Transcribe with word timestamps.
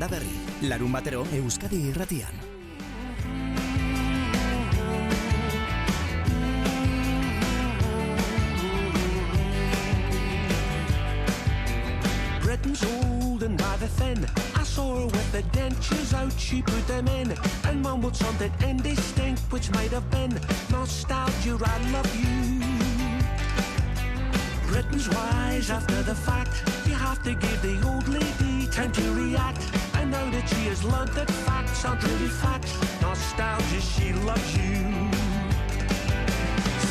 Landaberri, 0.00 0.32
larun 0.62 0.92
batero 0.92 1.26
Euskadi 1.36 1.78
irratian. 1.90 2.32
Britain's 12.40 12.82
old 12.82 13.42
and 13.42 13.60
rather 13.60 13.86
thin. 13.86 14.24
I 14.54 14.62
saw 14.62 15.00
her 15.00 15.04
with 15.04 15.32
the 15.32 15.42
dentures 15.52 16.14
out, 16.14 16.32
she 16.38 16.62
put 16.62 16.86
them 16.86 17.06
in 17.08 17.34
and 17.64 17.82
mumbled 17.82 18.16
something 18.16 18.52
indistinct, 18.66 19.42
which 19.52 19.70
might 19.72 19.90
have 19.90 20.10
been 20.10 20.32
nostalgia. 20.70 21.58
I 21.62 21.76
love 21.92 22.10
you. 22.16 22.64
Britain's 24.66 25.10
wise 25.10 25.70
after 25.70 26.02
the 26.04 26.14
fact. 26.14 26.64
You 26.86 26.94
have 26.94 27.22
to 27.24 27.34
give 27.34 27.60
the 27.60 27.76
old 27.86 28.08
lady 28.08 28.66
time 28.68 28.92
to 28.92 29.02
react. 29.12 29.79
She 30.60 30.66
has 30.66 30.84
learned 30.84 31.12
that 31.12 31.30
facts 31.30 31.86
aren't 31.86 32.02
really 32.04 32.28
facts, 32.28 32.76
nostalgia, 33.00 33.80
she 33.80 34.12
loves 34.12 34.56
you. 34.58 34.76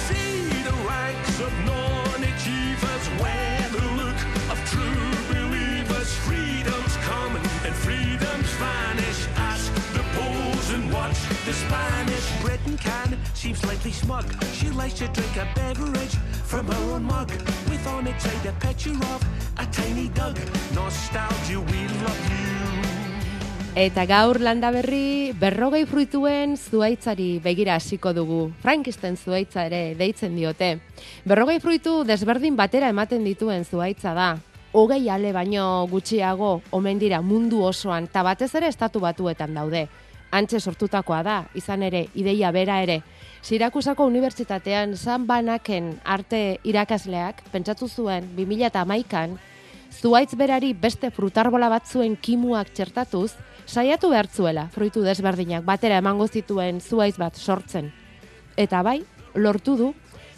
See 0.09 0.49
the 0.65 0.73
ranks 0.89 1.39
of 1.39 1.53
non-achievers 1.69 3.05
wear 3.21 3.69
the 3.69 3.85
look 4.01 4.19
of 4.49 4.57
true 4.73 5.13
believers. 5.29 6.11
Freedom's 6.25 6.95
coming 7.05 7.45
and 7.63 7.75
freedom's 7.85 8.49
vanish. 8.57 9.27
Ask 9.37 9.71
the 9.93 10.03
Poles 10.17 10.69
and 10.71 10.91
watch 10.91 11.19
the 11.45 11.53
Spanish. 11.53 12.41
Britain 12.41 12.75
can 12.75 13.19
seem 13.35 13.53
slightly 13.53 13.91
smug. 13.91 14.25
She 14.51 14.71
likes 14.71 14.95
to 14.95 15.07
drink 15.09 15.35
a 15.37 15.47
beverage 15.53 16.15
from 16.43 16.65
her 16.65 16.93
own 16.95 17.03
mug. 17.03 17.29
With 17.69 17.85
on 17.85 18.07
side 18.19 18.45
a 18.47 18.53
picture 18.65 18.97
of 19.13 19.23
a 19.59 19.65
tiny 19.67 20.07
dog. 20.09 20.39
Nostalgia, 20.73 21.61
we 21.61 21.87
love 21.87 22.31
you. 22.31 22.98
Eta 23.79 24.03
gaur 24.03 24.41
landa 24.43 24.73
berri 24.75 25.31
berrogei 25.39 25.85
fruituen 25.87 26.57
zuaitzari 26.59 27.37
begira 27.39 27.77
hasiko 27.79 28.11
dugu. 28.11 28.39
Frankisten 28.59 29.15
zuaitza 29.15 29.63
ere 29.69 29.93
deitzen 29.95 30.33
diote. 30.35 30.81
Berrogei 31.23 31.61
fruitu 31.63 32.01
desberdin 32.03 32.57
batera 32.59 32.89
ematen 32.91 33.23
dituen 33.23 33.63
zuaitza 33.63 34.11
da. 34.17 34.27
Hogei 34.75 35.07
ale 35.07 35.31
baino 35.31 35.87
gutxiago 35.87 36.57
omen 36.75 36.99
dira 36.99 37.21
mundu 37.23 37.63
osoan, 37.63 38.09
eta 38.11 38.25
batez 38.27 38.51
ere 38.59 38.67
estatu 38.67 38.99
batuetan 38.99 39.55
daude. 39.55 39.85
Antxe 40.35 40.59
sortutakoa 40.59 41.21
da, 41.23 41.37
izan 41.55 41.87
ere, 41.87 42.09
ideia 42.19 42.51
bera 42.51 42.81
ere. 42.83 42.99
Sirakusako 43.41 44.09
unibertsitatean 44.11 44.97
San 44.97 45.23
Banaken 45.23 45.93
arte 46.03 46.59
irakasleak 46.67 47.45
pentsatu 47.53 47.87
zuen 47.87 48.27
2011an 48.35 49.39
zuaitz 49.89 50.35
berari 50.37 50.73
beste 50.73 51.09
frutarbola 51.11 51.69
batzuen 51.71 52.15
kimuak 52.21 52.69
txertatuz, 52.75 53.31
saiatu 53.69 54.09
behartzuela 54.09 54.65
fruitu 54.73 55.03
desberdinak 55.05 55.65
batera 55.65 55.99
emango 56.01 56.25
zituen 56.27 56.79
zuaitz 56.81 57.17
bat 57.21 57.35
sortzen. 57.37 57.91
Eta 58.57 58.81
bai, 58.83 59.03
lortu 59.35 59.75
du, 59.77 59.89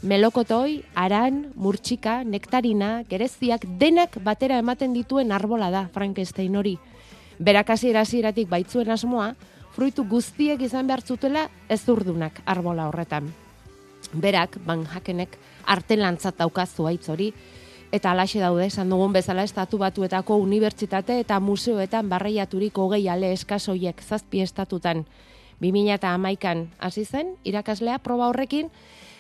melokotoi, 0.04 0.82
aran, 1.00 1.46
murtsika, 1.56 2.22
nektarina, 2.28 3.04
gereziak, 3.10 3.64
denak 3.80 4.18
batera 4.26 4.60
ematen 4.60 4.94
dituen 4.94 5.32
arbola 5.32 5.72
da 5.72 5.86
Frankenstein 5.94 6.58
hori. 6.60 6.76
Berakasi 7.40 7.90
erasiratik 7.94 8.50
baitzuen 8.52 8.92
asmoa, 8.92 9.32
fruitu 9.72 10.04
guztiek 10.04 10.62
izan 10.62 10.92
behar 10.92 11.02
zutela 11.02 11.48
ez 11.70 11.82
urdunak 11.90 12.44
arbola 12.46 12.90
horretan. 12.92 13.32
Berak, 14.12 14.60
ban 14.68 14.84
jakenek, 14.92 15.38
arte 15.72 15.96
lantzat 15.96 16.42
dauka 16.42 16.66
zuaitz 16.68 17.08
hori, 17.10 17.32
eta 17.92 18.12
alaxe 18.12 18.40
daude, 18.40 18.66
esan 18.66 18.90
dugun 18.90 19.12
bezala 19.14 19.44
estatu 19.44 19.78
batuetako 19.82 20.38
unibertsitate 20.40 21.20
eta 21.20 21.40
museoetan 21.44 22.10
barreiaturik 22.10 22.78
hogei 22.78 23.08
ale 23.10 23.34
eskasoiek 23.36 24.02
zazpi 24.02 24.42
estatutan. 24.42 25.06
2000 25.62 25.94
eta 25.94 26.14
amaikan 26.16 26.70
hasi 26.80 27.06
zen, 27.06 27.36
irakaslea 27.44 28.00
proba 28.00 28.30
horrekin, 28.32 28.72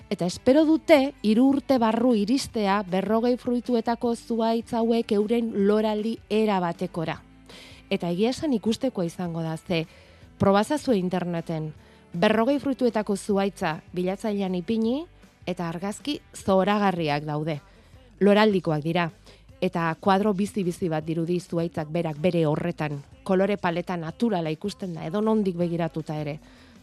eta 0.09 0.25
espero 0.25 0.63
dute 0.65 1.13
hiru 1.21 1.49
urte 1.49 1.77
barru 1.79 2.15
iristea 2.15 2.81
berrogei 2.89 3.35
fruituetako 3.37 4.15
zuaitz 4.15 4.73
hauek 4.73 5.11
euren 5.11 5.51
loraldi 5.67 6.17
era 6.29 6.59
batekora. 6.59 7.21
Eta 7.91 8.09
egia 8.09 8.31
esan 8.31 8.53
ikusteko 8.53 9.03
izango 9.03 9.43
da, 9.43 9.57
ze 9.57 9.85
probazazue 10.39 10.97
interneten, 10.97 11.73
berrogei 12.13 12.59
fruituetako 12.59 13.15
zuaitza 13.15 13.81
bilatzailean 13.93 14.55
ipini, 14.55 15.05
eta 15.45 15.67
argazki 15.69 16.19
zoragarriak 16.35 17.25
daude. 17.27 17.59
Loraldikoak 18.21 18.83
dira, 18.85 19.07
eta 19.65 19.87
kuadro 19.97 20.35
bizi-bizi 20.37 20.91
bat 20.93 21.01
dirudi 21.01 21.39
zuaitzak 21.41 21.87
berak 21.89 22.19
bere 22.21 22.43
horretan. 22.45 22.99
Kolore 23.25 23.55
paleta 23.57 23.95
naturala 23.97 24.51
ikusten 24.53 24.93
da, 24.93 25.07
edo 25.09 25.23
nondik 25.25 25.57
begiratuta 25.57 26.19
ere. 26.21 26.35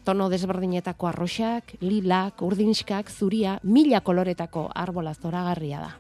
Tono 0.03 0.26
desberdinetako 0.32 1.06
arroxak, 1.06 1.76
lilak, 1.81 2.43
urdinskak, 2.43 3.10
zuria, 3.10 3.60
mila 3.62 4.00
koloretako 4.00 4.66
arbola 4.75 5.15
zoragarria 5.15 5.84
da. 5.87 5.93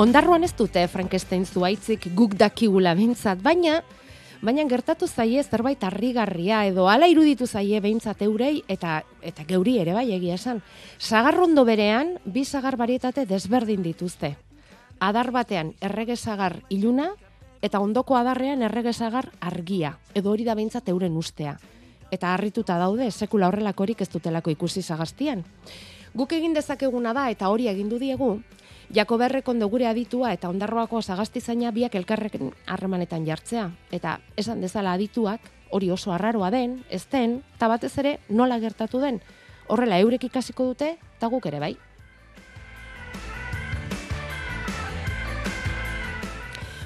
Ondarroan 0.00 0.48
ez 0.48 0.54
dute 0.56 0.88
Frankenstein 0.88 1.44
zuaitzik 1.44 2.08
guk 2.16 2.38
dakigula 2.40 2.94
bintzat, 2.96 3.42
baina 3.44 3.82
baina 4.42 4.64
gertatu 4.68 5.06
zaie 5.06 5.42
zerbait 5.44 5.82
harrigarria 5.84 6.64
edo 6.66 6.88
hala 6.88 7.08
iruditu 7.08 7.46
zaie 7.46 7.80
behintzat 7.80 8.22
eurei 8.22 8.62
eta 8.68 9.02
eta 9.22 9.44
geuri 9.44 9.78
ere 9.78 9.92
bai 9.92 10.10
egia 10.16 10.34
esan. 10.34 10.62
Sagarrondo 10.98 11.64
berean 11.64 12.16
bi 12.24 12.44
sagar 12.44 12.76
barietate 12.76 13.26
desberdin 13.26 13.82
dituzte. 13.82 14.36
Adar 15.00 15.30
batean 15.30 15.74
errege 15.80 16.16
sagar 16.16 16.60
iluna 16.68 17.10
eta 17.62 17.80
ondoko 17.80 18.16
adarrean 18.16 18.62
errege 18.62 18.92
sagar 18.92 19.30
argia 19.40 19.98
edo 20.14 20.32
hori 20.32 20.44
da 20.44 20.54
behintzat 20.54 20.88
euren 20.88 21.16
ustea. 21.16 21.58
Eta 22.10 22.34
harrituta 22.34 22.78
daude 22.78 23.10
sekula 23.10 23.48
horrelakorik 23.48 24.00
ez 24.00 24.08
dutelako 24.08 24.50
ikusi 24.50 24.82
sagaztian. 24.82 25.44
Guk 26.14 26.32
egin 26.32 26.54
dezakeguna 26.56 27.12
da 27.14 27.28
eta 27.30 27.48
hori 27.52 27.68
egindu 27.70 27.98
diegu, 27.98 28.40
Jakoberrek 28.90 29.46
ondo 29.46 29.68
gure 29.70 29.86
aditua 29.86 30.32
eta 30.34 30.48
ondarroako 30.50 30.98
sagaztizaina 30.98 31.70
biak 31.70 31.94
elkarrekin 31.94 32.48
harremanetan 32.66 33.22
jartzea. 33.26 33.68
Eta 33.94 34.16
esan 34.36 34.60
dezala 34.64 34.96
adituak, 34.98 35.46
hori 35.70 35.92
oso 35.94 36.10
arraroa 36.10 36.50
den, 36.50 36.80
ez 36.90 37.04
den, 37.12 37.38
eta 37.54 37.68
batez 37.70 37.92
ere 38.02 38.16
nola 38.28 38.58
gertatu 38.58 38.98
den. 38.98 39.20
Horrela 39.70 40.00
eurek 40.02 40.26
ikasiko 40.26 40.66
dute, 40.72 40.96
eta 40.98 41.30
guk 41.30 41.46
ere 41.46 41.62
bai. 41.62 41.76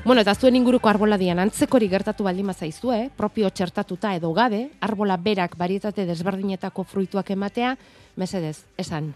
Bueno, 0.04 0.20
eta 0.20 0.34
zuen 0.36 0.60
inguruko 0.60 0.90
arbola 0.92 1.16
dian 1.16 1.40
antzekori 1.40 1.88
gertatu 1.88 2.28
baldin 2.28 2.52
zaizue, 2.52 3.08
propio 3.16 3.48
txertatuta 3.48 4.14
edo 4.14 4.34
gabe, 4.34 4.68
arbola 4.82 5.16
berak 5.16 5.56
barietate 5.56 6.04
desberdinetako 6.04 6.84
fruituak 6.84 7.30
ematea, 7.30 7.78
mesedez, 8.16 8.66
esan. 8.76 9.14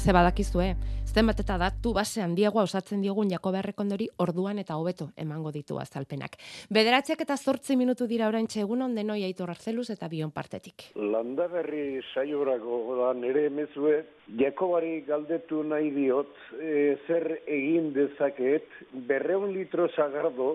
Ze 0.00 0.12
badakizue, 0.16 0.76
zenbat 1.04 1.40
eta 1.42 1.56
datu 1.60 1.90
base 1.92 2.22
handiagoa 2.24 2.62
osatzen 2.64 3.02
diogun 3.04 3.28
Jakoberrek 3.28 3.80
ondori 3.82 4.06
orduan 4.24 4.58
eta 4.62 4.76
hobeto 4.80 5.10
emango 5.20 5.50
ditu 5.52 5.76
azalpenak. 5.82 6.38
Bederatziak 6.72 7.20
eta 7.26 7.36
zortzi 7.36 7.76
minutu 7.76 8.06
dira 8.08 8.28
orain 8.28 8.46
egun 8.62 8.82
on 8.86 8.94
denoi 8.94 9.24
aitor 9.26 9.50
arzeluz 9.50 9.90
eta 9.90 10.08
bion 10.08 10.30
partetik. 10.30 10.86
Landaberri 10.96 12.00
saiorako 12.14 12.78
da 13.00 13.12
nere 13.18 13.44
emezue, 13.50 13.98
Jakobari 14.40 15.02
galdetu 15.08 15.62
nahi 15.64 15.90
diot, 15.90 16.32
e, 16.60 16.96
zer 17.06 17.26
egin 17.46 17.92
dezaket, 17.92 18.64
berreun 19.08 19.52
litro 19.52 19.88
zagardo, 19.96 20.54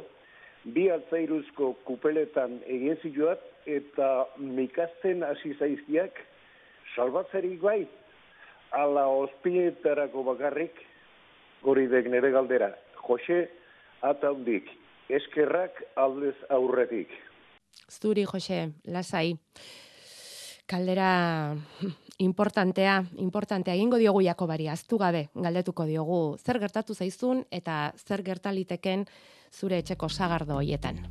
bi 0.64 0.88
altzairuzko 0.90 1.76
kupeletan 1.86 2.64
egin 2.66 2.98
zituat, 3.04 3.44
eta 3.68 4.26
mikazten 4.40 5.22
hasi 5.28 5.54
zaizkiak, 5.60 6.18
salbatzerik 6.96 7.62
bai, 7.62 7.84
ala 8.76 9.08
ospietarako 9.08 10.24
bakarrik, 10.34 10.76
hori 11.64 11.88
dek 11.88 12.10
nere 12.12 12.32
galdera, 12.36 12.74
Jose 13.08 13.46
Ataundik, 14.06 14.68
eskerrak 15.10 15.82
aldez 15.96 16.36
aurretik. 16.50 17.12
Zuri, 17.90 18.26
Jose, 18.26 18.70
lasai. 18.92 19.36
Kaldera 20.66 21.56
importantea, 22.18 23.04
importantea 23.22 23.76
egingo 23.76 24.00
diogu 24.02 24.24
Jakobari, 24.26 24.68
aztu 24.72 24.98
gabe 24.98 25.28
galdetuko 25.36 25.86
diogu 25.86 26.38
zer 26.42 26.60
gertatu 26.64 26.96
zaizun 26.96 27.44
eta 27.52 27.94
zer 27.98 28.24
gertaliteken 28.26 29.06
zure 29.52 29.78
etxeko 29.84 30.10
sagardo 30.10 30.58
hoietan. 30.58 31.04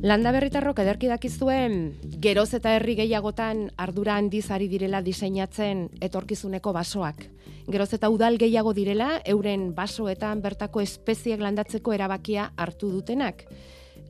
Landa 0.00 0.30
berritarrok 0.32 0.78
ederki 0.80 1.10
dakizuen 1.10 1.74
geroz 2.24 2.54
eta 2.56 2.70
herri 2.72 2.94
gehiagotan 2.96 3.66
ardura 3.76 4.14
handiz 4.16 4.46
ari 4.48 4.64
direla 4.72 5.02
diseinatzen 5.04 5.82
etorkizuneko 6.00 6.72
basoak. 6.72 7.26
Geroz 7.68 7.90
eta 7.98 8.08
udal 8.08 8.38
gehiago 8.40 8.72
direla 8.72 9.10
euren 9.28 9.74
basoetan 9.76 10.40
bertako 10.40 10.80
espeziek 10.80 11.44
landatzeko 11.44 11.92
erabakia 11.92 12.48
hartu 12.56 12.88
dutenak. 12.94 13.44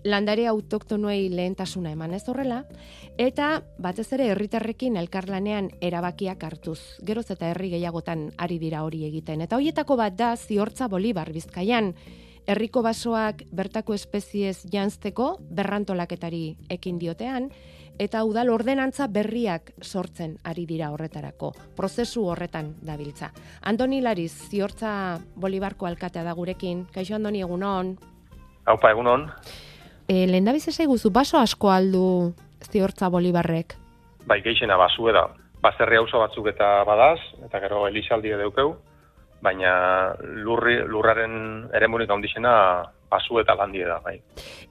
Landare 0.06 0.46
autoktonoei 0.46 1.26
lehentasuna 1.34 1.90
eman 1.90 2.14
ez 2.14 2.22
horrela, 2.30 2.62
eta 3.18 3.50
batez 3.82 4.06
ere 4.14 4.30
herritarrekin 4.30 4.94
elkarlanean 4.96 5.72
erabakiak 5.82 6.46
hartuz. 6.46 6.78
Geroz 7.02 7.26
eta 7.34 7.50
herri 7.50 7.74
gehiagotan 7.74 8.28
ari 8.38 8.62
dira 8.62 8.86
hori 8.86 9.02
egiten. 9.10 9.42
Eta 9.42 9.58
hoietako 9.58 9.98
bat 9.98 10.14
da 10.14 10.36
ziortza 10.36 10.86
Bolibar 10.86 11.34
Bizkaian, 11.34 11.96
herriko 12.46 12.82
basoak 12.82 13.44
bertako 13.52 13.94
espeziez 13.94 14.64
janzteko 14.72 15.36
berrantolaketari 15.50 16.56
ekin 16.70 16.98
diotean, 16.98 17.50
eta 18.00 18.22
udal 18.24 18.48
ordenantza 18.48 19.06
berriak 19.12 19.74
sortzen 19.82 20.38
ari 20.44 20.64
dira 20.66 20.90
horretarako. 20.90 21.52
Prozesu 21.76 22.24
horretan 22.32 22.74
dabiltza. 22.80 23.28
Antoni 23.60 24.00
Lariz, 24.00 24.32
ziortza 24.48 25.18
Bolibarko 25.36 25.86
alkatea 25.86 26.24
da 26.24 26.32
gurekin. 26.32 26.86
Kaixo 26.94 27.14
Andoni 27.18 27.44
egunon. 27.44 27.96
Haupa, 28.64 28.90
egunon. 28.90 29.28
E, 30.08 30.26
lehen 30.26 30.44
da 30.44 30.52
guzu, 30.86 31.10
baso 31.10 31.38
asko 31.38 31.70
aldu 31.70 32.32
ziortza 32.70 33.08
Bolibarrek? 33.08 33.76
Bai, 34.26 34.40
geixena 34.42 34.76
basue 34.76 35.12
da. 35.12 35.28
Baserri 35.60 35.96
auzo 35.96 36.18
batzuk 36.18 36.46
eta 36.46 36.84
badaz, 36.84 37.18
eta 37.44 37.60
gero 37.60 37.86
elizaldi 37.86 38.30
deukeu, 38.30 38.76
baina 39.42 40.14
lurri, 40.20 40.78
lurraren 40.86 41.68
eremunik 41.74 42.10
handixena 42.10 42.54
basu 43.10 43.40
eta 43.40 43.56
landie 43.58 43.86
da, 43.88 43.98
bai. 44.04 44.20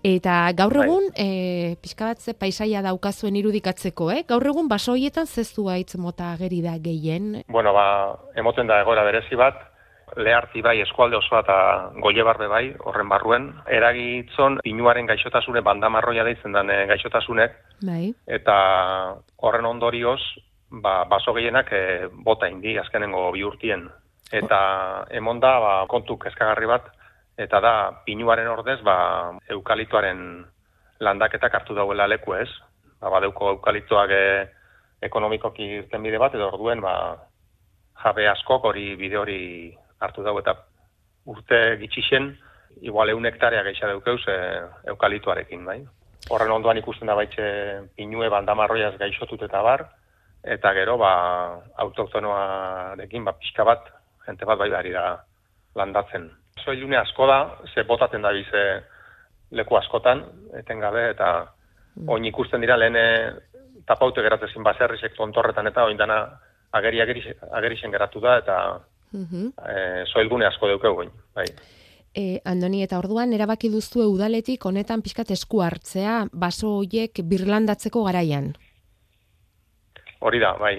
Eta 0.05 0.51
gaur 0.55 0.77
Bai. 0.77 0.85
egun, 0.85 1.09
e, 1.17 1.75
pixka 1.81 2.13
bat 2.13 2.21
ze 2.21 2.33
paisaia 2.33 2.81
daukazuen 2.85 3.35
irudikatzeko, 3.35 4.11
eh? 4.11 4.23
Gaur 4.29 4.45
egun 4.47 4.69
baso 4.71 4.95
hoietan 4.95 5.27
zezua 5.27 5.75
hitz 5.77 5.97
mota 5.97 6.31
ageri 6.33 6.61
da 6.63 6.77
gehien. 6.79 7.43
Bueno, 7.49 7.73
ba, 7.73 8.15
emoten 8.39 8.67
da 8.67 8.79
egoera 8.81 9.03
berezi 9.03 9.35
bat, 9.35 9.59
leharti 10.17 10.61
bai, 10.65 10.79
eskualde 10.81 11.17
osoa 11.19 11.43
eta 11.43 11.57
goie 12.01 12.23
barbe 12.25 12.47
bai, 12.49 12.63
horren 12.79 13.09
barruen, 13.11 13.49
eragitzon 13.67 14.59
pinuaren 14.63 15.09
gaixotasune 15.09 15.61
bandamarroia 15.61 16.23
deitzen 16.25 16.55
den 16.55 16.71
eh, 16.73 16.85
gaixotasunek, 16.89 17.57
Bai. 17.85 18.13
eta 18.25 18.55
horren 19.37 19.67
ondorioz, 19.69 20.21
ba, 20.69 21.03
baso 21.09 21.33
gehienak 21.33 21.71
e, 21.73 21.83
bota 22.25 22.49
indi 22.49 22.77
azkenengo 22.77 23.29
bi 23.35 23.43
urtien. 23.43 23.89
Eta 24.31 25.07
emon 25.09 25.39
da, 25.41 25.57
ba, 25.59 25.73
kontu 25.89 26.17
kezkagarri 26.21 26.69
bat, 26.69 26.85
eta 27.39 27.59
da, 27.63 27.73
pinuaren 28.05 28.47
ordez, 28.51 28.77
ba, 28.85 29.33
eukalituaren 29.49 30.21
landaketak 30.99 31.55
hartu 31.55 31.75
dauela 31.77 32.07
leku 32.07 32.35
ez. 32.37 32.49
Ba, 33.01 33.09
badeuko 33.09 33.55
eukalituak 33.55 34.13
e, 34.13 34.23
ekonomikoki 35.09 35.65
irten 35.79 36.05
bide 36.05 36.21
bat, 36.21 36.35
edo 36.37 36.51
orduen, 36.51 36.81
ba, 36.83 36.93
jabe 38.03 38.27
askok 38.29 38.69
hori 38.69 38.93
bide 38.99 39.17
hori 39.17 39.41
hartu 39.99 40.23
dau, 40.23 40.37
eta 40.39 40.53
urte 41.25 41.79
gitxixen, 41.81 42.35
igual 42.85 43.09
eun 43.09 43.25
hektarea 43.25 43.63
geisha 43.65 43.89
deukeuz 43.89 44.21
e, 44.29 44.39
eukalituarekin, 44.93 45.65
bai. 45.65 45.79
Horren 46.29 46.51
ondoan 46.53 46.77
ikusten 46.77 47.09
da 47.09 47.15
baitxe 47.17 47.45
pinue 47.97 48.29
bandamarroiaz 48.29 48.93
gaixotut 49.01 49.41
eta 49.47 49.63
bar, 49.65 49.87
eta 50.43 50.73
gero, 50.77 50.99
ba, 51.01 51.13
autoktonoarekin, 51.81 53.25
ba, 53.25 53.33
pixka 53.39 53.65
bat, 53.65 53.89
jente 54.29 54.45
bat 54.45 54.59
bai 54.61 54.69
ari 54.77 54.93
da 54.93 55.05
landatzen. 55.75 56.29
Soilune 56.63 56.97
asko 57.01 57.27
da, 57.27 57.39
ze 57.73 57.83
botaten 57.87 58.21
da 58.21 58.31
bize 58.35 58.63
leku 59.51 59.77
askotan, 59.79 60.21
etengabe, 60.59 61.09
eta 61.15 61.31
oin 62.07 62.25
ikusten 62.29 62.61
dira 62.61 62.77
lehen 62.77 62.95
eh, 62.95 63.31
tapaute 63.89 64.21
geratzezin 64.21 64.63
baserrisek 64.63 65.17
tontorretan 65.17 65.67
eta 65.67 65.83
oin 65.89 65.97
dana 65.97 66.21
ageri, 66.77 67.01
ageri, 67.01 67.23
agerixen 67.57 67.91
geratu 67.91 68.21
da, 68.21 68.37
eta 68.37 68.57
Mhm. 69.11 69.53
e, 69.57 70.05
soilgune 70.05 70.45
asko 70.45 70.67
deukeu 70.67 70.93
goin, 70.93 71.09
bai. 71.33 71.45
E, 72.13 72.41
Andoni, 72.45 72.83
eta 72.83 72.99
orduan 72.99 73.33
erabaki 73.33 73.69
duzue 73.73 74.05
udaletik 74.05 74.65
honetan 74.65 75.01
pixkat 75.01 75.31
esku 75.31 75.61
hartzea 75.65 76.27
baso 76.33 76.75
hoiek 76.79 77.21
birlandatzeko 77.23 78.03
garaian. 78.05 78.51
Hori 80.19 80.39
da, 80.39 80.53
bai. 80.59 80.75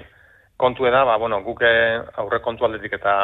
Kontu 0.60 0.84
da, 0.92 1.04
ba, 1.08 1.16
bueno, 1.16 1.40
guk 1.40 1.62
eh, 1.64 2.02
aurre 2.20 2.42
kontu 2.44 2.66
aldetik 2.66 2.98
eta 2.98 3.14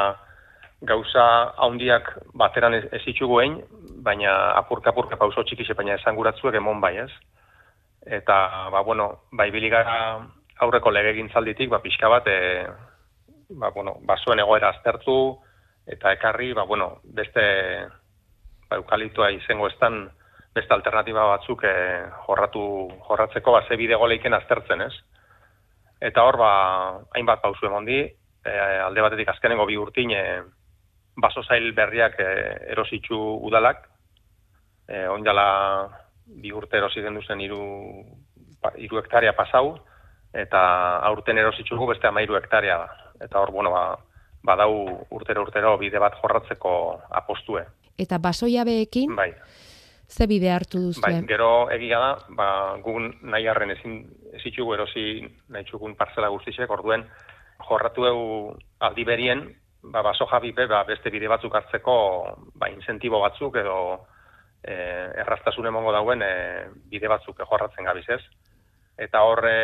gauza 0.88 1.24
haundiak 1.60 2.08
bateran 2.32 2.74
ez, 2.78 2.84
ez 2.96 3.02
itxugu 3.12 3.40
egin, 3.42 3.58
baina 4.04 4.32
apurka-apurka 4.60 5.18
pauso 5.20 5.44
txikixe, 5.44 5.74
baina 5.76 5.98
esanguratzuek 5.98 6.56
emon 6.56 6.80
bai, 6.80 6.94
ez? 7.04 7.10
Eta, 8.06 8.36
ba, 8.72 8.80
bueno, 8.86 9.08
bai 9.32 9.50
biligara 9.50 9.96
aurreko 10.64 10.92
legegintzalditik, 10.94 11.70
ba, 11.72 11.82
pixka 11.84 12.08
bat, 12.08 12.28
e, 12.28 12.64
ba, 13.60 13.70
bueno, 13.74 13.96
basoen 14.08 14.40
egoera 14.40 14.70
aztertu, 14.72 15.16
eta 15.86 16.12
ekarri, 16.16 16.52
ba, 16.56 16.64
bueno, 16.64 17.00
beste, 17.04 17.42
ba, 18.70 18.78
eukaliptoa 18.78 19.32
izango 19.36 19.68
estan, 19.72 20.06
beste 20.56 20.72
alternatiba 20.72 21.26
batzuk 21.34 21.66
e, 21.68 21.74
jorratu, 22.28 22.64
jorratzeko, 23.10 23.58
ba, 23.58 23.64
ze 23.68 23.76
bide 23.76 24.00
goleiken 24.00 24.36
aztertzen, 24.38 24.86
ez? 24.88 24.94
Eta 26.00 26.24
hor, 26.24 26.36
ba, 26.36 26.52
hainbat 27.16 27.40
pausu 27.42 27.66
emondi, 27.66 28.02
e, 28.04 28.54
alde 28.84 29.04
batetik 29.04 29.30
azkenengo 29.32 29.66
bi 29.66 29.78
urtin, 29.80 30.12
e, 30.12 30.22
baso 31.16 31.42
zail 31.42 31.72
berriak 31.72 32.18
e, 32.20 32.30
erositzu 32.74 33.18
udalak, 33.48 33.86
e, 34.88 35.06
oindala 35.08 35.46
bi 36.26 36.52
urte 36.52 36.76
erosi 36.76 37.02
genduzen 37.02 37.40
iru, 37.40 37.62
pa, 38.60 38.74
iru 38.76 39.00
hektarea 39.00 39.32
pasau, 39.36 39.78
eta 40.36 40.60
aurten 41.08 41.38
erositzugu 41.38 41.88
beste 41.94 42.08
amairu 42.10 42.36
hektarea 42.36 42.76
da. 42.82 42.88
Eta 43.24 43.40
hor, 43.40 43.52
bueno, 43.54 43.72
ba, 43.72 43.96
badau 44.46 45.06
urtero 45.10 45.46
urtero 45.46 45.76
bide 45.80 45.98
bat 46.02 46.18
jorratzeko 46.20 46.72
apostue. 47.22 47.64
Eta 47.98 48.18
baso 48.20 48.46
jabeekin, 48.50 49.14
Bai, 49.16 49.30
ze 50.08 50.26
bide 50.26 50.50
hartu 50.50 50.78
duzue? 50.78 51.02
bai, 51.02 51.26
gero 51.26 51.68
egia 51.74 51.98
da, 51.98 52.10
ba, 52.38 52.48
gugun 52.82 53.10
nahi 53.22 53.46
harren 53.50 53.72
ezin 53.74 54.00
ezitzugu 54.38 54.74
erosi 54.74 55.06
nahi 55.48 55.64
txugun 55.64 55.96
parcela 55.98 56.28
guztisek, 56.34 56.70
orduen 56.70 57.06
jorratu 57.68 58.06
eu 58.06 58.20
aldi 58.86 59.04
berien, 59.04 59.46
ba, 59.82 60.02
baso 60.02 60.26
jabipe, 60.30 60.66
ba, 60.66 60.84
beste 60.84 61.10
bide 61.10 61.28
batzuk 61.28 61.54
hartzeko, 61.54 61.96
ba, 62.54 62.70
incentibo 62.70 63.20
batzuk 63.22 63.56
edo 63.62 63.78
e, 64.62 64.74
erraztasun 65.22 65.70
emongo 65.70 65.94
dauen 65.94 66.22
e, 66.22 66.34
bide 66.90 67.08
batzuk 67.08 67.42
jorratzen 67.42 67.88
gabiz 67.88 68.06
ez. 68.08 68.22
Eta 68.96 69.20
horre 69.28 69.56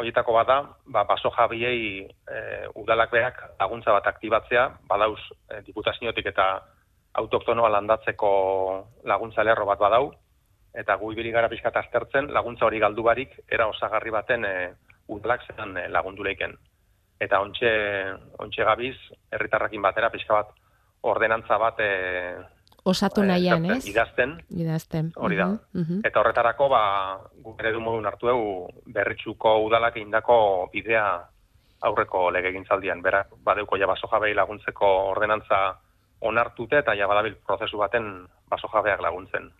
horietako 0.00 0.34
bada, 0.34 0.58
ba, 0.86 1.04
baso 1.08 1.30
jabiei 1.36 2.02
e, 2.02 2.40
udalak 2.74 3.12
berak 3.12 3.42
laguntza 3.60 3.94
bat 3.94 4.08
aktibatzea, 4.10 4.68
badauz 4.88 5.20
e, 5.50 5.60
diputaziotik 5.68 6.32
eta 6.32 6.48
autoktonoa 7.20 7.68
landatzeko 7.72 8.30
laguntza 9.04 9.44
lerro 9.44 9.66
bat 9.66 9.80
badau, 9.80 10.10
eta 10.76 10.96
gu 11.00 11.12
ibili 11.12 11.32
gara 11.32 11.48
pixkat 11.48 11.76
aztertzen 11.80 12.28
laguntza 12.36 12.66
hori 12.66 12.80
galdu 12.82 13.02
barik 13.06 13.32
era 13.48 13.68
osagarri 13.72 14.12
baten 14.12 14.44
e, 14.44 14.54
udalak 15.08 15.46
zelan 15.48 15.76
e, 15.76 15.86
lagundu 15.88 16.26
leiken. 16.26 16.52
Eta 17.20 17.40
ontxe, 17.40 17.70
ontxe 18.44 18.64
gabiz, 18.68 18.96
herritarrakin 19.32 19.82
batera 19.82 20.10
pixka 20.12 20.42
bat 20.42 20.52
ordenantza 21.08 21.58
bat 21.58 21.80
e, 21.80 21.90
Osatu 22.86 23.24
e, 23.24 23.26
nahian, 23.26 23.64
ez? 23.72 23.80
idazten, 23.88 24.36
Idazten. 24.50 25.08
hori 25.16 25.36
da. 25.36 25.46
Mhm, 25.48 25.80
mhm. 25.80 26.02
Eta 26.06 26.20
horretarako, 26.20 26.68
ba, 26.70 26.82
guk 27.42 27.64
eredu 27.64 27.80
modun 27.80 28.06
hartu 28.06 28.28
dugu 28.28 28.52
berritxuko 28.94 29.56
udalak 29.64 29.96
egindako 29.96 30.36
bidea 30.72 31.06
aurreko 31.88 32.28
legegintzaldian. 32.30 33.02
Berak, 33.02 33.32
badeuko 33.42 33.80
ja 33.80 33.88
baso 33.90 34.08
jabei 34.12 34.34
laguntzeko 34.34 34.92
ordenantza 35.16 35.80
onartute 36.20 36.78
eta 36.78 36.94
ja 36.94 37.06
badabil 37.06 37.36
prozesu 37.46 37.78
baten 37.78 38.26
baso 38.50 38.68
jabeak 38.72 39.00
laguntzen. 39.00 39.50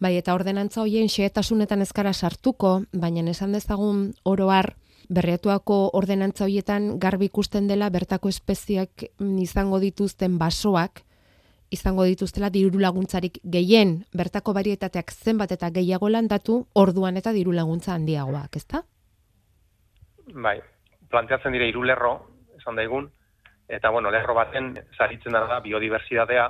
Bai, 0.00 0.16
eta 0.16 0.34
ordenantza 0.34 0.80
hoien 0.80 1.08
xehetasunetan 1.12 1.82
ezkara 1.82 2.12
sartuko, 2.12 2.82
baina 2.92 3.22
esan 3.30 3.52
dezagun 3.52 4.12
oroar, 4.24 4.74
berriatuako 5.10 5.90
ordenantza 5.98 6.44
hoietan 6.44 6.98
garbi 6.98 7.26
ikusten 7.26 7.68
dela 7.68 7.90
bertako 7.90 8.28
espeziak 8.28 9.04
izango 9.42 9.80
dituzten 9.80 10.38
basoak, 10.38 11.02
izango 11.70 12.04
dituztela 12.04 12.50
diru 12.50 12.80
laguntzarik 12.82 13.38
gehien, 13.44 14.04
bertako 14.16 14.54
barietateak 14.54 15.12
zenbat 15.12 15.52
eta 15.52 15.70
gehiago 15.70 16.08
landatu, 16.08 16.66
orduan 16.74 17.16
eta 17.16 17.32
diru 17.32 17.52
laguntza 17.52 17.94
handiagoak, 17.94 18.56
ezta? 18.56 18.82
Bai, 20.34 20.60
planteatzen 21.10 21.52
dire 21.52 21.68
hiru 21.68 21.82
lerro, 21.84 22.14
esan 22.58 22.78
daigun, 22.78 23.10
eta 23.70 23.90
bueno, 23.90 24.10
lerro 24.10 24.34
baten 24.34 24.74
saritzen 24.98 25.32
da 25.32 25.60
biodibertsitatea, 25.62 26.46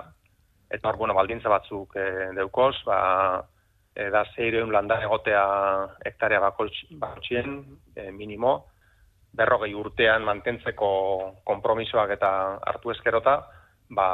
eta 0.71 0.89
hor, 0.89 0.97
bueno, 0.97 1.15
baldintza 1.15 1.50
batzuk 1.53 1.97
e, 1.99 2.05
deukoz, 2.37 2.75
ba, 2.87 2.99
e, 3.95 4.09
da 4.11 4.25
zeireun 4.35 4.73
landa 4.73 5.00
egotea 5.05 5.45
hektarea 6.07 6.41
bakotxien, 6.41 7.59
e, 7.95 8.11
minimo, 8.17 8.55
berrogei 9.37 9.75
urtean 9.77 10.25
mantentzeko 10.27 10.91
konpromisoak 11.47 12.17
eta 12.17 12.31
hartu 12.73 12.95
eskerota, 12.95 13.37
ba, 13.91 14.09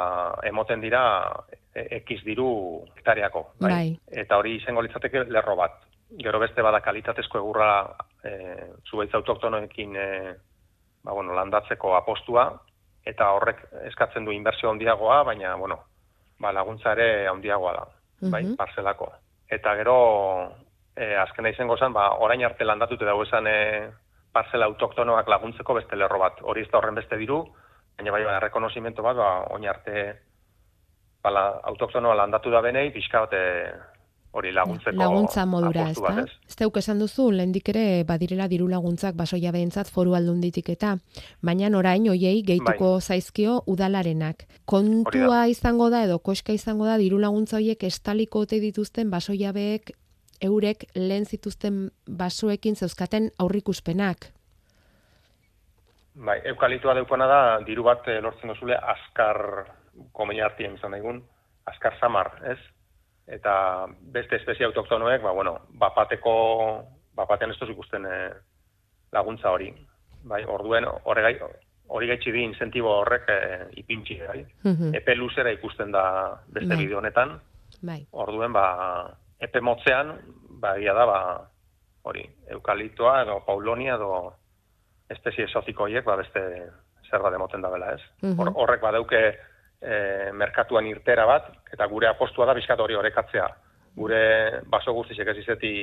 emoten 0.49 0.83
dira 0.83 1.03
e, 1.47 1.87
ekiz 2.01 2.19
diru 2.25 2.49
hektareako. 2.97 3.45
Bai. 3.63 3.95
Eta 4.11 4.37
hori 4.41 4.57
izango 4.59 4.83
litzateke 4.85 5.27
lerro 5.29 5.55
bat. 5.55 5.83
gero 6.23 6.39
beste 6.39 6.63
bada 6.63 6.79
kalitatezko 6.79 7.37
egurra 7.37 7.71
e, 8.23 8.31
zuaitz 8.87 9.13
autoktonoekin 9.13 9.95
e, 9.95 10.07
ba, 11.03 11.11
bueno, 11.11 11.33
landatzeko 11.35 11.95
apostua, 11.97 12.47
eta 13.07 13.29
horrek 13.37 13.63
eskatzen 13.87 14.25
du 14.25 14.33
inbertsio 14.35 14.69
handiagoa, 14.69 15.21
baina, 15.23 15.55
bueno, 15.55 15.79
ba, 16.39 16.51
laguntza 16.51 16.91
ere 16.91 17.27
handiagoa 17.27 17.73
da, 17.73 17.85
bai, 18.31 18.43
Mhm. 18.43 18.55
parcelako. 18.57 19.11
Eta 19.49 19.75
gero, 19.75 19.95
e, 20.95 21.15
azkena 21.15 21.49
izango 21.49 21.77
zen, 21.77 21.93
ba, 21.93 22.09
orain 22.19 22.43
arte 22.43 22.65
landatute 22.65 23.05
dago 23.05 23.23
esan 23.23 23.47
e, 23.47 23.89
parcela 24.33 24.65
autoktonoak 24.65 25.27
laguntzeko 25.27 25.73
beste 25.73 25.95
lerro 25.95 26.19
bat. 26.19 26.41
Hori 26.41 26.61
ez 26.61 26.69
da 26.71 26.77
horren 26.77 26.95
beste 26.95 27.17
diru, 27.17 27.43
baina 27.97 28.11
bai, 28.11 28.23
ba, 28.25 28.39
rekonozimento 28.39 29.01
bat, 29.01 29.15
ba, 29.15 29.29
oin 29.55 29.67
arte 29.67 30.19
ba, 31.23 31.31
la, 31.31 31.45
autoktonoa 31.63 32.15
landatu 32.15 32.51
da 32.51 32.61
benei, 32.61 32.91
pixka 32.91 33.19
bat 33.25 33.33
e, 33.33 33.73
hori 34.31 34.51
laguntzeko 34.53 34.97
Laguntza 34.97 35.45
modura, 35.45 35.89
ez 35.89 35.97
da? 36.01 36.13
ez? 36.23 36.55
Teuk 36.57 36.77
esan 36.81 36.99
duzu, 36.99 37.29
lehendik 37.31 37.69
ere 37.73 38.03
badirela 38.07 38.47
diru 38.51 38.67
laguntzak 38.69 39.15
basoia 39.17 39.51
behentzat 39.55 39.89
foru 39.93 40.15
aldunditik 40.17 40.69
eta, 40.73 40.95
baina 41.41 41.71
orain 41.77 42.09
oiei 42.09 42.41
gehituko 42.45 42.99
zaizkio 43.01 43.61
udalarenak. 43.67 44.45
Kontua 44.65 45.47
izango 45.47 45.89
da 45.89 46.03
edo 46.05 46.19
koska 46.19 46.53
izango 46.53 46.85
da 46.85 46.97
diru 46.97 47.19
laguntza 47.19 47.57
hoiek 47.57 47.83
estaliko 47.83 48.45
ote 48.45 48.59
dituzten 48.63 49.11
basoiabeek 49.13 49.93
eurek 50.41 50.85
lehen 50.95 51.25
zituzten 51.25 51.89
basoekin 52.05 52.75
zeuzkaten 52.75 53.31
aurrikuspenak. 53.39 54.31
Bai, 56.17 56.39
eukalitua 56.49 56.95
deukona 56.97 57.27
da, 57.29 57.41
diru 57.65 57.83
bat 57.85 58.07
eh, 58.09 58.17
lortzen 58.21 58.49
dozule 58.49 58.77
azkar, 58.93 59.67
komenia 60.17 60.47
artien 60.49 60.73
izan 60.73 60.95
daigun, 60.95 61.21
azkar 61.69 61.97
samar, 61.99 62.31
ez? 62.49 62.57
Eta 63.27 63.87
beste 64.13 64.37
espezie 64.39 64.65
autoktonoek, 64.65 65.21
ba, 65.21 65.33
bueno, 65.35 65.57
bapateko, 65.79 66.33
bapatean 67.15 67.51
ez 67.51 67.69
ikusten 67.69 68.05
eh, 68.05 68.31
laguntza 69.11 69.51
hori. 69.51 69.73
Bai, 70.27 70.43
orduen, 70.47 70.87
hori 70.87 71.21
gai, 71.21 71.33
hori 71.87 72.07
gaitxi 72.07 72.31
di 72.31 72.43
incentibo 72.43 72.93
horrek 73.01 73.29
eh, 73.29 73.67
ipintxi, 73.81 74.19
bai? 74.27 74.45
Mhm. 74.63 74.95
Epe 74.95 75.15
luzera 75.15 75.51
ikusten 75.51 75.91
da 75.91 76.39
beste 76.47 76.73
Bai. 76.73 76.77
bideo 76.77 76.97
honetan, 76.99 77.39
Bai. 77.81 78.05
orduen, 78.11 78.53
ba, 78.53 79.17
epe 79.39 79.61
motzean, 79.61 80.15
ba, 80.61 80.77
egia 80.77 80.93
da, 80.93 81.05
ba, 81.05 81.21
hori, 82.07 82.23
eukalitoa 82.55 83.21
edo 83.23 83.41
paulonia 83.45 83.95
edo 83.95 84.33
espezie 85.09 85.45
esotiko 85.45 85.83
horiek, 85.83 86.05
ba, 86.05 86.15
beste 86.15 86.41
zer 87.09 87.23
bat 87.23 87.35
emoten 87.35 87.61
da 87.61 87.69
bela, 87.71 87.93
ez? 87.93 88.01
Mhm. 88.21 88.39
Hor, 88.39 88.51
horrek 88.55 88.81
badauke 88.81 89.21
e, 89.81 90.31
merkatuan 90.33 90.87
irtera 90.89 91.25
bat, 91.29 91.49
eta 91.73 91.87
gure 91.87 92.09
apostua 92.09 92.45
da 92.45 92.55
bizkat 92.57 92.79
hori 92.79 92.95
orekatzea. 92.95 93.47
Gure 93.97 94.21
baso 94.69 94.93
guztizek 94.93 95.31
ez 95.33 95.37
izeti 95.41 95.73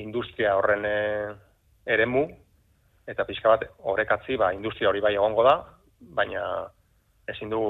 industria 0.00 0.56
horren 0.56 0.84
e, 0.88 0.98
eremu, 1.86 2.24
eta 3.06 3.26
pixka 3.28 3.56
bat 3.56 3.66
orekatzi, 3.92 4.38
ba, 4.40 4.52
industria 4.56 4.88
hori 4.88 5.02
bai 5.04 5.14
egongo 5.14 5.44
da, 5.44 5.58
baina 6.16 6.44
ezin 7.28 7.50
du, 7.52 7.60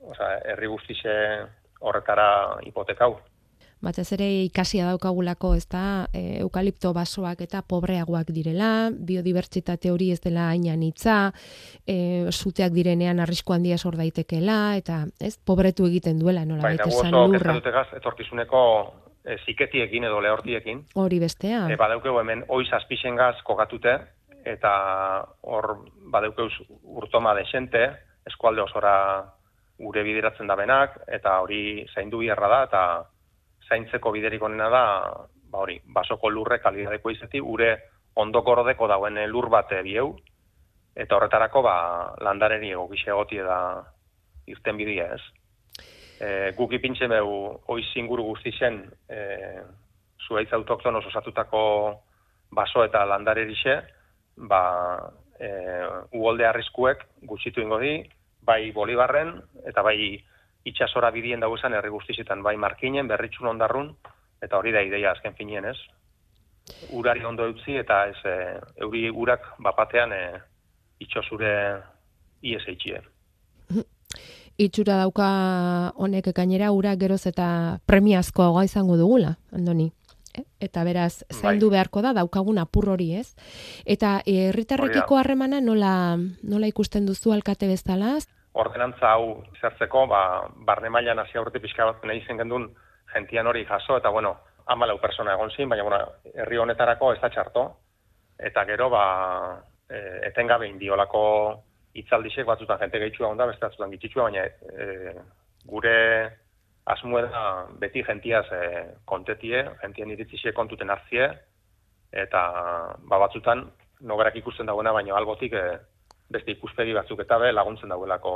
osea, 0.00 0.36
herri 0.52 0.68
guztize 0.72 1.14
horretara 1.80 2.28
hipotekau. 2.64 3.16
Batez 3.86 4.08
ere 4.16 4.26
ikasia 4.48 4.88
daukagulako, 4.90 5.52
ez 5.54 5.66
da, 5.70 6.08
e, 6.10 6.40
eukalipto 6.42 6.90
basoak 6.96 7.44
eta 7.44 7.62
pobreagoak 7.62 8.32
direla, 8.34 8.90
biodibertsitate 8.90 9.92
hori 9.94 10.10
ez 10.10 10.18
dela 10.24 10.48
hainan 10.50 10.82
hitza, 10.82 11.30
e, 11.86 12.26
suteak 12.32 12.74
direnean 12.74 13.22
arrisku 13.22 13.54
handia 13.54 13.78
sor 13.78 13.98
daitekela, 14.00 14.58
eta 14.80 15.04
ez, 15.22 15.36
pobretu 15.38 15.86
egiten 15.86 16.18
duela, 16.18 16.44
nola 16.44 16.66
Bai, 16.66 16.74
esan 16.82 17.14
lurra. 17.14 17.56
etorkizuneko 18.00 18.60
e, 19.22 19.38
ziketiekin 19.44 20.10
edo 20.10 20.20
lehortiekin. 20.20 20.84
Hori 20.98 21.22
bestea. 21.22 21.66
E, 21.70 21.78
badaukegu 21.78 22.18
hemen 22.18 22.44
oiz 22.48 22.68
azpixengaz 22.74 23.36
kokatute, 23.46 23.98
eta 24.46 24.72
hor 25.42 25.72
badaukeuz 26.12 26.52
urtoma 26.82 27.34
desente, 27.38 27.88
eskualde 28.26 28.62
osora 28.62 28.96
gure 29.78 30.02
bideratzen 30.06 30.48
da 30.48 30.56
benak, 30.58 30.98
eta 31.06 31.40
hori 31.44 31.84
zaindu 31.94 32.22
biharra 32.22 32.48
da, 32.48 32.62
eta 32.66 32.82
zaintzeko 33.68 34.12
biderik 34.14 34.42
onena 34.42 34.68
da, 34.70 34.84
ba 35.50 35.62
hori, 35.64 35.78
basoko 35.94 36.30
lurre 36.30 36.58
kalidadeko 36.62 37.10
izeti, 37.10 37.40
gure 37.40 37.72
ondoko 38.16 38.56
ordeko 38.56 38.88
dauen 38.88 39.18
lur 39.30 39.48
bat 39.52 39.72
bieu, 39.84 40.14
eta 40.96 41.16
horretarako 41.16 41.62
ba, 41.62 41.76
landareri 42.24 42.72
egokixe 42.72 43.10
egotie 43.12 43.42
da 43.44 43.58
irten 44.48 44.78
bidea 44.78 45.10
ez. 45.16 45.22
E, 46.16 46.28
guk 46.56 46.72
ipintxe 46.72 47.08
beu 47.12 47.30
oiz 47.74 47.88
inguru 48.00 48.24
guztixen 48.30 48.78
e, 49.12 49.18
zuaitz 50.26 50.52
autoktonos 50.56 51.04
osatutako 51.10 51.60
baso 52.56 52.84
eta 52.86 53.04
landarerixe, 53.04 53.76
ba, 54.48 54.62
e, 55.36 55.50
uholde 56.16 56.46
arriskuek 56.48 57.04
gutxitu 57.28 57.60
ingo 57.60 57.78
di, 57.82 57.98
bai 58.46 58.70
Bolibarren 58.72 59.34
eta 59.66 59.82
bai 59.84 60.16
itxasora 60.66 61.12
bidien 61.14 61.40
dago 61.40 61.56
esan 61.58 61.74
herri 61.74 61.92
guztizetan, 61.94 62.42
bai 62.42 62.56
Markinen, 62.56 63.08
Berritxun 63.08 63.48
ondarrun, 63.52 63.92
eta 64.42 64.58
hori 64.58 64.72
da 64.74 64.82
ideia 64.82 65.12
azken 65.12 65.36
finien, 65.38 65.64
ez? 65.64 65.76
Urari 66.98 67.22
ondo 67.24 67.46
eutzi 67.46 67.76
eta 67.78 68.00
ez 68.10 68.18
e, 68.26 68.36
euri 68.82 69.06
urak 69.10 69.52
bapatean 69.62 70.12
e, 70.12 70.22
itxosure 71.06 71.52
ies 72.42 72.64
eitxie. 72.66 73.02
Itxura 74.56 74.96
dauka 75.02 75.28
honek 76.00 76.32
gainera 76.34 76.72
ura 76.72 76.94
geroz 76.96 77.26
eta 77.28 77.78
premiazkoagoa 77.86 78.64
izango 78.64 78.96
dugula, 78.96 79.36
Andoni. 79.52 79.90
Eh? 80.36 80.44
Eta 80.66 80.82
beraz, 80.84 81.24
zaindu 81.32 81.68
beharko 81.70 82.02
da 82.02 82.14
daukagun 82.16 82.58
apur 82.58 82.88
hori, 82.94 83.12
ez? 83.20 83.36
Eta 83.84 84.22
eh, 84.24 84.48
herritarrekiko 84.48 85.20
harremana 85.20 85.60
nola, 85.60 86.16
nola 86.42 86.72
ikusten 86.72 87.06
duzu 87.06 87.36
alkate 87.36 87.68
bezala? 87.68 88.16
Ordenantza 88.62 89.12
hau 89.12 89.42
zertzeko, 89.60 90.06
ba, 90.08 90.20
barne 90.68 90.88
mailan 90.88 91.18
hasi 91.20 91.38
aurte 91.38 91.60
pixka 91.60 91.84
bat 91.84 92.04
nahi 92.08 92.22
zen 92.24 92.38
gendun 92.40 92.70
gentian 93.12 93.46
hori 93.46 93.64
jaso, 93.68 93.98
eta 94.00 94.10
bueno, 94.10 94.36
amalau 94.72 94.98
persona 94.98 95.34
egon 95.36 95.50
zin, 95.50 95.68
baina 95.68 95.84
bueno, 95.84 96.00
herri 96.34 96.58
honetarako 96.58 97.12
ez 97.14 97.20
da 97.20 97.30
txarto. 97.30 97.66
Eta 98.48 98.64
gero, 98.68 98.88
ba, 98.92 99.04
e, 99.88 100.00
etengabe 100.30 100.68
indiolako 100.68 101.22
hitzaldixek 101.96 102.46
batzutan 102.48 102.80
jente 102.82 103.00
gehitxua 103.00 103.30
onda, 103.32 103.46
beste 103.48 103.64
batzutan 103.66 103.92
gitxitxua, 103.94 104.28
baina 104.30 104.44
e, 104.46 105.14
gure 105.68 105.96
asmue 106.92 107.22
da 107.26 107.42
beti 107.80 108.02
gentiaz 108.06 108.44
e, 108.52 108.62
kontetie, 109.04 109.64
gentien 109.82 110.12
iritzixe 110.14 110.52
kontuten 110.56 110.92
hartzie, 110.92 111.28
eta 112.24 112.42
ba, 112.98 113.20
batzutan 113.24 113.64
noberak 114.06 114.36
ikusten 114.40 114.68
dagoena, 114.68 114.92
baina 114.96 115.16
albotik 115.16 115.56
e, 115.56 115.64
beste 116.30 116.50
ikuspegi 116.56 116.92
batzuk 116.92 117.20
eta 117.20 117.38
be 117.38 117.52
laguntzen 117.52 117.88
dauelako 117.88 118.32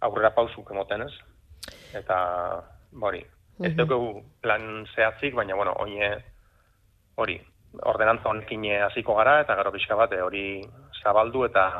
aurrera 0.00 0.30
pausuk 0.34 0.70
emoten 0.70 1.02
ez. 1.02 1.12
Eta, 1.94 2.16
hori, 3.00 3.20
ez 3.62 3.72
Mhm. 3.76 3.86
dugu 3.88 4.22
plan 4.40 4.86
zehatzik, 4.94 5.34
baina, 5.34 5.54
bueno, 5.54 5.72
oine, 5.78 6.24
hori, 7.16 7.40
ordenantza 7.82 8.28
honekin 8.28 8.64
hasiko 8.82 9.14
gara, 9.14 9.40
eta 9.40 9.54
gero 9.56 9.72
pixka 9.72 9.94
bat, 9.94 10.12
eh, 10.12 10.20
hori 10.22 10.62
zabaldu 11.02 11.44
eta 11.44 11.70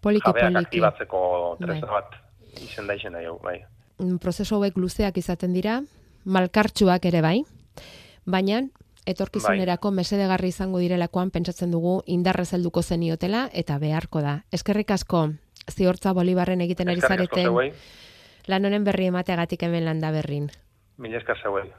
Poliki 0.00 0.24
jabeak 0.26 0.44
poliki. 0.52 0.66
aktibatzeko 0.66 1.56
Bai. 1.58 1.66
tresna 1.66 1.90
bat 1.92 2.14
izen 2.62 2.86
da 2.86 2.94
izen 2.94 3.12
da 3.12 3.22
jau, 3.22 3.38
bai. 3.42 3.60
Mm, 3.98 4.16
Prozesu 4.18 4.54
hauek 4.56 4.76
luzeak 4.76 5.16
izaten 5.16 5.52
dira, 5.52 5.82
malkartsuak 6.24 7.04
ere 7.04 7.20
bai, 7.20 7.42
baina 8.26 8.62
etorkizunerako 9.06 9.90
mesedegarri 9.90 10.48
izango 10.48 10.78
direlakoan 10.78 11.30
pentsatzen 11.30 11.70
dugu 11.70 12.00
indarrez 12.06 12.52
helduko 12.54 12.82
zeniotela 12.82 13.48
eta 13.52 13.78
beharko 13.78 14.20
da. 14.20 14.40
Eskerrik 14.52 14.90
asko, 14.90 15.28
ziortza 15.70 16.12
Bolibarren 16.12 16.60
egiten 16.60 16.88
ari 16.88 17.00
zareten 17.00 17.72
lan 18.48 18.64
honen 18.64 18.84
berri 18.84 19.06
emateagatik 19.06 19.62
hemen 19.62 19.84
landa 19.84 20.10
berrin. 20.10 20.50
mila 20.98 21.18
esker 21.18 21.38
zeuei. 21.42 21.70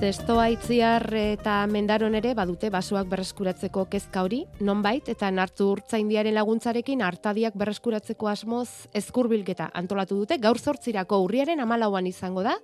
Zestoa 0.00 0.46
itziar 0.48 1.04
eta 1.12 1.58
mendaron 1.68 2.14
ere 2.16 2.30
badute 2.32 2.70
basoak 2.72 3.10
berreskuratzeko 3.10 3.82
kezka 3.92 4.22
hori, 4.24 4.38
nonbait 4.64 5.10
eta 5.12 5.28
nartu 5.28 5.66
urtzaindiaren 5.74 6.32
laguntzarekin 6.38 7.02
hartadiak 7.04 7.58
berreskuratzeko 7.60 8.30
asmoz 8.32 8.88
ezkurbilketa 8.96 9.66
antolatu 9.76 10.16
dute, 10.22 10.38
gaur 10.40 10.56
zortzirako 10.56 11.18
urriaren 11.26 11.60
amalauan 11.60 12.08
izango 12.08 12.46
da, 12.46 12.56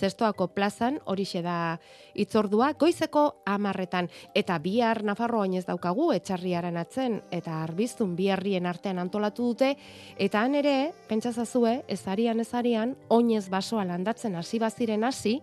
Zestoako 0.00 0.48
plazan 0.54 0.98
horixe 1.12 1.42
da 1.44 1.78
itzordua, 2.18 2.72
goizeko 2.78 3.24
amarretan, 3.46 4.08
eta 4.34 4.58
bihar 4.58 5.02
Nafarro 5.06 5.44
oinez 5.44 5.66
daukagu, 5.68 6.10
etxarriaren 6.16 6.78
atzen, 6.80 7.20
eta 7.30 7.62
arbiztun 7.62 8.16
biharrien 8.18 8.66
artean 8.66 8.98
antolatu 8.98 9.52
dute, 9.52 9.74
eta 10.18 10.42
han 10.42 10.58
ere, 10.58 10.76
pentsazazue, 11.10 11.82
ezarian 11.88 12.40
ezarian, 12.42 12.96
oinez 13.10 13.48
basoa 13.50 13.84
landatzen 13.86 14.38
hasi 14.40 14.58
baziren 14.62 15.04
hasi, 15.04 15.40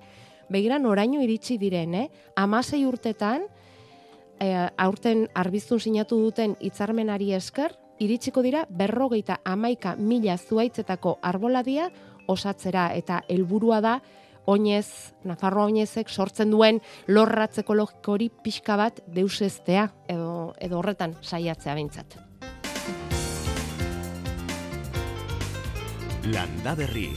begiran 0.50 0.86
oraino 0.86 1.22
iritsi 1.22 1.58
diren, 1.58 1.96
eh? 1.96 2.08
Amasei 2.36 2.86
urtetan, 2.86 3.48
e, 4.40 4.54
aurten 4.78 5.28
arbiztun 5.36 5.80
sinatu 5.80 6.20
duten 6.22 6.56
hitzarmenari 6.60 7.34
esker, 7.34 7.76
iritsiko 8.00 8.44
dira 8.46 8.66
berrogeita 8.70 9.40
amaika 9.46 9.96
mila 9.98 10.38
zuaitzetako 10.38 11.18
arboladia 11.22 11.90
osatzera 12.28 12.92
eta 12.96 13.24
helburua 13.30 13.82
da 13.82 14.00
oinez, 14.48 15.14
Nafarroa 15.28 15.68
oinezek 15.68 16.10
sortzen 16.10 16.52
duen 16.52 16.80
lorratz 17.08 17.58
ekologiko 17.64 18.18
pixka 18.44 18.78
bat 18.78 19.02
deuseztea 19.08 19.90
edo, 20.08 20.54
edo 20.60 20.80
horretan 20.80 21.16
saiatzea 21.22 21.76
bintzat. 21.76 22.18
Landa 26.28 26.76
Berri. 26.76 27.10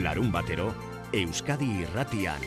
Larun 0.00 0.30
batero, 0.30 0.70
Euskadi 1.12 1.66
irratian. 1.82 2.38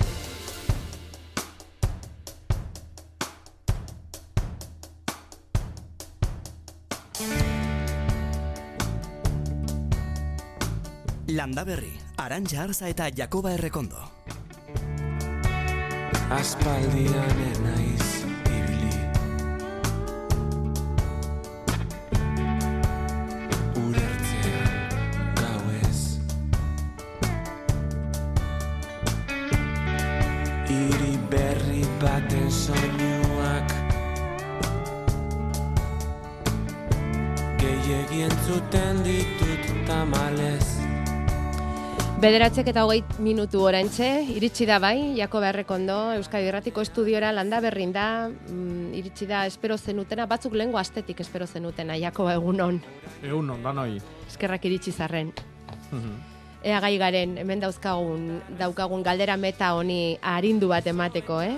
Landa 11.28 11.66
Berri, 11.68 11.92
Arantxa 12.16 12.64
Arza 12.64 12.88
eta 12.88 13.10
Jakoba 13.12 13.52
Errekondo. 13.58 14.00
Aspaldian 16.32 17.46
enaiz 17.52 18.13
Bederatzek 42.24 42.70
eta 42.72 42.86
hogei 42.86 43.02
minutu 43.20 43.60
orantxe, 43.68 44.06
iritsi 44.32 44.64
da 44.64 44.78
bai, 44.80 45.12
Jako 45.18 45.42
Berrekondo, 45.44 45.98
Euskadi 46.16 46.48
Erratiko 46.48 46.80
Estudiora 46.80 47.34
landa 47.36 47.60
berrin 47.60 47.92
da, 47.92 48.30
mm, 48.30 48.94
iritsi 48.96 49.28
da 49.28 49.42
espero 49.46 49.76
zenutena, 49.78 50.26
batzuk 50.26 50.54
lehengo 50.56 50.80
astetik 50.80 51.20
espero 51.20 51.46
zenutena, 51.46 51.98
Jako 52.00 52.30
egunon, 52.32 52.80
Egun 53.22 53.50
on, 53.50 53.62
danoi. 53.64 54.00
eskerrak 54.30 54.64
iritsi 54.64 54.94
zarren. 54.94 55.34
Ea 56.64 56.80
gai 56.80 56.98
garen, 56.98 57.38
hemen 57.38 57.60
dauzkagun, 57.60 58.42
daukagun 58.58 59.04
galdera 59.04 59.36
meta 59.36 59.74
honi 59.76 60.18
arindu 60.22 60.70
bat 60.70 60.88
emateko, 60.88 61.42
eh? 61.42 61.58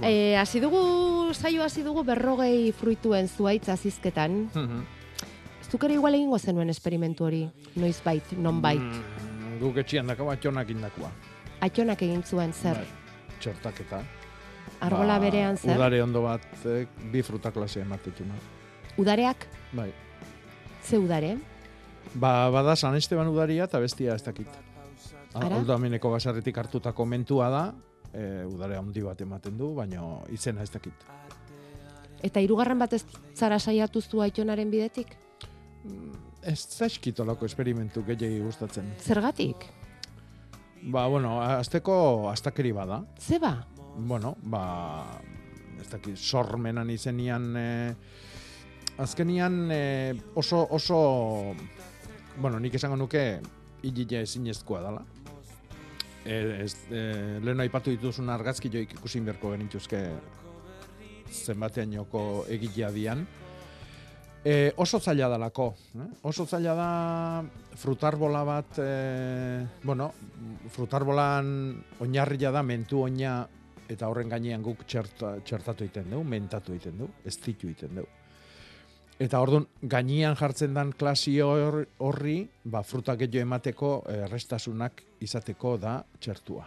Ba. 0.00 0.08
E, 0.08 0.34
hasi 0.36 0.60
dugu, 0.60 1.34
saio 1.34 1.62
hasi 1.62 1.82
dugu 1.82 2.04
berrogei 2.04 2.72
fruituen 2.72 3.28
zuaitza 3.28 3.76
zizketan. 3.76 4.48
Mhm. 4.54 4.86
Zuk 5.70 5.84
ere 5.84 5.94
igual 5.94 6.14
egingo 6.14 6.38
zenuen 6.38 6.70
esperimentu 6.70 7.24
hori, 7.24 7.50
noiz 7.74 8.00
bait, 8.04 8.32
non 8.38 8.62
bait. 8.62 8.80
Mm, 8.80 9.13
Guk 9.60 9.76
etxian 9.82 10.06
dako 10.06 10.30
atxonak 10.32 10.70
indakoa. 10.70 11.10
Atxonak 11.64 12.02
egin 12.02 12.22
zuen 12.22 12.52
zer, 12.52 12.76
Bai, 12.76 13.38
Txertaketa. 13.40 14.02
argola 14.80 15.18
Ba, 15.18 15.24
berean 15.24 15.56
zer, 15.56 15.76
Udare 15.76 16.02
ondo 16.02 16.22
bat 16.22 16.42
eh, 16.66 16.86
bi 17.12 17.22
fruta 17.22 17.50
klase 17.52 17.80
ematetuna. 17.80 18.34
udareak, 18.98 19.46
Bai. 19.72 19.92
ze 20.82 20.98
udare? 20.98 21.36
Ba, 22.14 22.50
bada 22.50 22.76
San 22.76 22.94
Esteban 22.96 23.28
udaria 23.28 23.64
eta 23.64 23.78
bestia 23.80 24.14
ez 24.14 24.22
dakit. 24.22 24.46
Ara? 25.34 25.56
Hau 25.56 25.64
da 25.64 25.78
meneko 25.78 26.10
basarretik 26.10 26.56
hartutako 26.58 27.04
mentua 27.06 27.48
da, 27.50 27.74
e, 28.12 28.44
udare 28.46 28.76
handi 28.76 29.02
bat 29.02 29.20
ematen 29.20 29.56
du, 29.58 29.74
baina 29.74 30.02
izena 30.30 30.62
ez 30.62 30.70
dakit. 30.70 30.92
Eta 32.22 32.40
hirugarren 32.40 32.78
bat 32.78 32.92
ez 32.92 33.04
zara 33.34 33.58
saiatu 33.58 34.00
zu 34.00 34.20
aitonaren 34.22 34.70
bidetik? 34.70 35.16
Ez 36.44 36.58
zaizkitolako 36.76 37.46
esperimentu 37.48 38.02
gehiagi 38.04 38.40
gustatzen. 38.44 38.90
Zergatik? 39.00 39.64
Ba, 40.92 41.06
bueno, 41.08 41.38
azteko 41.40 42.28
astakeri 42.28 42.72
bada. 42.76 43.00
Ze 43.18 43.38
ba? 43.40 43.56
bueno, 43.96 44.36
ba, 44.42 45.20
ez 45.80 45.88
dakit, 45.90 46.18
sormenan 46.18 46.90
izenian, 46.90 47.56
e, 47.56 47.94
azkenian 48.98 49.70
e, 49.72 50.14
oso, 50.34 50.66
oso, 50.70 51.54
bueno, 52.36 52.58
nik 52.60 52.74
esango 52.74 52.98
nuke, 52.98 53.40
hilile 53.82 54.24
ezinezkoa 54.24 54.82
dela. 54.82 55.04
E, 56.24 56.36
ez, 56.64 56.74
e, 56.90 57.04
lehen 57.44 57.60
aipatu 57.60 57.94
dituzun 57.94 58.32
argazki 58.32 58.72
joik 58.72 58.96
ikusi 58.98 59.20
berko 59.20 59.52
genituzke 59.54 60.00
zenbatean 61.30 61.92
joko 61.92 62.44
egilea 62.48 62.90
dian. 62.94 63.26
E, 64.44 64.72
oso 64.76 65.00
zaila 65.00 65.28
dalako. 65.32 65.70
Eh? 65.96 66.06
Oso 66.28 66.44
zaila 66.44 66.74
da 66.76 66.88
frutarbola 67.80 68.42
bat, 68.44 68.78
e, 68.78 69.64
bueno, 69.82 70.10
frutarbolan 70.68 71.46
oinarria 72.04 72.50
da 72.52 72.62
mentu 72.62 73.00
oina 73.06 73.38
eta 73.88 74.08
horren 74.08 74.28
gainean 74.28 74.62
guk 74.64 74.84
txerta, 74.84 75.38
txertatu 75.44 75.84
egiten 75.84 76.12
dugu, 76.12 76.24
mentatu 76.28 76.76
egiten 76.76 76.98
dugu, 77.00 77.12
ez 77.24 77.38
ditu 77.40 77.70
egiten 77.70 77.96
dugu. 78.00 78.08
Eta 79.24 79.40
orduan, 79.40 79.64
gainean 79.80 80.36
jartzen 80.36 80.74
dan 80.74 80.92
klasi 80.92 81.38
hor- 81.40 81.86
horri, 82.04 82.48
ba, 82.64 82.82
fruta 82.82 83.14
gehiago 83.16 83.46
emateko 83.46 83.90
errestasunak 84.10 85.04
izateko 85.24 85.76
da 85.78 85.98
txertua. 86.20 86.66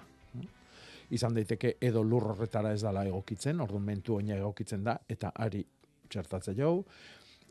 Izan 1.12 1.36
daiteke 1.36 1.76
edo 1.82 2.02
lur 2.04 2.32
horretara 2.34 2.74
ez 2.74 2.82
dala 2.82 3.06
egokitzen, 3.06 3.62
orduan 3.62 3.84
mentu 3.84 4.16
oina 4.18 4.36
egokitzen 4.36 4.84
da, 4.84 4.98
eta 5.08 5.32
ari 5.36 5.62
txertatze 6.10 6.56
jau. 6.56 6.86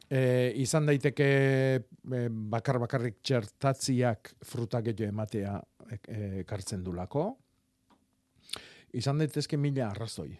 E, 0.06 0.52
izan 0.62 0.86
daiteke 0.86 1.26
e, 1.26 2.20
bakar 2.30 2.78
bakarrik 2.78 3.18
txertatziak 3.26 4.36
fruta 4.46 4.80
gehiago 4.80 5.10
ematea 5.10 5.56
e, 5.90 6.42
ekartzen 6.44 6.84
dulako. 6.86 7.26
Izan 8.94 9.18
daitezke 9.18 9.58
mila 9.58 9.90
arrazoi. 9.90 10.30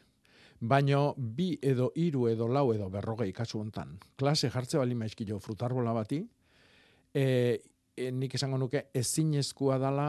Baino 0.60 1.14
bi 1.18 1.50
edo 1.60 1.90
hiru 1.98 2.28
edo 2.30 2.46
lau 2.48 2.70
edo 2.72 2.86
berrogei 2.88 3.32
kasu 3.34 3.58
hontan. 3.60 3.96
Klase 4.16 4.48
jartze 4.54 4.78
bali 4.78 4.94
maizkilo 4.94 5.40
frutarbola 5.42 5.92
bati, 5.92 6.22
e, 7.12 7.24
e, 7.96 8.10
nik 8.12 8.34
esango 8.38 8.58
nuke 8.60 8.86
ezinezkoa 8.94 9.78
dala 9.82 10.08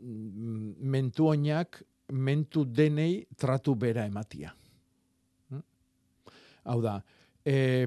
mm, 0.00 0.74
mentu 0.90 1.30
oinak 1.30 1.82
mentu 2.12 2.64
denei 2.64 3.22
tratu 3.36 3.74
bera 3.76 4.06
ematia. 4.08 4.52
Hm? 5.52 5.62
Hau 6.68 6.80
da, 6.82 6.98
e, 7.44 7.86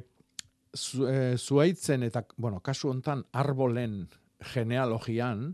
zu, 0.75 1.07
e, 1.07 1.37
zuaitzen 1.37 2.03
eta, 2.03 2.23
bueno, 2.37 2.61
kasu 2.63 2.89
hontan 2.91 3.23
arbolen 3.31 4.05
genealogian, 4.53 5.51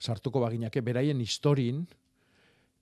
sartuko 0.00 0.40
baginake, 0.42 0.82
beraien 0.82 1.20
historin, 1.20 1.86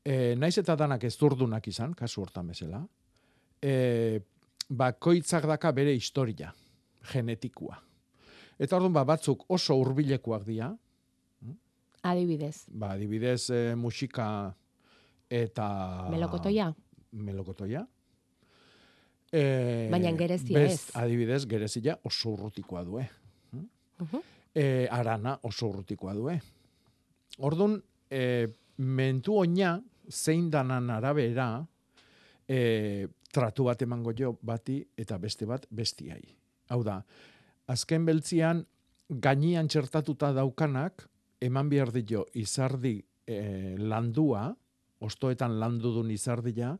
e, 0.04 0.34
naiz 0.36 0.56
eta 0.58 0.76
danak 0.76 1.04
ez 1.04 1.16
durdunak 1.20 1.66
izan, 1.68 1.94
kasu 1.94 2.24
hortan 2.24 2.50
bezala, 2.52 2.82
e, 3.62 4.20
bakoitzak 4.68 5.46
daka 5.48 5.72
bere 5.76 5.94
historia, 5.96 6.52
genetikua. 7.12 7.80
Eta 8.60 8.76
orduan 8.76 8.94
ba, 8.94 9.04
batzuk 9.08 9.46
oso 9.48 9.76
hurbilekoak 9.80 10.46
dira, 10.46 10.74
Adibidez, 12.00 12.64
ba, 12.72 12.94
adibidez 12.94 13.50
e, 13.52 13.74
musika 13.76 14.54
eta... 15.28 15.66
melokotoia. 16.08 16.70
melokotoia. 17.12 17.82
E, 19.32 19.88
Baina 19.90 20.10
gerezia 20.18 20.62
ez. 20.66 20.90
Adibidez, 20.98 21.44
gerezia 21.46 21.96
oso 22.04 22.32
urrutikoa 22.34 22.84
du, 22.84 22.98
eh? 22.98 23.08
Mhm. 24.00 24.22
e, 24.54 24.88
arana 24.90 25.38
oso 25.42 25.68
urrutikoa 25.68 26.14
du, 26.14 26.28
eh? 26.30 26.40
Orduan, 27.38 27.76
e, 28.10 28.48
mentu 28.78 29.36
oina 29.38 29.76
zein 30.10 30.50
danan 30.50 30.90
arabera 30.90 31.66
e, 32.48 33.06
tratu 33.30 33.68
bat 33.68 33.82
emango 33.82 34.12
jo 34.16 34.34
bati 34.42 34.80
eta 34.98 35.18
beste 35.18 35.46
bat 35.46 35.66
bestiai. 35.70 36.22
Hau 36.70 36.82
da, 36.82 37.00
azken 37.70 38.04
beltzian 38.06 38.64
gainian 39.10 39.68
txertatuta 39.68 40.32
daukanak 40.34 41.06
eman 41.40 41.68
behar 41.70 41.92
dio 41.92 42.26
izardi 42.34 42.98
e, 43.26 43.76
landua, 43.78 44.50
ostoetan 45.00 45.58
landudun 45.60 46.10
izardia, 46.12 46.74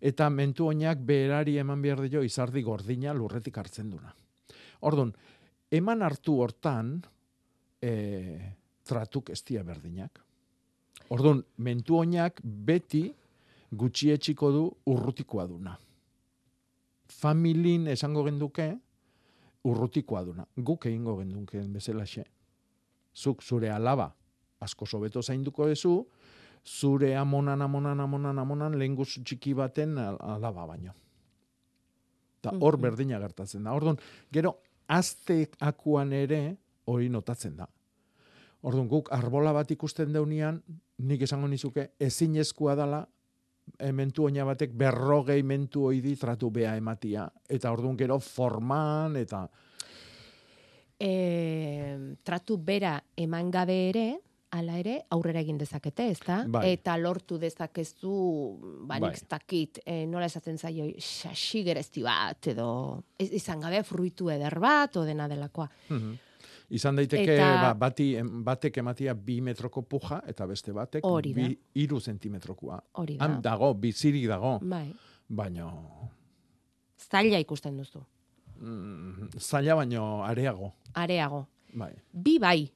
eta 0.00 0.28
mentu 0.30 0.70
oinak 0.70 1.02
berari 1.04 1.58
eman 1.60 1.82
behar 1.82 2.02
dio 2.08 2.22
izardi 2.24 2.62
gordina 2.64 3.14
lurretik 3.14 3.58
hartzen 3.58 3.90
duna. 3.90 4.12
Orduan, 4.88 5.12
eman 5.70 6.02
hartu 6.02 6.38
hortan 6.40 6.96
e, 7.82 7.92
tratuk 8.86 9.30
estia 9.34 9.64
berdinak. 9.64 10.22
Orduan, 11.12 11.42
mentu 11.58 12.00
oinak 12.00 12.40
beti 12.42 13.06
gutxietxiko 13.70 14.50
du 14.52 14.64
urrutikoa 14.92 15.46
duna. 15.46 15.76
Familin 17.06 17.86
esango 17.92 18.24
genduke 18.26 18.70
urrutikoa 19.66 20.22
duna. 20.24 20.46
Guk 20.56 20.86
egingo 20.88 21.16
genduken 21.20 21.72
bezalaxe. 21.74 22.24
Zuk 23.16 23.42
zure 23.42 23.70
alaba 23.70 24.10
asko 24.60 24.86
sobeto 24.86 25.22
zainduko 25.22 25.66
dezu, 25.68 26.00
zure 26.66 27.14
amonan, 27.16 27.62
amonan, 27.62 28.00
amonan, 28.00 28.38
amonan, 28.38 28.78
lehen 28.78 28.96
txiki 28.96 29.54
baten 29.54 29.98
al- 29.98 30.18
alaba 30.20 30.66
baino. 30.66 30.92
Eta 32.40 32.52
hor 32.60 32.76
berdina 32.76 33.18
gertatzen 33.18 33.64
da. 33.64 33.72
Orduan, 33.72 33.98
gero, 34.32 34.58
azteakuan 34.88 36.12
ere 36.12 36.56
hori 36.86 37.08
notatzen 37.08 37.56
da. 37.56 37.66
Orduan 38.62 38.88
guk 38.88 39.12
arbola 39.12 39.52
bat 39.52 39.70
ikusten 39.70 40.12
deunean, 40.12 40.62
nik 40.98 41.22
esango 41.22 41.46
nizuke 41.48 41.92
ezinezkoa 42.00 42.74
dala 42.74 43.06
mentu 43.92 44.26
oina 44.26 44.44
batek 44.46 44.72
berrogei 44.78 45.42
mentu 45.42 45.86
oidi 45.90 46.14
tratu 46.16 46.50
bea 46.50 46.76
ematia. 46.76 47.28
Eta 47.48 47.72
orduan 47.72 47.96
gero 47.96 48.18
forman 48.18 49.16
eta... 49.16 49.46
E, 50.96 51.10
tratu 52.24 52.56
bera 52.56 52.94
eman 53.20 53.50
gabe 53.52 53.74
ere, 53.90 54.06
hala 54.50 54.78
ere, 54.78 55.00
aurrera 55.10 55.40
egin 55.40 55.58
dezakete, 55.58 56.08
ezta? 56.10 56.44
Bai. 56.48 56.72
Eta 56.72 56.96
lortu 56.98 57.38
dezakezu, 57.38 58.12
ba, 58.86 58.98
Bai. 59.00 59.12
dakit, 59.28 59.80
e, 59.84 60.06
nola 60.06 60.26
esaten 60.26 60.58
zaio, 60.58 60.84
xaxi 60.98 61.62
gerezti 61.64 62.02
bat, 62.02 62.46
edo 62.46 63.02
ez, 63.18 63.30
izan 63.32 63.60
gabe 63.60 63.82
fruitu 63.82 64.30
eder 64.30 64.58
bat, 64.60 64.96
o 64.96 65.04
dena 65.04 65.28
delakoa. 65.28 65.68
Mhm. 65.90 66.14
Izan 66.70 66.96
daiteke 66.96 67.34
Eta- 67.36 67.60
ba, 67.62 67.74
bati, 67.74 68.16
batek 68.22 68.78
ematia 68.78 69.14
bi 69.14 69.40
metroko 69.40 69.82
puja 69.82 70.20
eta 70.26 70.46
beste 70.46 70.72
batek 70.72 71.04
Hori 71.06 71.32
da. 71.32 71.42
bi 71.42 71.58
iru 71.74 72.00
zentimetrokoa. 72.00 72.80
Hori 72.94 73.16
da. 73.18 73.24
Han 73.24 73.40
dago, 73.42 73.72
bizirik 73.74 74.26
dago, 74.26 74.58
Bai. 74.62 74.92
baina 75.28 75.70
Zaila 77.10 77.38
ikusten 77.38 77.76
duzu. 77.76 78.00
mm, 78.60 79.28
zaila 79.38 79.74
baino 79.74 80.24
areago. 80.24 80.72
Areago. 80.94 81.46
Bai. 81.74 81.92
Bi 82.12 82.38
bai. 82.38 82.72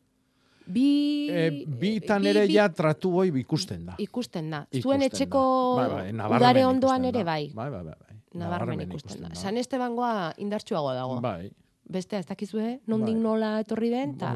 Bi... 0.72 1.28
E, 1.30 1.64
bitan 1.66 2.22
bi- 2.22 2.28
ere 2.28 2.46
bi- 2.46 2.54
ja 2.54 2.68
tratu 2.68 3.10
hoi 3.10 3.28
ikusten 3.40 3.86
da. 3.86 3.94
Ikusten 3.98 4.50
da. 4.50 4.62
Ikusten 4.70 4.82
Zuen 4.82 5.00
da. 5.00 5.06
etxeko 5.06 5.42
Bai, 5.76 5.88
bai, 5.90 6.12
nabarmen 6.12 6.40
udare 6.42 6.66
ondoan 6.66 7.04
ikusten 7.04 7.04
ere 7.14 7.24
da. 7.24 7.24
bai. 7.32 7.50
Bai, 7.54 7.70
bai, 7.70 7.82
bai. 7.84 7.94
bai. 7.98 8.16
Nabarmen 8.34 8.50
Nabarmen 8.78 8.86
ikusten 8.88 9.22
da. 9.22 9.34
San 9.34 9.56
Estebangoa 9.56 10.32
indartsuago 10.38 10.92
dago. 10.94 11.20
Bai, 11.20 11.50
Bestea 11.90 12.20
ez 12.22 12.26
dakizue, 12.26 12.80
nondik 12.86 13.16
Bai. 13.16 13.22
nola 13.22 13.48
etorri 13.64 13.88
den, 13.90 14.12
da. 14.18 14.28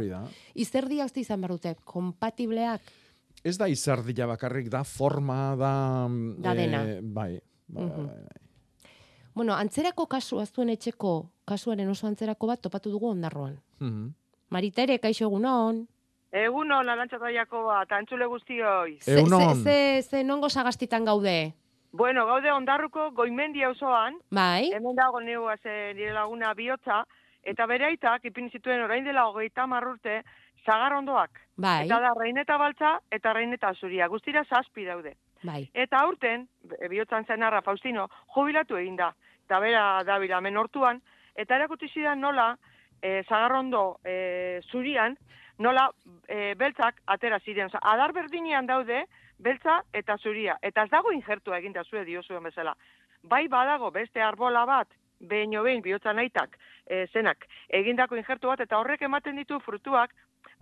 izerdiak 0.59 1.13
ze 1.15 1.21
izan 1.21 1.41
behar 1.41 1.53
dute, 1.53 1.75
kompatibleak, 1.85 2.81
Ez 3.45 3.59
da 3.59 3.67
izardila 3.69 4.27
bakarrik 4.27 4.71
da, 4.73 4.83
forma 4.85 5.55
da... 5.57 6.09
mm, 6.09 6.37
Da 6.43 6.55
dena. 6.55 6.79
bai, 7.03 7.39
bai, 7.69 7.85
Mhm. 7.85 8.07
bai, 8.07 8.17
bai. 8.17 8.41
Bueno, 9.35 9.53
antzerako 9.55 10.07
kasu, 10.07 10.39
aztuen 10.41 10.71
etxeko 10.71 11.31
kasuaren 11.45 11.89
oso 11.91 12.07
antzerako 12.07 12.47
bat 12.47 12.61
topatu 12.63 12.91
dugu 12.91 13.09
ondarroan. 13.11 13.61
Mhm. 13.81 14.09
Maritere, 14.51 14.99
kaixo 14.99 15.25
egunon. 15.27 15.87
Egunon, 16.35 16.89
alantzataiako 16.91 17.61
bat, 17.69 17.93
antzule 17.95 18.27
guztioi. 18.27 18.97
Ze, 19.01 19.13
ze, 19.13 19.19
Egunon. 19.21 19.55
ze, 19.63 20.03
ze 20.03 20.25
nongo 20.25 20.49
sagastitan 20.51 21.05
gaude? 21.07 21.53
Bueno, 21.95 22.25
gaude 22.27 22.51
ondarruko 22.51 23.11
goimendi 23.15 23.63
auzoan, 23.63 24.17
Bai? 24.35 24.73
hemen 24.75 24.97
dago 24.99 25.21
neu 25.23 25.45
ze 25.63 25.93
nire 25.95 26.13
laguna 26.13 26.53
bihotza, 26.55 27.05
eta 27.45 27.67
bere 27.71 27.85
aitak 27.87 28.25
ipin 28.25 28.51
zituen 28.51 28.83
orain 28.83 29.05
dela 29.05 29.29
hogeita 29.29 29.67
marrurte, 29.67 30.25
zagarrondoak. 30.67 31.31
Bai? 31.57 31.85
Eta 31.87 32.01
da, 32.01 32.11
reineta 32.19 32.57
baltza 32.59 32.97
eta 33.13 33.33
reineta 33.33 33.71
zuria, 33.75 34.09
guztira 34.09 34.43
zazpi 34.45 34.85
daude. 34.85 35.15
Bai. 35.45 35.69
Eta 35.73 36.01
aurten, 36.01 36.49
be- 36.65 36.89
bihotzan 36.89 37.27
zenarra 37.27 37.63
Faustino, 37.63 38.09
jubilatu 38.35 38.77
egin 38.81 38.97
da. 38.97 39.13
Eta 39.47 39.61
bera 39.61 40.03
dabila 40.03 40.39
hemen 40.39 40.57
hortuan, 40.57 41.01
eta 41.37 41.55
erakutsi 41.61 41.87
zidan 41.95 42.19
nola, 42.21 42.57
e, 43.03 43.23
zagarrondo 43.29 44.01
e, 44.05 44.61
zurian, 44.73 45.15
nola 45.59 45.89
e, 46.29 46.55
beltzak 46.59 47.01
atera 47.07 47.39
ziren. 47.41 47.71
Osa, 47.71 47.81
adar 47.83 48.13
berdinean 48.13 48.67
daude, 48.67 49.05
beltza 49.39 49.81
eta 49.93 50.17
zuria. 50.19 50.59
Eta 50.63 50.85
ez 50.85 50.91
dago 50.91 51.13
injertua 51.13 51.59
egin 51.59 51.73
da 51.73 51.85
zue 51.85 52.05
diozuen 52.05 52.45
bezala. 52.45 52.75
Bai 53.23 53.47
badago 53.49 53.91
beste 53.91 54.23
arbola 54.23 54.65
bat, 54.67 54.89
behin 55.21 55.51
behin 55.63 55.83
bihotza 55.83 56.13
naitak, 56.13 56.59
e, 56.87 57.07
zenak, 57.13 57.47
egindako 57.69 58.17
injertu 58.17 58.49
bat, 58.49 58.61
eta 58.61 58.79
horrek 58.79 59.03
ematen 59.03 59.37
ditu 59.37 59.61
frutuak 59.61 60.13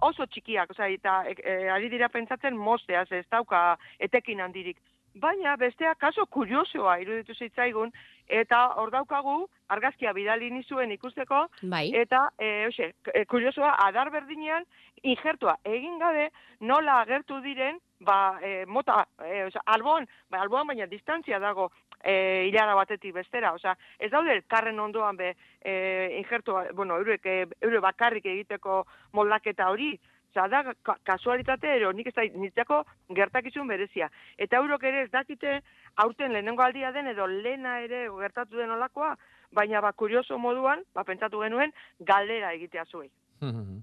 oso 0.03 0.27
txikiak, 0.27 0.71
osea, 0.71 0.89
eta 0.89 1.23
e, 1.29 1.35
e, 1.43 1.69
ari 1.71 1.89
dira 1.91 2.09
pentsatzen 2.09 2.57
mosteaz, 2.57 3.11
ez 3.13 3.27
dauka 3.31 3.77
etekin 3.99 4.41
handirik. 4.41 4.79
Baina 5.15 5.57
bestea 5.61 5.95
kaso 5.95 6.25
kuriosoa 6.27 6.97
iruditu 7.03 7.35
zitzaigun, 7.35 7.93
eta 8.33 8.63
hor 8.81 8.91
daukagu 8.91 9.35
argazkia 9.69 10.13
bidali 10.17 10.51
nizuen 10.51 10.93
ikusteko, 10.93 11.47
Bai? 11.69 11.91
eta, 11.95 12.31
e, 12.39 12.67
oxe, 12.69 12.93
e, 13.13 13.25
kuriosoa, 13.29 13.75
adar 13.87 14.11
berdinean, 14.11 14.65
injertua 15.03 15.59
egin 15.69 15.99
gabe, 15.99 16.31
nola 16.61 17.01
agertu 17.03 17.41
diren, 17.45 17.79
ba, 18.01 18.39
e, 18.43 18.65
mota, 18.67 19.05
e, 19.27 19.45
osea, 19.51 19.63
alboan, 19.75 20.07
ba, 20.31 20.41
alboan 20.41 20.67
baina 20.73 20.87
distantzia 20.87 21.39
dago, 21.43 21.71
e, 22.03 22.49
hilara 22.49 22.75
batetik 22.79 23.13
bestera, 23.15 23.53
osea, 23.53 23.77
ez 23.99 24.11
daude 24.11 24.33
elkarren 24.39 24.81
ondoan 24.81 25.17
be, 25.17 25.35
e, 25.61 25.75
injertua, 26.23 26.69
bueno, 26.73 26.97
eurek, 27.03 27.27
e, 27.27 27.47
eure 27.61 27.85
bakarrik 27.85 28.27
egiteko 28.33 28.87
moldaketa 29.13 29.69
hori, 29.71 29.93
Osea, 30.33 30.49
da 30.49 30.75
ka 30.83 30.97
kasualitate 31.05 31.69
ero, 31.77 31.93
nik 31.93 32.07
ez 32.09 32.15
da, 32.17 32.25
nitzako 32.25 32.83
gertakizun 33.15 33.69
berezia. 33.69 34.09
Eta 34.39 34.57
eurok 34.57 34.83
ere 34.89 35.05
ez 35.05 35.11
dakite, 35.13 35.61
aurten 35.97 36.33
lehenengo 36.33 36.63
aldia 36.63 36.93
den 36.93 37.07
edo 37.13 37.27
lena 37.27 37.81
ere 37.85 38.07
gertatu 38.09 38.57
den 38.57 38.71
olakoa, 38.71 39.17
baina 39.53 39.81
ba, 39.85 39.93
kurioso 39.93 40.39
moduan, 40.39 40.85
ba, 40.95 41.05
pentsatu 41.05 41.43
genuen, 41.45 41.73
galdera 42.01 42.53
egitea 42.55 42.85
zuei. 42.87 43.11
Mhm. 43.41 43.83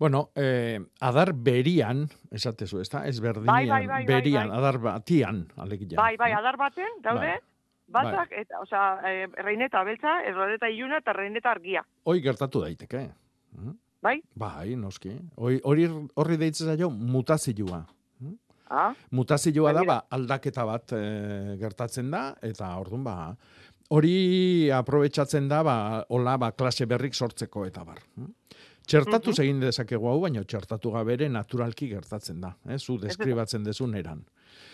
Bueno, 0.00 0.30
eh, 0.34 0.78
adar 1.00 1.34
berian, 1.34 2.06
esatezu, 2.32 2.80
ez 2.80 2.88
da? 2.88 3.04
Ez 3.06 3.18
berdinean, 3.20 3.52
Bai, 3.52 3.66
bai, 3.68 3.86
bai, 3.86 4.04
bai, 4.04 4.06
berian, 4.06 4.48
bai. 4.48 4.58
adar 4.58 4.78
batian, 4.78 5.44
alegia. 5.56 5.96
Bai, 5.98 6.16
bai, 6.16 6.32
adar 6.32 6.56
baten, 6.56 7.02
daude, 7.02 7.34
Bai. 7.34 8.04
batzak, 8.04 8.32
eta, 8.32 8.60
osea, 8.60 8.86
e, 9.04 9.26
reineta 9.42 9.82
beltza, 9.84 10.22
erroreta 10.24 10.70
iluna 10.70 11.02
eta 11.02 11.12
reineta 11.12 11.50
argia. 11.50 11.84
Hoi 12.04 12.22
gertatu 12.22 12.62
daiteke. 12.62 13.10
Mhm. 13.58 13.76
Bai? 14.02 14.20
Bai, 14.34 14.74
noski. 14.80 15.12
Hori 15.36 15.86
horri 16.16 16.36
deitzen 16.40 16.70
zaio 16.72 16.90
mutazioa. 16.90 17.82
Ah, 18.70 18.92
Mutazioa 19.10 19.72
da, 19.74 19.82
ba, 19.82 19.96
aldaketa 20.14 20.62
bat 20.64 20.92
e, 20.94 21.56
gertatzen 21.58 22.10
da, 22.12 22.20
eta 22.46 22.68
orduan, 22.78 23.02
ba, 23.02 23.14
hori 23.90 24.70
aprobetsatzen 24.70 25.48
da, 25.50 25.64
ba, 25.66 25.74
hola, 26.14 26.36
ba, 26.38 26.52
klase 26.54 26.86
berrik 26.86 27.14
sortzeko 27.18 27.64
eta 27.66 27.82
bar. 27.84 27.98
hm? 28.16 28.28
Txertatu 28.86 29.30
Mhm. 29.30 29.40
egin 29.42 29.60
dezakegu 29.60 30.06
hau, 30.08 30.20
baina 30.20 30.44
txertatu 30.44 30.90
gabere 30.94 31.28
naturalki 31.28 31.88
gertatzen 31.88 32.40
da. 32.40 32.54
Eh? 32.68 32.78
Zu 32.78 32.96
deskribatzen 32.98 33.64
dezun 33.64 33.94
eran. 33.96 34.24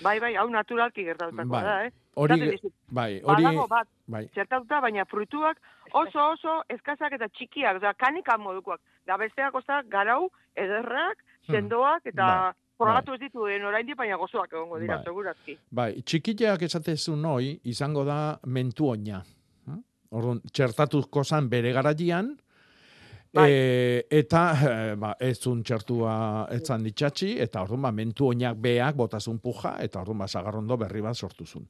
bai, 0.02 0.18
bai, 0.20 0.34
hau 0.36 0.48
naturalki 0.50 1.02
gertatutakoa 1.04 1.48
Bai. 1.48 1.62
da, 1.64 1.84
eh? 1.86 1.90
Hori, 2.16 2.58
bai, 2.90 3.20
hori, 3.24 3.42
Badago 3.44 3.66
bat, 3.68 3.88
bai, 4.06 4.26
txertatuta, 4.28 4.80
baina 4.80 5.04
fruituak 5.06 5.56
oso 5.92 6.32
oso 6.32 6.62
eskazak 6.68 7.12
eta 7.12 7.28
txikiak, 7.28 7.76
osea, 7.76 7.94
kanikan 7.94 8.40
modukoak. 8.40 8.80
Da 9.06 9.16
besteak 9.16 9.54
osta 9.54 9.82
garau, 9.88 10.30
ederrak, 10.56 11.22
Hmm. 11.46 11.54
sendoak, 11.54 12.06
eta 12.06 12.26
Bai, 12.26 12.52
probatu 12.76 13.12
ez 13.14 13.20
dituen 13.20 13.62
oraindik 13.64 13.96
baina 13.96 14.16
gozoak 14.16 14.52
egongo 14.52 14.78
dira, 14.80 14.96
Bai. 14.96 15.04
segurazki. 15.04 15.58
bai, 15.70 16.02
txikileak 16.02 16.62
esatezu 16.62 17.14
noi, 17.16 17.60
izango 17.64 18.04
da 18.04 18.38
mentu 18.46 18.88
oina. 18.90 19.22
hm? 19.66 19.78
Orduan, 20.10 20.40
txertatuko 20.52 21.24
zan 21.24 21.48
bere 21.48 21.72
garaian, 21.72 22.36
Bai. 23.32 23.50
E, 23.50 24.06
eta 24.10 24.52
e, 24.64 24.94
ba, 24.96 25.14
ez 25.20 25.38
zun 25.42 25.62
txertua 25.62 26.48
etzan 26.50 26.82
ditxatxi, 26.82 27.38
eta 27.38 27.62
orduan 27.62 27.82
ba, 27.82 27.90
mentu 27.92 28.28
oinak 28.28 28.56
beak 28.56 28.94
botazun 28.96 29.38
puja, 29.38 29.76
eta 29.80 30.00
orduan 30.00 30.18
ba, 30.18 30.26
sagarrondo 30.26 30.76
berri 30.76 31.00
bat 31.02 31.14
sortuzun. 31.14 31.66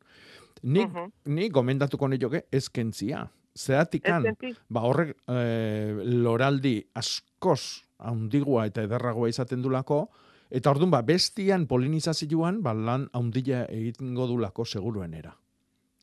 Nik, 0.62 0.88
Mhm. 0.88 1.10
ni 1.34 1.48
gomendatuko 1.50 2.08
nioke 2.08 2.44
ezkentzia. 2.52 3.26
Zeratikan, 3.56 4.26
Ez 4.26 4.54
ba, 4.68 4.82
horrek 4.84 5.16
e, 5.32 5.94
loraldi 6.04 6.76
askoz 6.94 7.82
haundigua 7.98 8.66
eta 8.68 8.84
ederragoa 8.84 9.30
izaten 9.32 9.62
dulako, 9.64 10.10
eta 10.50 10.70
orduan 10.70 10.92
ba, 10.92 11.00
bestian 11.02 11.66
polinizazioan 11.66 12.60
ba, 12.62 12.74
lan 12.74 13.08
haundia 13.16 13.64
egingo 13.72 14.26
dulako 14.28 14.64
seguruenera. 14.64 15.32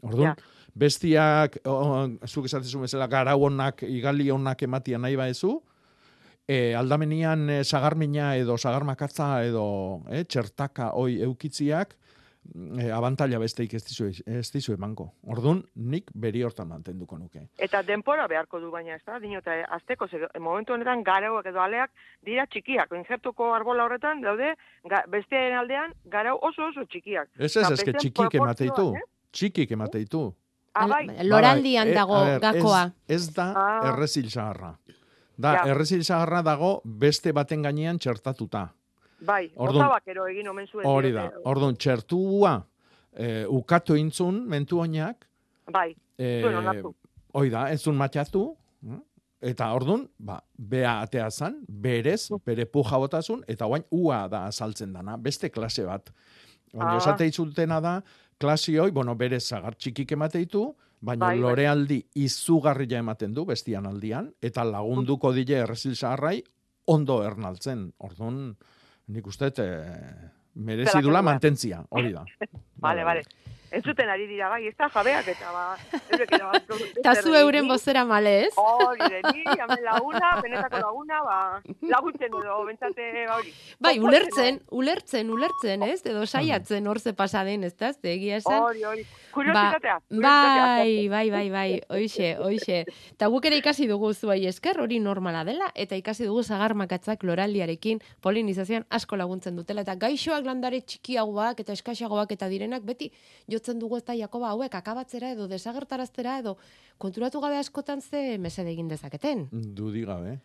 Orduan, 0.04 0.34
Ja. 0.34 0.36
bestiak, 0.76 1.60
o, 1.66 2.10
zuk 2.28 2.46
esatezu 2.50 2.82
bezala, 2.82 3.08
garau 3.08 3.46
honak, 3.46 3.84
igali 3.84 4.30
honak 4.30 4.64
ematia 4.64 4.98
nahi 4.98 5.16
baezu, 5.16 5.62
e, 6.48 6.74
aldamenian 6.76 7.50
e, 7.50 7.64
sagarmina 7.64 8.36
edo 8.36 8.58
sagarmakatza 8.58 9.44
edo 9.46 10.04
e, 10.10 10.24
txertaka 10.26 10.92
hoi 10.98 11.22
eukitziak, 11.22 11.96
e, 12.80 12.92
abantaila 12.92 13.40
besteik 13.40 13.74
ez 13.74 13.84
dizu, 13.86 14.10
ez 14.26 14.52
dizu 14.52 14.74
emango. 14.74 15.14
Orduan, 15.28 15.64
nik 15.76 16.12
beri 16.14 16.44
hortan 16.44 16.68
mantenduko 16.68 17.18
nuke. 17.18 17.48
Eta 17.58 17.82
denpora 17.84 18.28
beharko 18.28 18.60
du 18.60 18.70
baina, 18.72 18.96
ez 18.96 19.02
da? 19.06 19.20
Dino, 19.20 19.40
eta 19.40 19.52
azteko, 19.78 20.08
ze, 20.08 20.20
momentu 20.40 20.74
honetan 20.74 21.04
garauak 21.04 21.46
edo 21.46 21.60
aleak 21.62 21.92
dira 22.26 22.46
txikiak. 22.48 22.92
Injertuko 22.92 23.54
arbola 23.54 23.86
horretan 23.86 24.22
daude, 24.22 24.54
ga, 24.90 25.04
besteen 25.08 25.54
aldean 25.58 25.94
garau 26.06 26.38
oso 26.42 26.66
oso 26.70 26.86
txikiak. 26.86 27.30
Ez 27.38 27.56
ez, 27.56 27.58
Eta 27.58 27.74
ez 27.74 27.80
que 27.80 27.92
besteen 27.92 28.00
txikik 28.00 28.36
emate 28.42 28.64
ditu. 28.64 28.76
proportzioan, 28.76 28.98
eh? 29.04 29.32
Txikik 29.32 29.72
emate 29.72 29.98
ditu. 30.00 30.36
Ah, 30.76 30.88
bai, 30.88 31.06
Loraldian 31.24 31.88
Bai, 31.88 31.94
dago 31.96 32.16
a 32.18 32.24
ber, 32.26 32.40
gakoa. 32.42 32.84
Ez, 33.08 33.28
ez 33.28 33.34
da 33.36 33.54
Ah. 33.56 33.90
errezil 33.94 34.30
zaharra. 34.30 34.78
Da, 35.38 35.54
Ja. 35.54 35.62
errezil 35.72 36.04
zaharra 36.04 36.42
dago 36.44 36.82
beste 36.84 37.32
baten 37.32 37.62
gainean 37.64 37.98
txertatuta. 38.00 38.74
Bai, 39.26 39.52
Orduan- 39.56 39.86
osabak 39.88 40.08
ero 40.08 40.28
egin 40.28 40.48
omen 40.52 40.68
zuen. 40.68 40.86
Hori 40.88 41.12
da. 41.16 41.30
Orduan, 41.46 41.76
txertua 41.76 42.54
e, 43.16 43.46
ukatu 43.48 43.96
intzun 43.96 44.44
mentu 44.50 44.80
oinak, 44.84 45.28
Bai, 45.72 45.96
e, 46.18 46.42
zuen 46.44 46.94
hoi 47.34 47.50
da, 47.50 47.68
ez 47.72 47.82
zun 47.82 47.96
matxatu, 47.98 48.56
hm? 48.84 49.00
Eta 49.44 49.66
ordun, 49.76 50.06
ba, 50.24 50.38
bea 50.58 51.02
atea 51.04 51.26
zan, 51.32 51.58
berez, 51.68 52.30
bere 52.46 52.64
puja 52.66 52.96
botasun, 52.98 53.42
eta 53.48 53.66
guain 53.68 53.84
ua 53.92 54.22
da 54.32 54.46
azaltzen 54.48 54.94
dana, 54.94 55.18
beste 55.18 55.50
klase 55.52 55.84
bat. 55.84 56.10
Baina 56.72 56.94
Ah. 56.94 56.98
esate 56.98 57.28
izultena 57.28 57.82
da, 57.82 57.98
klase 58.40 58.80
hoi, 58.80 58.90
bueno, 58.92 59.16
berez 59.16 59.44
zagar 59.50 59.76
txikik 59.76 60.12
emate 60.16 60.40
ditu, 60.40 60.74
baina 61.02 61.26
Bai, 61.26 61.36
bai. 61.36 61.42
lorealdi 61.44 62.06
izugarria 62.16 63.00
ematen 63.00 63.34
du 63.34 63.44
bestian 63.46 63.86
aldian, 63.86 64.32
eta 64.42 64.64
lagunduko 64.64 65.34
dile 65.34 65.56
errezil 65.66 65.96
zaharrai 65.96 66.42
ondo 66.88 67.22
ernaltzen. 67.24 67.92
Orduan, 68.00 68.56
nik 69.06 69.28
uste, 69.28 69.52
e, 69.58 69.70
merezi 70.54 71.02
dula 71.02 71.22
mantentzia, 71.22 71.84
hori 71.90 72.14
da. 72.14 72.24
Bale, 72.84 73.04
bale. 73.04 73.24
Ez 73.74 73.82
zuten 73.82 74.10
ari 74.10 74.28
dira 74.30 74.52
bai, 74.52 74.68
ez 74.70 74.76
da 74.78 74.86
jabeak 74.94 75.30
eta 75.32 75.50
ba... 75.50 75.64
eurek 76.14 76.34
erabakiko 76.38 76.76
dute 76.82 77.02
Ta 77.02 77.16
zer 77.16 77.26
zu 77.26 77.34
euren 77.34 77.66
bozera 77.68 78.04
male, 78.06 78.34
ez? 78.46 78.52
Hori 78.62 79.08
de 79.10 79.22
ni, 79.34 79.42
hemen 79.50 79.82
laguna, 79.88 80.30
benetako 80.46 80.82
laguna, 80.84 81.22
ba, 81.26 81.38
laguntzen 81.90 82.38
edo, 82.38 82.58
bentsate, 82.68 83.08
ba, 83.26 83.40
hori. 83.40 83.54
Bai, 83.82 83.96
ulertzen, 83.98 84.60
ulertzen, 84.70 85.32
ulertzen, 85.34 85.86
ez? 85.90 86.04
Edo 86.06 86.28
saiatzen 86.28 86.88
hor 86.88 87.00
ze 87.02 87.16
pasa 87.18 87.42
den, 87.48 87.64
ez 87.66 87.74
da? 87.80 87.90
Ze 87.94 88.14
egia 88.14 88.38
esan. 88.44 88.60
Hori, 88.62 88.84
hori. 88.92 89.08
Kuriositatea. 89.34 89.98
Bai, 90.22 91.10
bai, 91.10 91.26
bai, 91.34 91.44
bai, 91.50 91.68
oixe, 91.98 92.36
oixe. 92.46 92.84
Ta 93.18 93.32
guk 93.34 93.50
ere 93.50 93.58
ikasi 93.58 93.90
dugu 93.90 94.14
zuai 94.14 94.44
esker, 94.52 94.84
hori 94.86 95.02
normala 95.02 95.42
dela, 95.50 95.72
eta 95.74 95.98
ikasi 95.98 96.30
dugu 96.30 96.44
zagar 96.44 96.78
makatzak 96.78 97.26
loraldiarekin 97.26 98.06
polinizazioan 98.22 98.86
asko 98.94 99.18
laguntzen 99.18 99.58
dutela, 99.58 99.82
eta 99.82 99.98
gaixoak 99.98 100.46
landare 100.46 100.84
txikiagoak 100.86 101.66
eta 101.66 101.74
eskaxagoak 101.74 102.38
eta 102.38 102.54
direnak 102.54 102.86
beti 102.86 103.10
jotzen 103.64 103.80
dugu 103.80 103.98
ez 103.98 104.04
da 104.04 104.16
Jakoba 104.16 104.52
hauek 104.52 104.76
akabatzera 104.76 105.32
edo 105.32 105.48
desagertaraztera 105.48 106.40
edo 106.44 106.58
konturatu 106.98 107.40
gabe 107.42 107.58
askotan 107.58 108.02
ze 108.02 108.38
mesede 108.38 108.72
egin 108.72 108.88
dezaketen. 108.88 109.48
Dudi 109.52 110.04
gabe. 110.06 110.40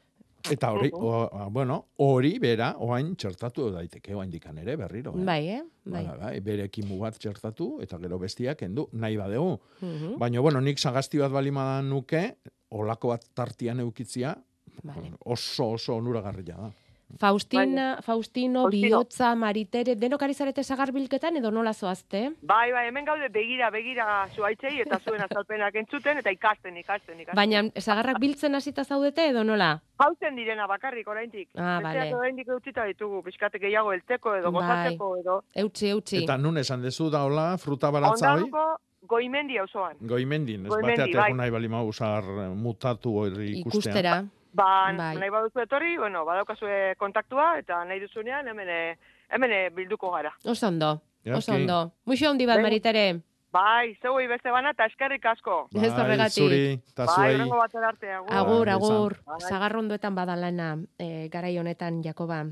Eta 0.48 0.70
hori, 0.72 0.88
o, 0.94 1.26
bueno, 1.50 1.80
hori 1.98 2.38
bera, 2.38 2.70
oain 2.78 3.10
txertatu 3.18 3.72
daiteke, 3.74 4.14
oain 4.14 4.30
dikan 4.30 4.56
ere, 4.62 4.76
berriro. 4.78 5.12
Eh? 5.18 5.24
Bai, 5.26 5.48
eh? 5.50 5.62
Bai. 5.84 6.04
Bai, 6.06 6.18
bai, 6.20 6.32
bere 6.40 6.68
kimu 6.70 7.00
bat 7.02 7.18
txertatu, 7.18 7.80
eta 7.82 7.98
gero 7.98 8.20
bestiak 8.22 8.60
kendu, 8.62 8.86
nahi 8.92 9.18
badegu. 9.18 9.58
Mhm. 9.82 10.14
Baina, 10.22 10.40
bueno, 10.40 10.62
nik 10.62 10.78
sagasti 10.78 11.18
bat 11.18 11.34
balima 11.34 11.82
nuke, 11.82 12.22
olako 12.70 13.12
bat 13.16 13.26
tartian 13.34 13.80
eukitzia, 13.80 14.36
Vale. 14.84 15.10
oso, 15.26 15.72
oso 15.74 15.96
onuragarria 15.98 16.56
da. 16.56 16.70
Faustina, 17.16 17.98
Faustino, 18.02 18.62
Faustino. 18.62 18.68
Bihotza, 18.70 19.34
Maritere, 19.34 19.94
denok 19.96 20.22
ari 20.22 20.34
zarete 20.34 20.62
sagar 20.62 20.92
bilketan 20.92 21.36
edo 21.40 21.50
nola 21.50 21.72
zoazte? 21.72 22.34
Bai, 22.42 22.70
bai, 22.72 22.86
hemen 22.88 23.04
gaude 23.06 23.28
begira, 23.32 23.70
begira 23.70 24.28
zuaitzei 24.36 24.80
eta 24.84 24.98
zuen 25.00 25.22
azalpenak 25.24 25.74
entzuten 25.74 26.18
eta 26.18 26.30
ikasten, 26.30 26.76
ikasten, 26.76 27.20
ikasten. 27.20 27.36
Baina 27.36 27.64
sagarrak 27.80 28.20
biltzen 28.20 28.54
hasita 28.54 28.84
zaudete 28.84 29.28
edo 29.30 29.42
nola? 29.44 29.80
Hautzen 29.98 30.36
direna 30.36 30.66
bakarrik 30.70 31.08
oraindik. 31.08 31.48
Ah, 31.56 31.80
bale. 31.82 32.14
oraindik 32.14 32.48
utzita 32.54 32.84
ditugu, 32.84 33.22
pixkate 33.22 33.58
gehiago 33.58 33.92
elteko 33.92 34.36
edo 34.36 34.52
Bai. 34.52 34.60
gozatzeko 34.62 35.16
edo. 35.22 35.42
Eutxi, 35.54 35.88
eutxi. 35.90 36.22
Eta 36.24 36.36
nun 36.38 36.58
esan 36.58 36.82
dezu 36.82 37.10
daola, 37.10 37.56
fruta 37.58 37.90
baratza 37.90 38.34
hoi, 38.34 38.42
Ondaluko 38.44 38.76
goimendi 39.08 39.58
auzoan. 39.58 39.96
goimendin, 40.00 40.66
ez 40.66 40.68
Goimendi, 40.70 40.96
bateateko 41.00 41.22
bai. 41.22 41.32
nahi 41.34 41.50
balima 41.50 41.82
usar 41.82 42.22
mutatu 42.54 43.16
hori 43.16 43.58
ikustea. 43.60 43.92
Ikustera. 43.92 44.24
Ba, 44.52 44.92
Bai. 44.96 45.16
nahi 45.16 45.30
baduzu 45.30 45.60
etorri, 45.60 45.96
bueno, 45.98 46.24
badaukazue 46.24 46.94
kontaktua 46.98 47.58
eta 47.58 47.84
nahi 47.84 48.00
duzunean 48.00 48.48
hemen 48.48 48.68
eh, 48.68 48.96
hemen 49.30 49.52
eh, 49.52 49.70
bilduko 49.70 50.10
gara. 50.10 50.32
Oso 50.44 50.68
ondo, 50.68 51.02
oso 51.26 51.52
Jaki. 51.52 51.60
ondo. 51.62 51.92
Muxo 52.06 52.28
handi 52.30 52.46
bat, 52.46 52.56
Bai. 52.56 52.62
Maritere. 52.62 53.20
Bai, 53.52 53.94
zeuei 54.02 54.26
beste 54.28 54.50
bana 54.50 54.70
eta 54.70 54.84
eskerrik 54.86 55.24
asko. 55.24 55.68
Ez 55.74 55.92
Bai, 55.92 56.00
horregatik. 56.02 56.42
zuri, 56.44 56.72
eta 56.92 57.04
Bai, 57.06 57.14
zuei. 57.14 57.34
horrengo 57.34 57.56
batera 57.56 57.88
arte, 57.88 58.12
agur. 58.12 58.32
Agur, 58.32 58.66
Bai, 58.66 58.74
agur. 58.74 59.16
Bai. 59.26 59.40
Sagarrondoetan 59.48 60.14
badalana, 60.14 60.78
e, 60.98 61.28
garai 61.32 61.56
honetan, 61.58 62.02
Jakoba. 62.02 62.44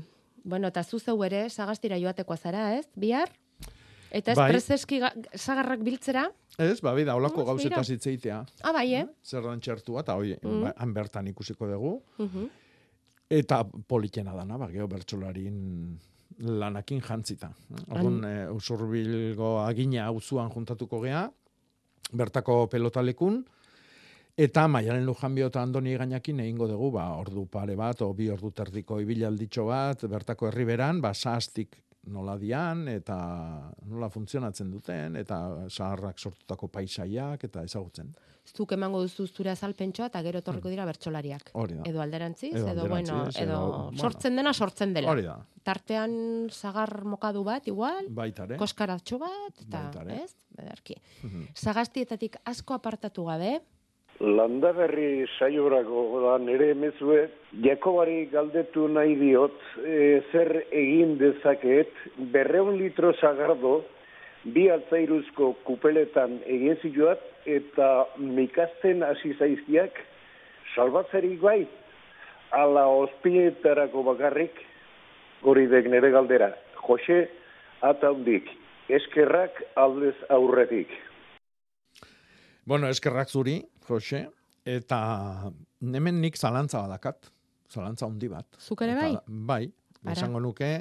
Bueno, 0.43 0.67
eta 0.67 0.83
zu 0.83 0.99
zeu 0.99 1.23
ere, 1.23 1.49
sagastira 1.49 1.97
joatekoa 1.99 2.37
zara, 2.37 2.73
ez? 2.77 2.87
Bihar? 2.95 3.29
Eta 4.11 4.31
ez 4.31 4.37
Bai. 4.37 4.51
prezeski 4.51 4.99
ga- 4.99 5.13
sagarrak 5.35 5.81
biltzera? 5.83 6.25
Ez, 6.57 6.79
babi 6.81 7.03
da, 7.03 7.15
olako 7.15 7.41
Mm, 7.41 7.45
gauzeta 7.45 7.83
zitzeitea. 7.83 8.45
Ah, 8.63 8.71
bai, 8.73 8.93
eh? 8.95 9.05
Zer 9.23 9.43
dan 9.43 9.59
txertua, 9.59 10.01
eta 10.01 10.15
hoi, 10.15 10.37
Mm. 10.41 10.61
ba, 10.63 10.73
han 10.77 10.93
bertan 10.93 11.27
ikusiko 11.27 11.67
dugu. 11.67 12.01
Mhm. 12.17 12.49
Eta 13.29 13.63
politena 13.65 14.33
dana, 14.33 14.57
ba, 14.57 14.67
geho 14.71 14.87
bertsolarin 14.87 15.99
lanakin 16.39 17.01
jantzita. 17.01 17.51
Orduan, 17.89 18.23
e, 18.23 18.49
usurbilgo 18.51 19.59
agina 19.65 20.05
auzuan 20.05 20.49
juntatuko 20.49 21.01
gea, 21.01 21.29
bertako 22.13 22.67
pelotalekun, 22.69 23.45
eta 24.37 24.67
maialen 24.67 25.05
lujanbio 25.05 25.47
eta 25.47 25.61
andoni 25.61 25.95
gainakin 25.97 26.39
egingo 26.39 26.67
dugu, 26.67 26.91
ba, 26.91 27.09
ordu 27.17 27.45
pare 27.47 27.75
bat, 27.75 28.01
o 28.01 28.13
bi 28.13 28.29
ordu 28.29 28.51
terdiko 28.51 28.99
ibilalditxo 29.01 29.65
bat, 29.65 30.03
bertako 30.07 30.47
herriberan, 30.47 31.01
ba, 31.01 31.13
sahastik 31.13 31.75
nola 32.07 32.37
dian, 32.39 32.87
eta 32.87 33.17
nola 33.85 34.09
funtzionatzen 34.09 34.71
duten, 34.71 35.15
eta 35.19 35.67
saharrak 35.69 36.17
sortutako 36.19 36.67
paisaiak, 36.67 37.43
eta 37.43 37.63
ezagutzen. 37.67 38.13
Zuk 38.47 38.71
emango 38.71 39.01
duzu 39.03 39.25
zure 39.27 39.51
azalpentsoa 39.51 40.05
eta 40.07 40.21
gero 40.23 40.39
etorriko 40.39 40.69
dira 40.71 40.85
bertsolariak. 40.87 41.49
Edo 41.85 41.99
alderantziz, 42.01 42.53
Edo 42.55 42.69
edo, 42.71 42.85
bueno, 42.87 43.25
edo, 43.27 43.43
edo, 43.43 43.57
bueno. 43.83 43.97
sortzen 43.99 44.37
dena 44.39 44.53
sortzen 44.53 44.93
dela. 44.95 45.11
Hori 45.11 45.25
da, 45.25 45.35
Tartean 45.67 46.47
sagar 46.49 47.03
mokadu 47.03 47.43
bat, 47.43 47.67
igual, 47.67 48.05
baitare. 48.09 48.55
koskaratxo 48.55 49.19
bat, 49.19 49.51
eta, 49.65 49.81
Baita 49.91 50.01
ere. 50.05 50.21
ez? 50.23 50.35
Bederki. 50.57 50.95
Mhm. 51.23 51.49
Sagastietatik 51.53 52.37
asko 52.45 52.73
apartatu 52.73 53.25
gabe, 53.25 53.57
Landaberri 54.19 55.27
saiorako 55.37 56.21
da 56.23 56.37
nere 56.41 56.71
emezue, 56.73 57.27
Jakobari 57.61 58.25
galdetu 58.31 58.87
nahi 58.89 59.13
diot, 59.19 59.59
e, 59.85 60.21
zer 60.31 60.63
egin 60.71 61.17
dezakeet, 61.19 61.91
berreun 62.33 62.79
litro 62.79 63.11
zagardo, 63.21 63.83
bi 64.43 64.69
altzairuzko 64.73 65.51
kupeletan 65.67 66.39
egin 66.49 66.79
zituat, 66.81 67.21
eta 67.45 68.07
mikasten 68.17 69.05
hasi 69.05 69.35
zaizkiak, 69.37 70.01
salbatzerik 70.73 71.37
bai, 71.41 71.67
ala 72.57 72.87
ospietarako 73.03 74.01
bakarrik, 74.15 74.63
hori 75.45 75.67
dek 75.69 75.91
nere 75.93 76.09
galdera. 76.09 76.55
Jose, 76.87 77.27
ataundik, 77.85 78.49
eskerrak 78.89 79.61
aldez 79.75 80.15
aurretik. 80.33 80.89
Bueno, 82.67 82.89
eskerrak 82.91 83.29
zuri, 83.31 83.61
Jose, 83.87 84.25
eta 84.67 84.97
hemen 85.79 86.17
nik 86.19 86.35
zalantza 86.35 86.81
badakat, 86.83 87.29
zalantza 87.71 88.09
handi 88.09 88.27
bat. 88.27 88.57
Zuk 88.59 88.83
ere 88.83 88.97
bai? 88.97 89.11
bai, 89.47 89.61
esango 90.11 90.41
nuke, 90.43 90.71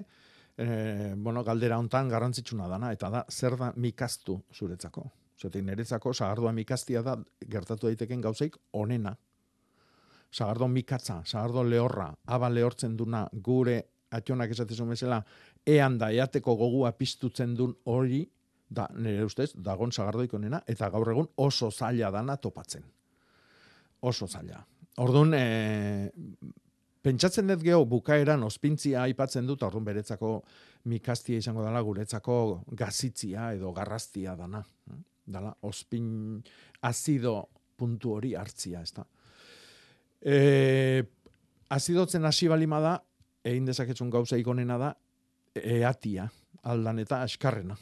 eh, 0.59 1.13
bueno, 1.15 1.45
galdera 1.47 1.79
hontan 1.79 2.11
garrantzitsuna 2.11 2.67
dana, 2.67 2.91
eta 2.91 3.13
da, 3.15 3.23
zer 3.31 3.55
da 3.61 3.71
mikaztu 3.77 4.35
zuretzako. 4.53 5.07
Zatik, 5.39 5.63
niretzako, 5.63 6.11
sagardua 6.11 6.51
mikaztia 6.57 7.05
da, 7.07 7.15
gertatu 7.47 7.87
daiteken 7.87 8.25
gauzeik, 8.25 8.57
onena. 8.73 9.15
Sagardo 10.33 10.67
mikatza, 10.67 11.21
sagardo 11.25 11.63
lehorra, 11.63 12.09
aba 12.27 12.49
lehortzen 12.51 12.97
duna, 12.99 13.29
gure 13.33 13.79
ationak 14.11 14.51
esatezun 14.51 14.91
bezala, 14.91 15.21
ean 15.63 16.01
da, 16.03 16.11
eateko 16.11 16.57
gogua 16.59 16.91
piztutzen 16.99 17.55
dun 17.55 17.77
hori, 17.85 18.25
da, 18.69 18.89
nire 18.95 19.25
ustez, 19.25 19.53
dagon 19.55 19.93
sagardoik 19.93 20.35
onena, 20.35 20.61
eta 20.67 20.89
gaur 20.91 21.11
egun 21.13 21.29
oso 21.37 21.71
zaila 21.71 22.11
dana 22.11 22.37
topatzen. 22.37 22.85
Oso 24.07 24.27
zaila. 24.27 24.61
Orduan, 25.03 25.35
e, 25.37 26.11
pentsatzen 27.07 27.53
dut 27.53 27.63
geho 27.63 27.85
bukaeran 27.87 28.43
ospintzia 28.47 29.05
aipatzen 29.07 29.47
dut, 29.47 29.63
orduan 29.63 29.85
beretzako 29.87 30.41
mikaztia 30.91 31.43
izango 31.43 31.65
dela 31.65 31.83
guretzako 31.83 32.39
gazitzia 32.79 33.53
edo 33.55 33.73
garraztia 33.77 34.37
dana. 34.39 34.63
eh? 34.91 35.03
Dala, 35.27 35.51
ospin 35.67 36.43
azido 36.87 37.49
puntu 37.77 38.13
hori 38.15 38.35
hartzia, 38.39 38.83
ez 38.83 38.93
da. 38.95 39.05
E, 40.23 41.03
azidotzen 41.69 42.25
hasi 42.25 42.49
balima 42.49 42.79
da, 42.81 42.95
egin 43.47 43.67
dezaketzun 43.67 44.11
gauza 44.11 44.39
ikonena 44.39 44.79
da, 44.79 44.93
eatia, 45.55 46.29
aldan 46.63 47.03
eta 47.03 47.23
askarrena. 47.27 47.77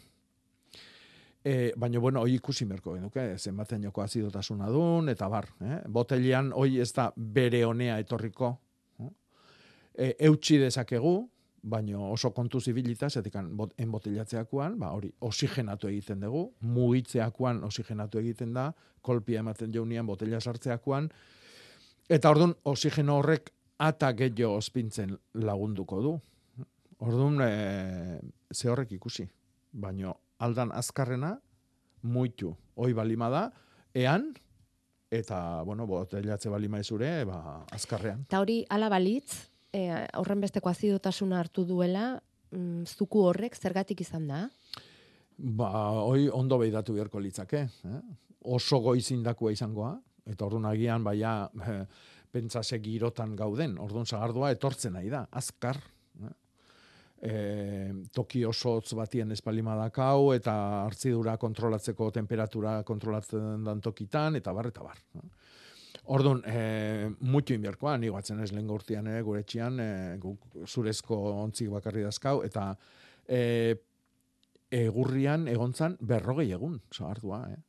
E, 1.45 1.75
baina, 1.77 2.01
bueno, 2.01 2.23
hoi 2.25 2.39
ikusi 2.39 2.65
merko 2.65 2.95
genuke, 2.95 3.23
zenbaten 3.37 3.83
joko 3.85 4.01
azidotasuna 4.01 4.71
dun, 4.73 5.11
eta 5.13 5.27
bar, 5.29 5.51
eh? 5.61 5.83
botelian 5.93 6.49
hoi 6.57 6.79
ez 6.81 6.89
da 6.97 7.11
bere 7.17 7.61
honea 7.69 7.99
etorriko, 8.01 8.49
eh? 9.05 9.11
e, 9.93 10.09
eutxi 10.31 10.57
dezakegu, 10.63 11.13
baina 11.75 12.01
oso 12.09 12.31
kontu 12.33 12.63
zibilita, 12.65 13.11
zetekan 13.11 13.53
bot, 13.57 13.77
enbotellatzeakoan, 13.77 14.79
ba, 14.81 14.95
hori 14.97 15.13
oxigenatu 15.29 15.93
egiten 15.93 16.25
dugu, 16.25 16.47
mugitzeakoan 16.65 17.61
oxigenatu 17.69 18.25
egiten 18.25 18.57
da, 18.57 18.71
kolpia 19.05 19.45
ematen 19.45 19.73
jaunian 19.73 20.09
botella 20.09 20.41
sartzeakoan, 20.41 21.13
eta 22.09 22.33
orduan 22.33 22.57
oxigeno 22.73 23.21
horrek 23.21 23.53
ata 23.85 24.15
gehiago 24.17 24.57
ospintzen 24.63 25.13
lagunduko 25.45 26.01
du. 26.01 26.19
Orduan, 27.05 27.41
e, 27.45 28.21
ze 28.49 28.73
horrek 28.73 28.97
ikusi. 28.97 29.29
Baino 29.75 30.24
aldan 30.45 30.73
azkarrena, 30.77 31.39
muitu. 32.05 32.53
Hoi 32.77 32.93
balima 32.97 33.31
da, 33.33 33.45
ean, 33.97 34.33
eta, 35.15 35.63
bueno, 35.65 35.87
botelatze 35.89 36.53
bali 36.53 36.69
maizure, 36.69 37.11
ba, 37.29 37.41
azkarrean. 37.75 38.25
Ta 38.31 38.43
hori 38.43 38.63
ala 38.75 38.91
balitz, 38.93 39.47
e, 39.73 39.87
horren 40.19 40.43
besteko 40.45 40.71
azidotasuna 40.73 41.41
hartu 41.41 41.65
duela, 41.69 42.15
mm, 42.53 42.85
zuku 42.87 43.25
horrek 43.29 43.57
zergatik 43.57 44.03
izan 44.05 44.29
da? 44.31 44.43
Ba, 45.37 45.71
hoi 46.05 46.29
ondo 46.31 46.59
behiratu 46.61 46.95
beharko 46.95 47.23
litzake. 47.23 47.65
Eh? 47.91 48.01
Oso 48.55 48.79
goizindakua 48.85 49.55
izangoa, 49.55 49.95
eta 50.27 50.47
orduan 50.47 50.69
agian, 50.71 51.03
baia, 51.05 51.35
eh, 51.67 51.81
pentsase 52.35 52.81
girotan 52.83 53.35
gauden, 53.39 53.79
orduan 53.79 54.07
sagardua 54.07 54.51
etortzen 54.55 54.95
nahi 54.99 55.11
da, 55.13 55.25
azkar. 55.31 55.79
E, 57.25 57.93
toki 58.13 58.43
oso 58.45 58.75
hotz 58.77 58.93
batien 58.99 59.33
espalima 59.33 59.73
dakau, 59.79 60.35
eta 60.37 60.53
hartzidura 60.85 61.39
kontrolatzeko 61.41 62.11
temperatura 62.13 62.83
kontrolatzen 62.85 63.65
dan 63.65 63.81
tokitan, 63.81 64.37
eta 64.37 64.53
bar, 64.53 64.69
eta 64.69 64.85
bar. 64.85 65.01
Orduan, 66.13 66.43
e, 66.45 67.09
mutu 67.25 67.57
inberkoa, 67.57 67.97
ni 67.97 68.11
batzen 68.13 68.43
ez 68.45 68.51
lehen 68.53 68.69
urtean 68.69 69.09
ere, 69.09 69.25
gure 69.25 69.41
etxean, 69.41 69.81
e, 69.81 69.91
guk 70.21 70.61
zurezko 70.69 71.17
ontzik 71.47 71.73
bakarri 71.73 72.05
dazkau, 72.05 72.43
eta 72.45 72.75
e, 73.25 73.41
egurrian 74.75 75.49
egontzan 75.49 75.97
berrogei 76.05 76.51
egun, 76.53 76.81
sagardua, 76.93 77.47
eh? 77.55 77.63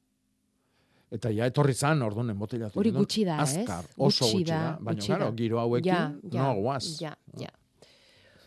Eta 1.16 1.30
ja 1.32 1.46
etorri 1.48 1.76
zan, 1.78 2.02
orduan 2.04 2.34
enbotelatu. 2.34 2.80
Hori 2.82 2.92
gutxi 2.92 3.24
da, 3.24 3.38
ez? 3.44 3.62
Azkar, 3.62 3.86
oso 3.96 4.26
Gutxi 4.26 4.42
gutxi 4.42 4.50
da. 4.50 4.58
da, 4.58 4.72
Baina, 4.82 5.00
gutxi 5.00 5.20
da. 5.22 5.30
giro 5.38 5.62
hauekin, 5.62 5.94
Ja, 5.94 6.02
ja, 6.34 6.42
no 6.42 6.62
guaz. 6.66 6.98
Ja, 7.00 7.14
ja. 7.40 7.54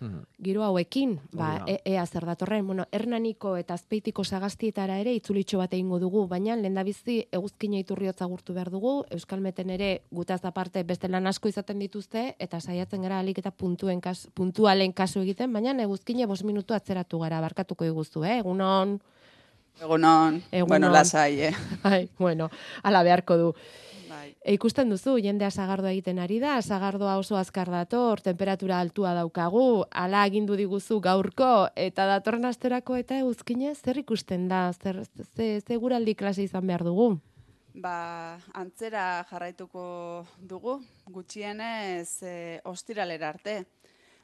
Mhm. 0.00 0.22
Giro 0.42 0.62
hauekin, 0.62 1.18
ba, 1.32 1.64
e, 1.66 1.80
ea 1.84 2.06
zer 2.06 2.24
datorren, 2.26 2.66
bueno, 2.66 2.86
hernaniko 2.92 3.56
eta 3.56 3.74
azpeitiko 3.74 4.24
sagaztietara 4.24 4.98
ere 5.02 5.14
itzulitxo 5.18 5.58
bat 5.58 5.74
egingo 5.74 5.98
dugu, 5.98 6.26
baina 6.28 6.56
lehendabizi 6.56 7.18
eguzkina 7.32 7.80
iturriotza 7.82 8.26
gurtu 8.26 8.54
behar 8.54 8.70
dugu, 8.70 9.04
Euskalmeten 9.10 9.70
ere 9.70 10.02
gutaz 10.10 10.44
aparte 10.44 10.84
beste 10.84 11.08
lan 11.08 11.26
asko 11.26 11.48
izaten 11.48 11.78
dituzte, 11.78 12.34
eta 12.38 12.60
saiatzen 12.60 13.02
gara 13.02 13.18
alik 13.18 13.38
eta 13.38 13.50
puntuen 13.50 14.00
kas, 14.00 14.28
puntualen 14.34 14.92
kasu 14.92 15.20
egiten, 15.20 15.52
baina 15.52 15.74
eguzkine 15.82 16.26
bos 16.26 16.44
minutu 16.44 16.74
atzeratu 16.74 17.18
gara, 17.18 17.40
barkatuko 17.40 17.84
iguzu, 17.84 18.24
eh? 18.24 18.38
Egunon, 18.38 19.00
Egunon, 19.80 20.42
Egunon. 20.50 20.68
bueno, 20.68 20.90
lasai, 20.90 21.40
eh? 21.40 21.54
Ai, 21.82 22.08
bueno, 22.18 22.50
ala 22.82 23.02
beharko 23.02 23.36
du. 23.36 23.54
Bai. 24.28 24.36
E, 24.44 24.54
ikusten 24.54 24.90
duzu, 24.92 25.16
jendea 25.22 25.50
sagardoa 25.50 25.92
egiten 25.94 26.18
ari 26.22 26.38
da, 26.42 26.58
sagardoa 26.62 27.16
oso 27.20 27.36
azkar 27.36 27.70
dator, 27.72 28.20
temperatura 28.20 28.80
altua 28.80 29.14
daukagu, 29.16 29.84
ala 29.90 30.22
agindu 30.22 30.56
diguzu 30.56 31.00
gaurko, 31.00 31.68
eta 31.76 32.06
datorren 32.06 32.44
asterako 32.44 32.96
eta 32.96 33.18
eguzkine, 33.22 33.74
zer 33.74 33.98
ikusten 34.02 34.48
da, 34.48 34.68
zer, 34.72 35.02
ze, 35.34 35.60
ze 35.60 35.76
guraldi 35.76 36.14
klase 36.14 36.44
izan 36.44 36.66
behar 36.66 36.84
dugu? 36.84 37.16
Ba, 37.78 38.38
antzera 38.58 39.24
jarraituko 39.30 40.26
dugu, 40.40 40.80
gutxienez 41.14 42.22
e, 42.26 42.60
ostiralera 42.66 43.28
arte. 43.30 43.60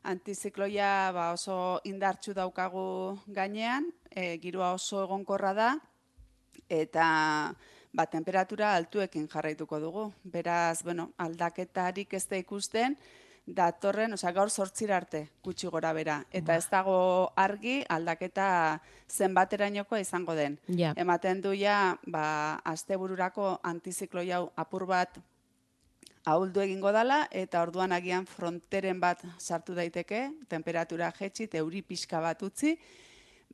Antizikloia 0.05 1.13
ba, 1.17 1.31
oso 1.33 1.81
indartsu 1.89 2.35
daukagu 2.37 3.21
gainean, 3.27 3.87
e, 4.11 4.37
giroa 4.43 4.75
oso 4.75 5.05
egonkorra 5.05 5.55
da, 5.57 5.71
eta 6.69 7.07
ba, 7.95 8.07
temperatura 8.11 8.75
altuekin 8.75 9.29
jarraituko 9.31 9.79
dugu. 9.81 10.09
Beraz, 10.25 10.83
bueno, 10.83 11.13
aldaketarik 11.19 12.15
ez 12.19 12.27
da 12.29 12.41
ikusten, 12.41 12.97
datorren, 13.47 14.17
osea, 14.17 14.33
gaur 14.33 14.51
sortzira 14.51 14.97
arte, 14.97 15.29
gutxi 15.45 15.69
gora 15.69 15.93
bera. 15.93 16.19
Eta 16.33 16.57
ez 16.57 16.65
dago 16.73 16.97
argi 17.37 17.83
aldaketa 17.89 18.81
zenbaterainokoa 19.11 20.01
izango 20.01 20.35
den. 20.35 20.59
Ja. 20.69 20.95
Ematen 20.97 21.43
du 21.45 21.53
ja, 21.57 21.99
ba, 22.07 22.61
astebururako 22.65 23.59
antiziklo 23.63 24.25
hau 24.33 24.49
apur 24.57 24.87
bat 24.91 25.21
ahuldu 26.25 26.63
egingo 26.65 26.91
dala, 26.93 27.27
eta 27.31 27.61
orduan 27.61 27.93
agian 27.93 28.25
fronteren 28.27 29.01
bat 29.01 29.21
sartu 29.39 29.75
daiteke, 29.77 30.31
temperatura 30.49 31.13
jetxi, 31.13 31.51
euri 31.61 31.83
pixka 31.83 32.21
bat 32.25 32.41
utzi, 32.43 32.79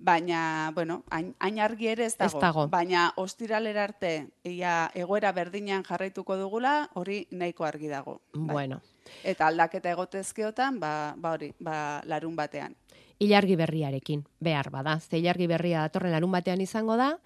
baina, 0.00 0.72
bueno, 0.74 1.02
hain, 1.10 1.34
hain 1.38 1.60
argi 1.60 1.90
ere 1.92 2.06
ez 2.06 2.16
dago. 2.16 2.38
Ez 2.38 2.42
dago. 2.42 2.66
Baina 2.72 3.12
ostiralera 3.20 3.84
arte, 3.84 4.28
ia 4.48 4.90
egoera 4.94 5.30
berdinean 5.36 5.84
jarraituko 5.84 6.36
dugula, 6.40 6.88
hori 6.94 7.26
nahiko 7.30 7.64
argi 7.68 7.88
dago. 7.92 8.20
Bai. 8.32 8.54
Bueno, 8.54 8.80
Eta 9.24 9.48
aldaketa 9.50 9.90
egotezkeotan, 9.90 10.78
ba, 10.80 11.14
ba 11.18 11.32
hori, 11.34 11.52
ba, 11.58 12.00
larun 12.06 12.36
batean. 12.36 12.76
ilargi 13.20 13.56
berriarekin, 13.56 14.22
behar 14.40 14.70
bada. 14.70 14.98
Ze 15.00 15.18
ilargi 15.18 15.46
berria 15.46 15.82
datorren 15.82 16.12
larun 16.12 16.30
batean 16.32 16.60
izango 16.64 16.96
da, 16.96 17.18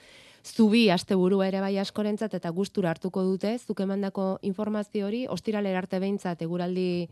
zubi 0.45 0.91
asteburu 0.91 1.43
ere 1.47 1.61
bai 1.61 1.77
askorentzat 1.79 2.35
eta 2.35 2.51
gustura 2.51 2.91
hartuko 2.91 3.23
dute, 3.23 3.57
zuk 3.59 3.81
emandako 3.81 4.39
informazio 4.43 5.07
hori, 5.07 5.27
ostiralera 5.29 5.79
arte 5.79 6.01
behintzat 6.03 6.43
eguraldi 6.43 7.09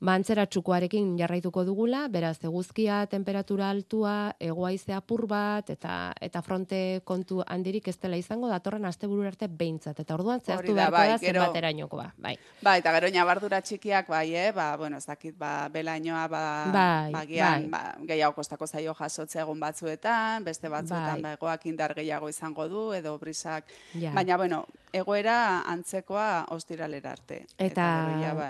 bantzeratsukoarekin 0.00 1.14
jarraituko 1.18 1.64
dugula, 1.64 2.06
beraz 2.12 2.36
eguzkia, 2.44 3.06
temperatura 3.10 3.70
altua, 3.70 4.34
egoaize 4.40 4.92
apur 4.92 5.26
bat, 5.30 5.70
eta 5.72 6.12
eta 6.20 6.42
fronte 6.42 7.00
kontu 7.04 7.42
handirik 7.46 7.88
ez 7.88 7.96
dela 8.02 8.16
izango, 8.20 8.48
datorren 8.52 8.84
asteburu 8.84 9.24
arte 9.26 9.48
behintzat. 9.48 10.00
Eta 10.04 10.14
orduan 10.14 10.40
zehaztu 10.40 10.74
da, 10.74 10.86
beharko 10.90 10.96
bai, 10.96 11.08
da 11.08 11.18
gero- 11.22 11.40
zenbaterainokoa. 11.46 12.06
Bai. 12.18 12.34
Ba, 12.62 12.76
eta 12.80 12.92
gero 12.98 13.10
nabardura 13.14 13.60
txikiak, 13.62 14.08
bai, 14.08 14.34
eh? 14.34 14.52
ba, 14.52 14.76
bueno, 14.76 14.98
ez 14.98 15.06
dakit, 15.06 15.36
ba, 15.38 15.68
belainoa, 15.72 16.26
ba, 16.28 16.44
Bai, 16.72 17.12
bagian, 17.12 17.70
bai. 17.70 17.94
ba, 17.96 18.06
gehiago 18.06 18.34
kostako 18.34 18.66
zaio 18.66 18.94
jasotzea 18.94 19.42
egun 19.42 19.60
batzuetan, 19.60 20.44
beste 20.44 20.68
batzuetan, 20.68 21.22
Bai. 21.22 21.22
ba, 21.22 21.32
egoak 21.38 21.66
indar 21.66 21.94
gehiago 21.94 22.28
izango 22.28 22.68
du, 22.68 22.92
edo 22.92 23.16
brisak, 23.18 23.64
Ja. 23.94 24.12
baina, 24.12 24.36
bueno, 24.36 24.66
egoera 24.92 25.62
antzekoa 25.70 26.46
ostiralera 26.54 27.12
arte. 27.12 27.44
Eta, 27.58 27.86
ja, 28.22 28.34
ba, 28.34 28.48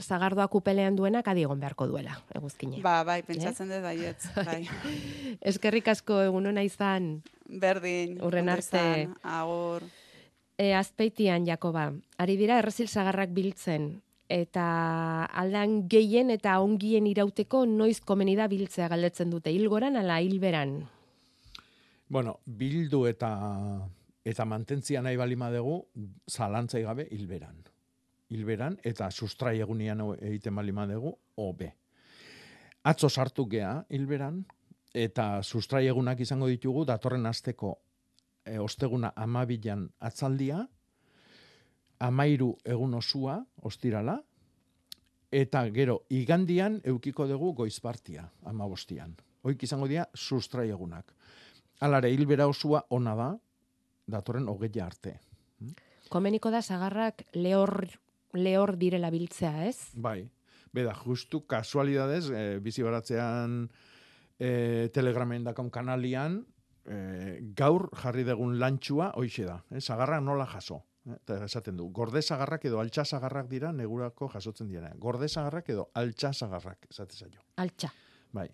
zagardoa 0.00 0.48
kupelean 0.48 0.96
duenak 0.96 1.28
adiegon 1.28 1.60
beharko 1.60 1.86
duela, 1.86 2.18
eguzkine. 2.34 2.82
ba, 2.82 3.02
bai, 3.04 3.22
pentsatzen 3.22 3.68
dut 3.68 3.82
baietz, 3.82 4.28
bai. 4.48 4.66
Eskerrik 5.40 5.88
asko 5.88 6.20
egunona 6.26 6.62
izan, 6.62 7.22
Berdin, 7.48 8.18
Hurren 8.20 8.48
ondo 8.48 8.52
arte. 8.52 9.08
agur. 9.22 9.82
e, 10.58 10.74
azpeitian, 10.74 11.46
Jakoba. 11.46 11.92
Ari 12.18 12.36
dira 12.36 12.58
errezil 12.58 12.88
sagarrak 12.88 13.30
biltzen, 13.32 14.02
eta 14.28 15.24
aldan 15.24 15.88
gehien 15.88 16.30
eta 16.30 16.58
ongien 16.60 17.06
irauteko 17.06 17.64
noiz 17.66 18.00
komeni 18.04 18.36
da 18.36 18.46
biltzea 18.48 18.88
galdetzen 18.88 19.30
dute, 19.30 19.50
hilgoran 19.50 19.96
ala 19.96 20.20
hilberan. 20.20 20.82
Bueno, 22.08 22.38
bildu 22.44 23.06
eta 23.06 23.30
eta 24.28 24.44
mantentzia 24.44 25.00
nahi 25.02 25.16
balima 25.16 25.48
dugu, 25.52 25.78
zalantzai 26.28 26.82
gabe 26.84 27.08
hilberan. 27.14 27.62
Hilberan 28.28 28.76
eta 28.84 29.08
sustrai 29.10 29.56
egunian 29.64 30.02
egiten 30.18 30.56
balima 30.58 30.84
dugu, 30.86 31.14
hobe. 31.40 31.72
Atzo 32.84 33.08
sartu 33.08 33.46
gea 33.48 33.72
hilberan, 33.88 34.42
eta 34.94 35.42
sustrai 35.42 35.86
egunak 35.88 36.20
izango 36.20 36.48
ditugu, 36.48 36.84
datorren 36.88 37.26
asteko 37.26 37.72
e, 38.44 38.58
osteguna 38.58 39.12
amabilan 39.16 39.86
atzaldia, 40.00 40.60
amairu 42.04 42.52
egun 42.64 42.94
osua, 43.00 43.38
ostirala, 43.64 44.18
eta 45.32 45.64
gero 45.72 46.02
igandian 46.14 46.80
eukiko 46.84 47.26
dugu 47.28 47.54
goizpartia, 47.62 48.28
amabostian. 48.48 49.16
Hoik 49.44 49.62
izango 49.64 49.88
dira 49.88 50.06
sustrai 50.14 50.68
egunak. 50.70 51.12
Alare, 51.80 52.10
hilbera 52.12 52.48
osua 52.48 52.82
ona 52.90 53.14
da, 53.16 53.28
datorren 54.08 54.48
hogeia 54.48 54.86
arte. 54.88 55.18
Komeniko 56.08 56.50
da 56.50 56.62
sagarrak 56.64 57.26
lehor, 57.36 57.84
lehor 58.32 58.76
direla 58.80 59.10
biltzea, 59.12 59.66
ez? 59.68 59.90
Bai, 59.94 60.22
beda, 60.72 60.94
justu 60.96 61.42
kasualidades, 61.46 62.30
e, 62.32 62.58
bizi 62.64 62.82
baratzean 62.86 63.66
e, 64.38 64.88
telegramen 64.94 65.44
dakon 65.44 65.68
kanalian, 65.70 66.40
e, 66.88 67.40
gaur 67.56 67.90
jarri 68.00 68.24
dugun 68.24 68.56
lantxua 68.60 69.12
hoixe 69.20 69.44
da, 69.44 69.60
eh? 69.70 69.82
sagarrak 69.84 70.24
nola 70.24 70.46
jaso. 70.48 70.80
eh? 71.04 71.18
Eta 71.18 71.42
esaten 71.44 71.76
du, 71.76 71.90
gorde 71.92 72.22
sagarrak 72.22 72.64
edo 72.70 72.80
altxa 72.80 73.04
sagarrak 73.04 73.48
dira 73.52 73.72
negurako 73.72 74.30
jasotzen 74.32 74.68
dira. 74.72 74.94
Gorde 74.96 75.28
sagarrak 75.28 75.68
edo 75.68 75.90
altxa 75.94 76.32
sagarrak, 76.32 76.88
esate 76.90 77.16
zaio. 77.16 77.44
Altxa. 77.56 77.92
Bai. 78.32 78.48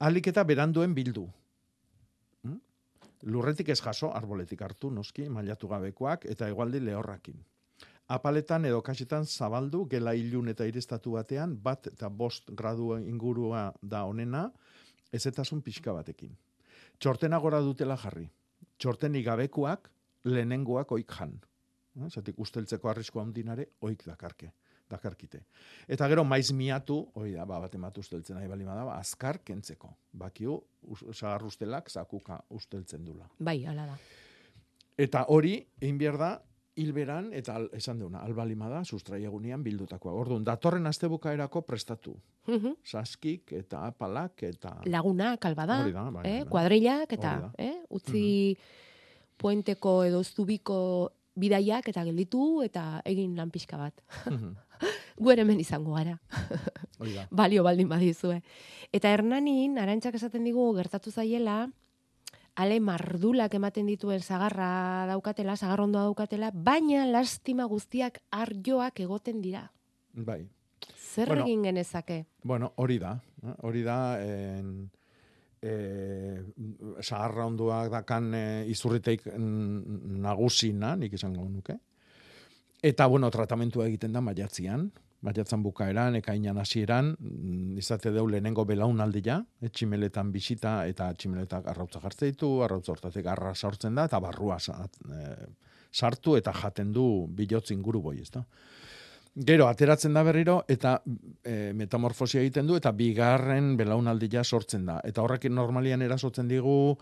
Alik 0.00 0.30
eta 0.30 0.44
beranduen 0.44 0.94
bildu. 0.94 1.26
Lurretik 3.22 3.68
ez 3.68 3.80
jaso, 3.80 4.10
arboletik 4.16 4.62
hartu, 4.62 4.90
noski, 4.90 5.28
mailatu 5.28 5.68
gabekoak, 5.68 6.24
eta 6.32 6.48
egualdi 6.48 6.80
lehorrakin. 6.80 7.40
Apaletan 8.10 8.64
edo 8.64 8.80
kasetan 8.82 9.26
zabaldu, 9.26 9.84
gela 9.90 10.14
ilun 10.14 10.48
eta 10.48 10.66
irestatu 10.66 11.12
batean, 11.18 11.54
bat 11.62 11.86
eta 11.92 12.08
bost 12.08 12.50
gradu 12.56 12.96
ingurua 12.98 13.70
da 13.82 14.04
onena, 14.04 14.48
ezetasun 15.12 15.60
pixka 15.62 15.92
batekin. 15.92 16.32
Txortena 16.98 17.38
gora 17.38 17.60
dutela 17.60 17.96
jarri. 17.96 18.26
Txortenik 18.78 19.26
gabekoak, 19.26 19.90
lehenengoak 20.24 20.92
oik 20.92 21.12
jan. 21.18 21.36
Eh, 21.96 22.08
Zatik 22.08 22.38
usteltzeko 22.38 22.88
arrisko 22.88 23.20
handinare, 23.20 23.68
oik 23.80 24.04
dakarke 24.06 24.50
dakarkite. 24.90 25.44
Eta 25.88 26.08
gero 26.10 26.24
maiz 26.24 26.50
miatu, 26.56 27.00
hori 27.14 27.32
da, 27.36 27.46
ba, 27.48 27.60
bat 27.62 27.74
ematu 27.78 28.04
usteltzen 28.04 28.36
nahi 28.38 28.50
bali 28.50 28.66
bada, 28.66 28.84
ba, 28.88 28.98
azkar 28.98 29.40
kentzeko. 29.46 29.92
Bakiu, 30.12 30.58
us, 30.82 31.04
sagar 31.12 31.46
ustelak 31.46 31.90
zakuka 31.90 32.40
usteltzen 32.50 33.04
dula. 33.04 33.28
Bai, 33.38 33.62
hala 33.64 33.86
da. 33.92 33.98
Eta 35.00 35.24
hori, 35.32 35.56
egin 35.80 35.98
behar 36.00 36.18
da, 36.20 36.30
hilberan, 36.80 37.30
eta 37.36 37.56
al, 37.58 37.68
esan 37.76 37.98
deuna, 38.00 38.22
albalima 38.24 38.68
da, 38.70 38.82
sustraiegunean 38.84 39.62
bildutakoa. 39.64 40.12
Orduan, 40.16 40.44
datorren 40.46 40.86
astebukaerako 40.90 41.62
prestatu. 41.66 42.14
Mhm. 42.48 42.76
Saskik 42.84 43.52
eta 43.58 43.84
apalak 43.90 44.44
eta... 44.48 44.76
Lagunak, 44.86 45.44
albada, 45.46 45.82
Hori 45.84 45.96
da, 45.96 46.06
bai, 46.10 46.24
eh? 46.26 46.38
bai. 46.42 46.50
kuadrillak, 46.50 47.16
eta 47.18 47.34
eh? 47.58 47.74
utzi 47.90 48.24
puenteko 49.40 50.02
edo 50.04 50.22
zubiko 50.24 50.78
bidaiak 51.40 51.88
eta 51.92 52.04
gelditu 52.04 52.62
eta 52.64 53.00
egin 53.08 53.36
lan 53.38 53.52
pixka 53.52 53.80
bat. 53.80 54.02
Mhm. 54.26 54.56
Gu 55.20 55.30
ere 55.34 55.42
hemen 55.44 55.60
izango 55.60 55.92
gara. 55.98 56.16
Balio 57.30 57.62
baldin 57.64 57.88
badizue. 57.90 58.40
Eta 58.92 59.10
Hernanin, 59.12 59.76
arantxak 59.78 60.16
esaten 60.16 60.44
digu, 60.48 60.64
gertatu 60.76 61.12
zaiela, 61.12 61.66
ale 62.56 62.78
mardulak 62.80 63.54
ematen 63.56 63.86
dituen 63.88 64.20
sagarra 64.24 65.06
daukatela, 65.08 65.56
sagarrondoa 65.56 66.06
daukatela, 66.08 66.50
baina 66.52 67.04
lastima 67.06 67.64
guztiak 67.70 68.18
arjoak 68.32 69.00
egoten 69.04 69.40
dira. 69.44 69.66
Bai. 70.12 70.42
Zer 70.96 71.28
Bueno. 71.28 71.44
egin 71.44 71.62
genezake? 71.68 72.24
Bueno, 72.42 72.72
hori 72.76 72.98
da. 72.98 73.20
eh, 73.42 73.54
Hori 73.62 73.82
da, 73.82 73.96
en, 74.24 74.90
e, 75.62 76.42
sagarra 77.02 77.46
onduak 77.46 77.90
dakan 77.92 78.34
e, 78.34 78.44
izurriteik 78.72 79.26
mm, 79.26 80.20
nagusina, 80.24 80.94
nik 80.96 81.12
izango 81.12 81.44
nuke. 81.48 81.76
Eta, 82.82 83.06
bueno, 83.06 83.28
tratamentua 83.30 83.86
egiten 83.86 84.12
da 84.12 84.20
maiatzian, 84.24 84.90
maiatzan 85.26 85.62
bukaeran, 85.62 86.16
ekainan 86.20 86.58
hasieran, 86.62 87.14
mm, 87.18 87.78
izate 87.82 88.12
deu 88.14 88.26
lehenengo 88.28 88.64
belaunaldia, 88.68 89.40
e, 89.60 89.68
tximeletan 89.68 90.32
bisita 90.32 90.80
eta 90.88 91.10
tximeletak 91.14 91.68
arrautza 91.68 92.00
jartze 92.00 92.30
ditu, 92.32 92.52
arrautza 92.64 92.94
hortatik 92.94 93.26
arra 93.26 93.54
sortzen 93.54 93.94
da, 93.94 94.06
eta 94.08 94.20
barrua 94.20 94.56
e, 94.56 95.34
sartu 95.92 96.36
eta 96.36 96.54
jaten 96.56 96.92
du 96.92 97.26
bilotz 97.28 97.70
inguru 97.74 98.00
boi, 98.00 98.20
ez 98.20 98.30
da. 98.30 98.44
Gero, 99.46 99.68
ateratzen 99.70 100.16
da 100.16 100.24
berriro, 100.26 100.56
eta 100.68 100.96
e, 101.44 101.72
metamorfosia 101.76 102.40
egiten 102.40 102.66
du, 102.66 102.74
eta 102.80 102.90
bigarren 102.90 103.76
belaunaldia 103.78 104.42
sortzen 104.42 104.88
da. 104.88 104.98
Eta 105.06 105.22
horrekin 105.22 105.54
normalian 105.54 106.02
erasotzen 106.02 106.48
digu, 106.50 106.96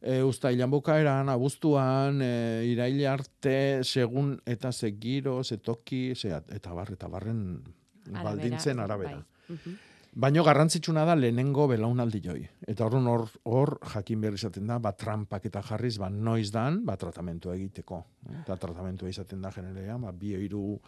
e, 0.00 0.22
ustailan 0.22 0.70
bukaeran, 0.70 1.28
abuztuan, 1.32 2.22
e, 2.22 2.64
iraile 2.70 3.08
arte, 3.10 3.58
segun 3.84 4.36
eta 4.46 4.72
ze 4.72 4.94
giro, 5.00 5.42
ze 5.44 5.58
toki, 5.58 6.14
ze, 6.14 6.32
eta 6.54 6.72
bar, 6.74 6.92
eta 6.92 7.08
barren 7.08 7.62
baldintzen 8.10 8.78
arabera. 8.78 9.18
Bai. 9.18 9.56
Mhm. 9.56 9.76
Baino 10.18 10.42
garrantzitsuna 10.42 11.04
da 11.04 11.14
lehenengo 11.14 11.68
belaunaldi 11.68 12.20
joi. 12.24 12.40
Eta 12.66 12.86
horren 12.86 13.06
hor, 13.06 13.28
hor 13.44 13.76
jakin 13.92 14.22
behar 14.24 14.34
izaten 14.34 14.66
da, 14.66 14.78
ba, 14.82 14.94
trampak 14.96 15.44
eta 15.46 15.62
jarriz, 15.62 15.98
ba, 16.00 16.08
noiz 16.10 16.48
dan, 16.50 16.80
ba, 16.86 16.96
tratamentua 16.98 17.54
egiteko. 17.54 18.00
Eta 18.40 18.56
tratamentua 18.58 19.12
izaten 19.12 19.44
da 19.44 19.52
generalean, 19.54 20.00
ba, 20.02 20.10
bi 20.10 20.32
hiru 20.34 20.80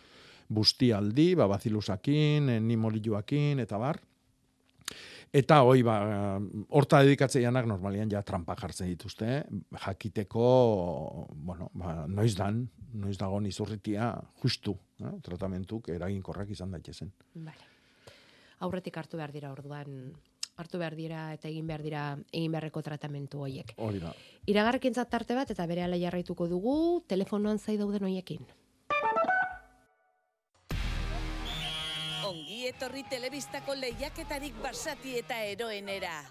bustialdi, 0.51 1.35
ba, 1.39 1.47
bazilusakin, 1.53 2.49
eh, 2.49 2.59
nimoliluakin, 2.65 3.61
eta 3.63 3.79
bar. 3.79 4.01
Eta 5.31 5.61
hoi, 5.63 5.85
ba, 5.87 5.95
horta 6.75 7.05
dedikatzeianak 7.07 7.69
normalian 7.71 8.11
ja 8.11 8.23
trampa 8.27 8.57
jartzen 8.59 8.89
dituzte, 8.91 9.45
jakiteko, 9.85 10.47
bueno, 11.31 11.69
ba, 11.79 12.01
noiz 12.11 12.33
dan, 12.35 12.65
noiz 12.99 13.15
dago 13.19 13.39
izurritia 13.47 14.11
justu, 14.43 14.75
eh? 14.99 15.13
tratamentuk 15.23 15.89
eraginkorrak 15.95 16.51
izan 16.51 16.75
daitezen. 16.75 17.13
Vale. 17.35 17.69
Aurretik 18.67 18.97
hartu 18.99 19.17
behar 19.17 19.31
dira 19.31 19.53
orduan, 19.53 20.11
hartu 20.59 20.81
behar 20.83 20.97
dira 20.99 21.33
eta 21.33 21.49
egin 21.49 21.67
behar 21.67 21.83
dira 21.87 22.05
egin 22.33 22.51
beharreko 22.51 22.83
tratamentu 22.83 23.45
hoiek. 23.47 23.73
Hori 23.79 24.03
da. 24.03 24.13
Iragarrekintzat 24.51 25.11
tarte 25.15 25.39
bat 25.39 25.51
eta 25.55 25.67
bere 25.71 25.87
jarraituko 26.01 26.49
dugu 26.49 27.05
telefonoan 27.07 27.59
zai 27.59 27.79
dauden 27.79 28.03
hoiekin. 28.11 28.43
Etorri 32.91 33.07
telebistako 33.07 33.77
lehiaketarik 33.79 34.57
basati 34.59 35.13
eta 35.21 35.37
eroenera. 35.47 36.25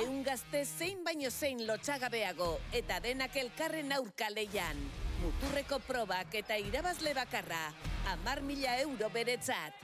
Eun 0.00 0.22
gazte 0.24 0.62
zein 0.64 1.02
baino 1.04 1.28
zein 1.28 1.58
lotxagabeago 1.68 2.46
eta 2.72 3.02
denak 3.04 3.36
elkarren 3.36 3.92
aurka 3.92 4.30
leian. 4.32 4.80
Muturreko 5.20 5.76
probak 5.84 6.32
eta 6.40 6.56
irabazle 6.56 7.12
bakarra. 7.18 7.66
Amar 8.14 8.40
mila 8.40 8.78
euro 8.80 9.10
beretzat. 9.12 9.76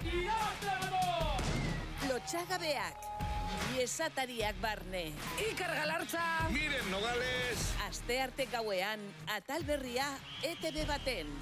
Lotxagabeak. 2.08 3.04
Iesatariak 3.76 4.56
barne. 4.64 5.10
Iker 5.50 5.74
Galartza. 5.82 6.24
Miren 6.48 6.88
Nogales. 6.94 7.68
Aste 7.90 8.22
arte 8.24 8.48
gauean, 8.48 9.04
atal 9.36 9.68
berria 9.68 10.08
ETV 10.40 10.86
baten. 10.88 11.36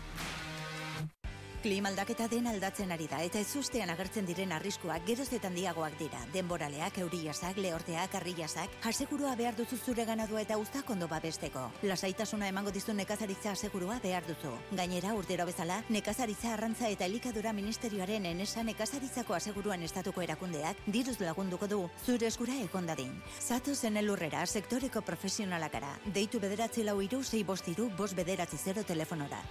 Klima 1.58 1.88
aldaketa 1.90 2.28
den 2.30 2.46
aldatzen 2.46 2.92
ari 2.94 3.08
da 3.10 3.18
eta 3.26 3.40
ezustean 3.42 3.90
agertzen 3.90 4.26
diren 4.28 4.52
arriskuak 4.54 5.02
geroz 5.08 5.26
eta 5.34 5.48
handiagoak 5.48 5.96
dira. 5.98 6.20
Denboraleak, 6.30 7.00
euriasak, 7.02 7.56
lehorteak, 7.58 8.12
arriasak, 8.14 8.76
asegurua 8.86 9.32
behar 9.34 9.56
duzu 9.58 9.74
zure 9.76 10.04
ganadua 10.06 10.44
eta 10.44 10.54
uztak 10.62 10.90
ondo 10.94 11.08
babesteko. 11.10 11.64
Lasaitasuna 11.82 12.46
emango 12.52 12.70
dizu 12.70 12.94
nekazaritza 12.94 13.56
asegurua 13.56 13.96
behar 14.04 14.28
duzu. 14.28 14.52
Gainera, 14.70 15.16
urtero 15.18 15.46
bezala, 15.48 15.80
nekazaritza 15.88 16.52
arrantza 16.54 16.92
eta 16.94 17.08
elikadura 17.10 17.52
ministerioaren 17.52 18.28
enesa 18.30 18.62
nekazaritzako 18.62 19.34
aseguruan 19.34 19.82
estatuko 19.82 20.22
erakundeak 20.22 20.84
diruz 20.86 21.16
lagunduko 21.18 21.66
du 21.66 21.80
zure 22.04 22.28
eskura 22.30 22.54
ekondadin. 22.68 23.10
Zatu 23.40 23.74
zen 23.74 23.96
elurrera 23.96 24.46
sektoreko 24.46 25.02
profesionalakara. 25.02 25.90
Deitu 26.06 26.38
bederatzi 26.38 26.86
lau 26.86 27.00
iru, 27.02 27.24
sei 27.24 27.42
bostiru, 27.42 27.90
bost 27.98 28.14
bederatzi 28.14 28.62
zero 28.62 28.86
telefonora. 28.86 29.42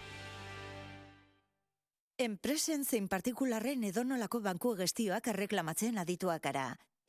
Enpresen 2.17 2.81
zein 2.83 3.05
partikularren 3.07 3.83
edonolako 3.85 4.39
banku 4.41 4.71
gestioak 4.79 5.27
erreklamatzen 5.29 5.99
adituak 6.01 6.41
gara. 6.47 6.63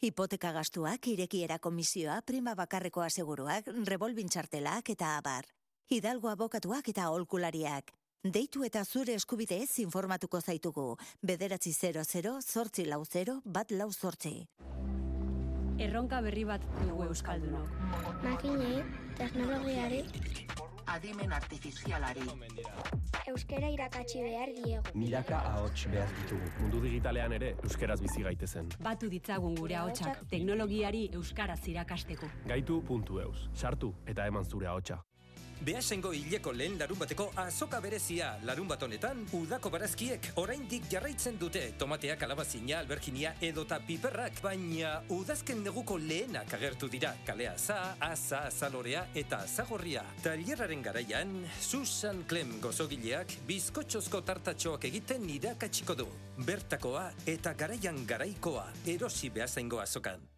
Hipoteka 0.04 0.50
gastuak, 0.52 1.08
irekiera 1.08 1.56
komisioa, 1.58 2.18
prima 2.26 2.52
bakarreko 2.54 3.00
aseguruak, 3.00 3.70
revolbintxartelak 3.88 4.90
eta 4.92 5.14
abar. 5.16 5.48
Hidalgo 5.88 6.28
abokatuak 6.28 6.92
eta 6.92 7.06
aholkulariak. 7.08 7.94
Deitu 8.22 8.68
eta 8.68 8.84
zure 8.84 9.16
eskubideez 9.16 9.78
informatuko 9.80 10.42
zaitugu. 10.42 10.98
Bederatzi 11.22 11.72
00, 11.72 12.42
zortzi 12.42 12.84
lau 12.84 13.00
0, 13.06 13.40
bat 13.46 13.72
lau 13.72 13.88
zortzi. 13.90 14.44
Erronka 15.80 16.20
berri 16.20 16.44
bat 16.44 16.60
dugu 16.82 17.08
Euskaldunok. 17.08 17.72
Makinei, 18.28 18.84
teknologiari, 19.16 20.04
Adimen 20.94 21.32
artifizialari. 21.32 22.20
euskera 23.28 23.68
irakatsi 23.70 24.22
behar 24.24 24.52
diegu. 24.56 24.94
Milaka 24.94 25.40
ahots 25.50 25.86
behar 25.92 26.08
ditugu. 26.22 26.50
Mundu 26.60 26.80
digitalean 26.84 27.32
ere 27.32 27.54
euskeraz 27.64 28.00
bizi 28.00 28.22
gaitezen. 28.22 28.70
Batu 28.80 29.10
ditzagun 29.12 29.54
gure 29.60 29.76
ahotsak 29.76 30.24
teknologiari 30.30 31.08
euskaraz 31.20 31.60
irakasteko. 31.68 32.30
Gaitu.eus. 32.46 33.48
Sartu 33.54 33.94
eta 34.06 34.26
eman 34.26 34.44
zure 34.44 34.66
ahotsa. 34.66 35.02
Beasengo 35.58 36.12
hileko 36.14 36.52
lehen 36.54 36.76
larun 36.78 37.00
bateko 37.00 37.24
azoka 37.42 37.80
berezia 37.82 38.28
larun 38.46 38.68
bat 38.70 38.82
honetan, 38.86 39.24
udako 39.34 39.72
barazkiek 39.74 40.28
oraindik 40.38 40.86
jarraitzen 40.92 41.34
dute 41.40 41.64
tomateak, 41.80 42.22
alabazina, 42.22 42.78
alberginia 42.78 43.32
edota 43.42 43.80
piperrak, 43.82 44.38
baina 44.44 44.94
udazken 45.10 45.64
neguko 45.66 45.98
lehenak 45.98 46.54
agertu 46.54 46.88
dira. 46.88 47.12
Kalea 47.26 47.56
za, 47.58 47.96
aza, 47.98 48.44
azalorea 48.52 49.08
eta 49.18 49.42
azagorria. 49.48 50.06
Tailerraren 50.22 50.86
garaian, 50.86 51.34
Susan 51.60 52.22
Clem 52.30 52.60
gozogileak 52.62 53.40
bizkotxozko 53.50 54.22
tartatxoak 54.22 54.86
egiten 54.92 55.26
irakatsiko 55.40 55.98
du. 55.98 56.08
Bertakoa 56.38 57.08
eta 57.26 57.58
garaian 57.58 58.04
garaikoa 58.06 58.68
erosi 58.86 59.34
beasaingo 59.34 59.82
azokan. 59.82 60.37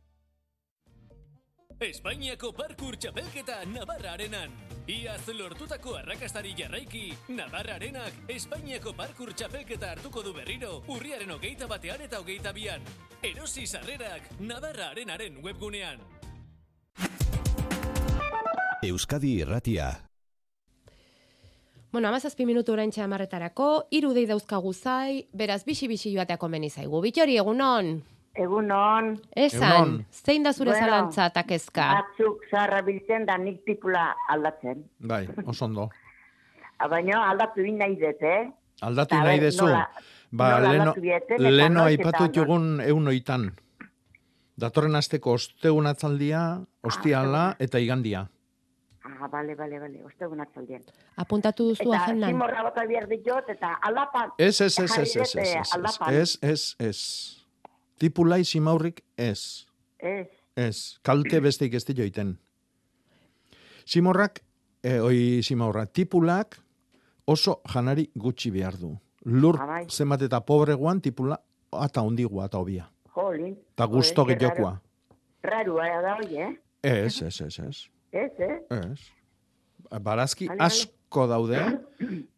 Espainiako 1.81 2.51
parkur 2.53 2.99
txapelketa 3.01 3.62
Navarra 3.72 4.11
Arenan. 4.12 4.51
Iaz 4.93 5.22
lortutako 5.33 5.95
arrakastari 5.97 6.51
jarraiki, 6.59 7.07
Navarra 7.33 7.78
Arenak 7.78 8.28
Espainiako 8.28 8.93
parkur 8.99 9.33
txapelketa 9.33 9.95
hartuko 9.95 10.20
du 10.20 10.35
berriro, 10.37 10.83
urriaren 10.93 11.33
hogeita 11.33 11.70
batean 11.70 12.05
eta 12.05 12.20
hogeita 12.20 12.53
bian. 12.53 12.85
Erosi 13.24 13.64
sarrerak 13.64 14.28
Navarra 14.45 14.91
Arenaren 14.91 15.41
webgunean. 15.41 16.05
Euskadi 18.85 19.39
Irratia. 19.41 19.89
Bueno, 21.91 22.12
amazazpi 22.12 22.45
minutu 22.45 22.76
orain 22.76 22.93
txamarretarako, 22.93 23.89
iru 23.91 24.12
dei 24.12 24.28
dauzkagu 24.28 24.76
zai, 24.76 25.24
beraz 25.33 25.62
bixi-bixi 25.64 26.12
joateako 26.12 26.53
meni 26.53 26.68
zaigu. 26.68 27.01
Bitxori, 27.01 27.41
egunon? 27.41 27.95
Egunon. 28.35 29.16
Esan, 29.37 29.62
Egunon. 29.72 30.07
zein 30.11 30.43
da 30.45 30.53
zure 30.53 30.70
Bueno, 30.70 30.87
zalantza 30.87 31.26
eta 31.26 31.43
kezka? 31.45 31.87
Batzuk 31.99 32.45
zarra 32.51 32.81
biltzen 32.83 33.26
da 33.26 33.37
nik 33.39 33.64
tipula 33.66 34.14
aldatzen. 34.28 34.85
Bai, 34.99 35.26
oso 35.47 35.64
ondo. 35.64 35.89
Baina 36.91 37.24
aldatu 37.31 37.61
nahi 37.76 37.97
dut, 38.01 38.22
eh? 38.22 38.51
Aldatu 38.83 39.16
Ta 39.16 39.24
nahi 39.24 39.41
dezu. 39.41 39.66
nola- 39.66 39.91
Ba, 40.33 40.61
nola 40.61 40.72
leno, 40.72 40.93
eta 40.95 41.35
leno 41.39 41.81
eta 41.81 41.89
aipatu 41.91 42.22
nola. 42.24 42.33
jugun 42.35 42.81
eun 42.81 43.09
oitan. 43.09 43.51
Datorren 44.57 44.95
asteko 44.95 45.33
ostegun 45.33 45.87
atzaldia, 45.87 46.61
ostiala 46.85 47.57
eta 47.59 47.78
igandia. 47.81 48.28
Ah, 49.03 49.26
bale, 49.28 49.55
bale, 49.57 49.81
bale, 49.81 50.05
ostegun 50.05 50.41
atzaldien. 50.41 50.83
Apuntatu 51.16 51.70
duzu 51.70 51.83
Eta 51.91 52.03
agendan. 52.05 52.31
zimorra 52.31 52.62
bota 52.62 52.85
behar 52.87 53.09
ditut, 53.09 53.49
eta 53.49 53.74
aldapan. 53.83 54.31
Ez, 54.39 54.61
ez, 54.61 54.78
ez, 54.78 54.91
jarri 54.91 55.03
ez, 55.03 55.16
ez, 55.16 55.33
dut, 55.33 55.43
ez, 55.43 55.49
eh, 55.49 55.61
ez, 55.61 55.72
aldapan. 55.74 56.14
ez, 56.14 56.39
ez, 56.43 56.76
ez. 56.78 57.39
Tipulai 58.01 58.44
simaurrik 58.48 59.03
ez. 59.20 59.66
Ez. 59.98 60.26
Ez, 60.57 60.76
kalte 61.05 61.40
besteik 61.40 61.74
ez 61.76 61.84
joiten. 61.84 62.38
Simorrak, 63.84 64.40
e, 64.82 64.98
oi 65.01 65.42
simaurra, 65.42 65.84
tipulak 65.86 66.57
oso 67.26 67.61
janari 67.68 68.09
gutxi 68.14 68.51
behar 68.51 68.78
du. 68.78 68.94
Lur 69.24 69.59
Ah, 69.61 69.66
bai. 69.66 69.84
zenbat 69.88 70.22
eta 70.22 70.40
pobreguan 70.40 71.01
tipula 71.01 71.36
ata 71.72 72.01
ondigua 72.03 72.46
eta 72.46 72.59
obia. 72.59 72.88
Jolin. 73.14 73.57
Ta 73.76 73.84
gusto 73.86 74.24
gehiokoa. 74.24 74.80
Raro, 75.42 75.76
raro, 75.76 76.03
da, 76.03 76.16
oie, 76.24 76.46
eh? 76.48 77.05
Ez, 77.05 77.22
ez, 77.22 77.40
ez, 77.40 77.59
ez. 77.59 77.88
Ez, 78.12 78.32
eh? 78.40 78.59
Ez. 78.70 79.01
Barazki 80.01 80.48
bale. 80.48 80.61
asko 80.64 81.26
daude, 81.26 81.61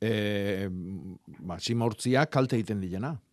e, 0.00 0.68
ba, 1.38 1.58
simaurtzia 1.58 2.26
kalte 2.26 2.56
egiten 2.56 2.80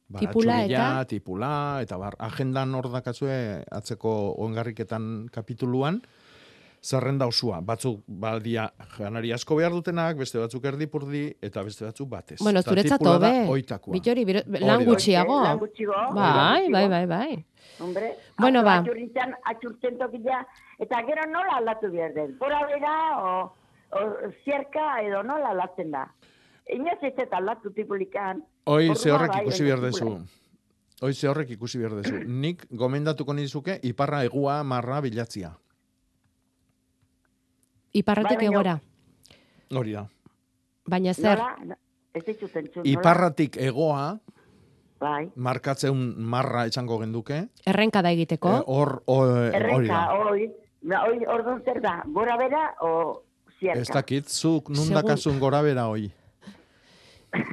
dilena. 0.10 0.32
Tipula 0.32 0.56
eta? 0.66 1.06
tipula, 1.06 1.52
eta 1.82 1.98
bar, 1.98 2.16
agendan 2.20 2.74
hor 2.76 2.90
dakazue 2.92 3.64
atzeko 3.72 4.34
ongarriketan 4.42 5.30
kapituluan, 5.32 6.02
zerrenda 6.82 7.28
osua. 7.28 7.60
Batzuk 7.62 8.04
badia 8.08 8.70
janari 8.98 9.34
asko 9.36 9.56
behar 9.60 9.72
dutenak, 9.72 10.18
beste 10.18 10.40
batzuk 10.40 10.66
erdipurdi, 10.66 11.26
eta 11.42 11.62
beste 11.64 11.86
batzuk 11.86 12.10
batez. 12.10 12.40
Bueno, 12.42 12.62
zuretzat 12.64 13.02
hobe. 13.06 13.32
Bitori, 13.92 14.26
biro- 14.26 14.44
lan 14.60 14.86
gutxiago. 14.86 15.42
Lan 15.44 15.60
gutxiago. 15.60 16.14
Bai, 16.16 16.70
bai, 16.72 16.88
bai, 16.88 17.06
bai. 17.06 17.46
Hombre, 17.80 18.16
Bueno, 18.38 18.64
ba. 18.64 18.78
Atxurrintzan, 18.80 19.36
atxurtzen 19.46 19.98
tokila, 20.00 20.46
eta 20.80 21.02
gero 21.08 21.26
nola 21.32 21.58
aldatu 21.60 21.92
behar 21.92 22.14
den? 22.14 22.38
Bora 22.40 22.66
bera, 22.68 22.96
o, 23.20 23.54
o 23.92 24.32
zierka, 24.44 25.02
edo 25.04 25.22
nola 25.24 25.52
aldatzen 25.52 25.92
da? 25.92 26.08
Inoz 26.74 26.98
ez 27.02 27.14
eta 27.18 27.38
aldatu 27.38 27.72
tipulikan. 27.72 28.44
Hoi 28.70 28.92
ze 28.96 29.10
horrek 29.12 29.34
ikusi 29.42 29.64
behar 29.66 29.82
dezu. 29.82 30.12
Hoi 31.02 31.14
ze 31.14 31.28
horrek 31.32 31.50
ikusi 31.56 31.80
behar 31.82 31.96
dezu. 32.02 32.20
Nik 32.28 32.66
gomendatuko 32.70 33.34
nizuke 33.34 33.80
iparra 33.84 34.24
egua 34.28 34.60
marra 34.64 35.00
bilatzia. 35.02 35.56
Iparratik 37.94 38.38
Bai, 38.38 38.48
baina- 38.48 38.54
egora. 38.60 38.80
Hori 39.80 39.92
da. 39.96 40.04
Baina 40.90 41.14
zer, 41.14 41.38
Nola? 41.38 41.78
Ez 42.14 42.24
ditut 42.26 42.56
entzun, 42.56 42.84
nola? 42.84 42.90
Iparratik 42.92 43.58
egoa, 43.62 44.20
Bai. 45.00 45.32
markatzeun 45.36 46.16
marra 46.18 46.66
etxango 46.66 47.00
genduke. 47.00 47.48
errenka 47.66 48.02
da 48.02 48.12
egiteko. 48.12 48.50
Eh, 48.58 48.64
Hor, 48.68 49.04
hor, 49.06 49.28
hori 49.30 49.56
Errenka, 49.56 49.94
da. 49.94 51.02
hoi, 51.04 51.26
orduan 51.28 51.62
zer 51.64 51.82
da, 51.82 52.04
gora 52.08 52.38
bera, 52.38 52.76
o 52.82 53.24
zierka? 53.60 53.80
Ez 53.82 53.88
dakit, 53.94 54.28
zuk 54.30 54.70
nun 54.70 54.86
Segun- 54.86 54.94
dakasun 55.02 55.40
gora 55.40 55.62
bera 55.62 55.88
hoi. 55.88 56.12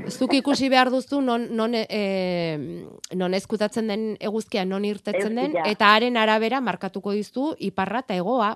Zuk 0.09 0.33
ikusi 0.33 0.71
behar 0.73 0.89
duzu 0.91 1.21
non, 1.21 1.49
non, 1.57 1.75
e, 1.75 2.87
non 3.15 3.35
ezkutatzen 3.37 3.91
den 3.91 4.05
eguzkia 4.21 4.65
non 4.65 4.87
irtetzen 4.89 5.37
den, 5.37 5.57
eta 5.67 5.91
haren 5.95 6.17
arabera 6.17 6.63
markatuko 6.65 7.13
dizu 7.13 7.51
iparra 7.59 8.01
eta 8.07 8.17
egoa. 8.17 8.55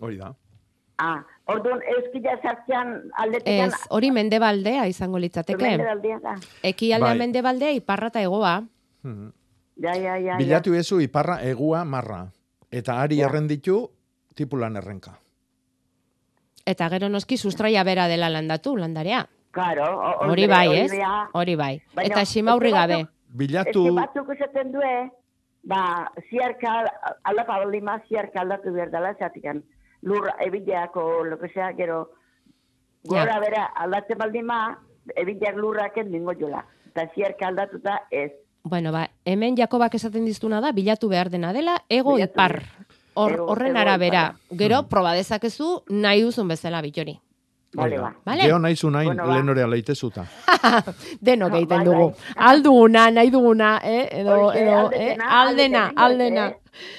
Hori 0.00 0.18
da. 0.18 0.32
Ah, 1.00 1.22
orduan 1.48 1.80
euskila 1.94 2.34
sartzean 2.42 2.96
aldetekan... 3.16 3.70
Ez, 3.70 3.86
hori 3.94 4.10
mendebaldea 4.12 4.86
izango 4.90 5.20
litzateke. 5.22 5.62
Mendebaldea 5.62 6.18
da. 6.24 6.34
Ekialdea 6.72 7.14
Bai. 7.14 7.20
mendebaldea 7.22 7.70
iparra 7.78 8.10
eta 8.12 8.24
egoa. 8.26 8.58
Mhm. 9.02 9.30
Ja, 9.80 9.96
ja, 9.96 10.18
ja. 10.20 10.36
Bilatu 10.36 10.74
ezu 10.76 11.00
iparra 11.00 11.38
egua 11.46 11.84
marra. 11.88 12.26
Eta 12.70 13.00
ari 13.00 13.22
errenditu 13.24 13.86
tipulan 14.36 14.76
errenka. 14.76 15.14
Eta 16.68 16.88
gero 16.92 17.08
noski 17.08 17.38
sustraia 17.38 17.82
bera 17.84 18.06
dela 18.08 18.28
landatu, 18.28 18.76
landarea. 18.76 19.24
Claro, 19.50 19.84
o- 19.98 20.30
Hori 20.30 20.46
bai, 20.46 20.68
hori 20.68 20.78
ez? 20.78 20.92
Hori 21.32 21.54
bai. 21.56 21.82
Baina, 21.94 22.14
Eta 22.14 22.24
simaurri 22.24 22.70
gabe. 22.70 23.06
Bilatu... 23.34 23.86
Eske 23.86 23.96
batzuk 23.96 24.28
esaten 24.34 24.72
due, 24.72 25.10
ba, 25.64 26.10
ziarka, 26.30 26.84
aldapa 27.24 27.58
baldima, 27.58 27.98
ziarka 28.08 28.40
aldatu 28.42 28.72
behar 28.72 28.90
dela, 28.90 29.14
zatikan, 29.18 29.62
lur 30.02 30.28
ebideako, 30.40 31.24
lo 31.24 31.38
que 31.38 31.48
sea, 31.48 31.72
gero, 31.74 32.12
gora 33.04 33.34
Ja. 33.34 33.40
bera 33.40 33.64
aldatzen 33.74 34.18
baldima, 34.18 34.78
ebideak 35.16 35.56
lurraken 35.56 36.12
dingo 36.12 36.32
jola. 36.38 36.64
Eta 36.90 37.08
ziarka 37.14 37.48
aldatuta 37.48 38.02
ez. 38.10 38.32
Bueno, 38.62 38.92
ba, 38.92 39.08
hemen 39.24 39.56
Jakobak 39.56 39.94
esaten 39.94 40.24
diztuna 40.26 40.60
da, 40.60 40.72
bilatu 40.72 41.08
behar 41.08 41.30
dena 41.30 41.52
dela, 41.52 41.78
ego 41.88 42.14
Bilatu 42.16 42.32
ipar. 42.32 42.62
Hor, 43.14 43.32
Ego- 43.32 43.46
horren 43.50 43.70
ego 43.74 43.78
arabera. 43.80 44.34
Gero, 44.50 44.84
proba 44.88 45.12
dezakezu 45.14 45.82
nahi 45.88 46.22
duzun 46.22 46.48
bezala 46.48 46.80
bitori. 46.82 47.18
Bale, 47.74 47.96
da. 47.96 48.02
ba. 48.02 48.14
Bale? 48.24 48.42
Geo 48.42 48.58
nahi 48.58 48.76
zu 48.76 48.90
nahi 48.90 49.06
Bueno, 49.06 49.26
ba. 49.26 49.32
lehenorea 49.34 49.66
leitezuta. 49.66 50.24
Denok 51.22 51.54
egiten 51.54 51.78
Bai, 51.78 51.84
dugu. 51.86 52.06
Alduguna, 52.36 53.10
nahi 53.10 53.30
duguna, 53.30 53.68
eh? 53.84 54.08
Edo, 54.20 54.30
Horixe, 54.32 54.62
edo, 54.64 54.90
eh? 54.92 55.16
aldetena, 55.16 55.28
Aldena, 55.40 55.82
aldetena, 55.96 56.04
aldena. 56.06 56.46
eh? 56.48 56.56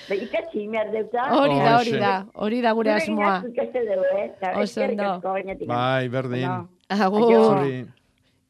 Be, 0.09 0.15
ikatzi 0.15 0.67
behar 0.72 0.91
deuta. 0.91 1.26
Hori 1.41 1.57
da, 1.59 1.76
hori 1.80 1.91
da, 1.99 2.13
hori 2.36 2.61
da 2.61 2.74
gure 2.74 2.93
asmoa. 2.93 3.43
eh? 3.43 4.53
Oso 4.61 4.82
ondo. 4.84 5.22
Bai, 5.67 6.07
berdin. 6.09 6.47
Bueno. 6.47 6.69
Agur. 6.89 7.86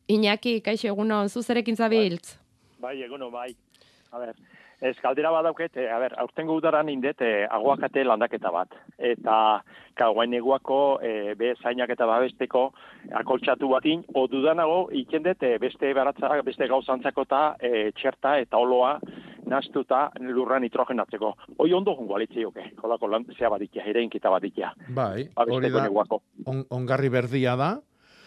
Iñaki, 0.08 0.62
kaixo 0.62 0.88
egunon, 0.92 1.30
zuzerekin 1.30 1.76
zabiltz. 1.76 2.36
Bai, 2.82 3.02
eguno, 3.04 3.32
bai. 3.32 3.56
A 4.12 4.20
ber, 4.20 4.34
ez 4.82 4.96
kaldera 5.02 5.32
badauket, 5.32 5.78
e, 5.78 5.88
a 5.90 6.00
ber, 6.02 6.16
aurtengo 6.20 6.56
udaran 6.58 6.90
indet 6.90 7.22
e, 7.22 7.32
aguakate 7.46 8.04
landaketa 8.04 8.52
bat. 8.52 8.74
Eta 8.98 9.36
kaguain 9.98 10.34
eguako 10.34 10.80
e, 11.06 11.34
be 11.38 11.54
zainak 11.62 11.94
eta 11.94 12.08
babesteko 12.10 12.64
akoltxatu 13.22 13.70
batin, 13.70 14.04
o 14.16 14.26
dudanago 14.32 14.88
ikendet 15.04 15.44
e, 15.46 15.58
beste 15.62 15.94
baratza, 15.94 16.34
beste 16.46 16.68
gauzantzako 16.72 17.28
eta 17.30 17.44
e, 17.60 17.92
txerta 17.98 18.38
eta 18.42 18.58
oloa 18.58 18.98
nastuta 19.52 20.08
lurra 20.20 20.60
nitrogenatzeko. 20.64 21.34
Hoi 21.60 21.72
ondo 21.78 21.96
jungo 21.98 22.18
alitzeioke, 22.18 22.72
kolako 22.80 23.10
lan 23.12 23.26
zea 23.38 23.50
badikia, 23.52 23.86
ereinkita 23.94 24.32
badikia. 24.34 24.74
Bai, 24.96 25.28
hori 25.36 25.72
da. 25.74 25.88
On, 26.46 26.64
ongarri 26.70 27.10
berdia 27.14 27.58
da. 27.60 27.74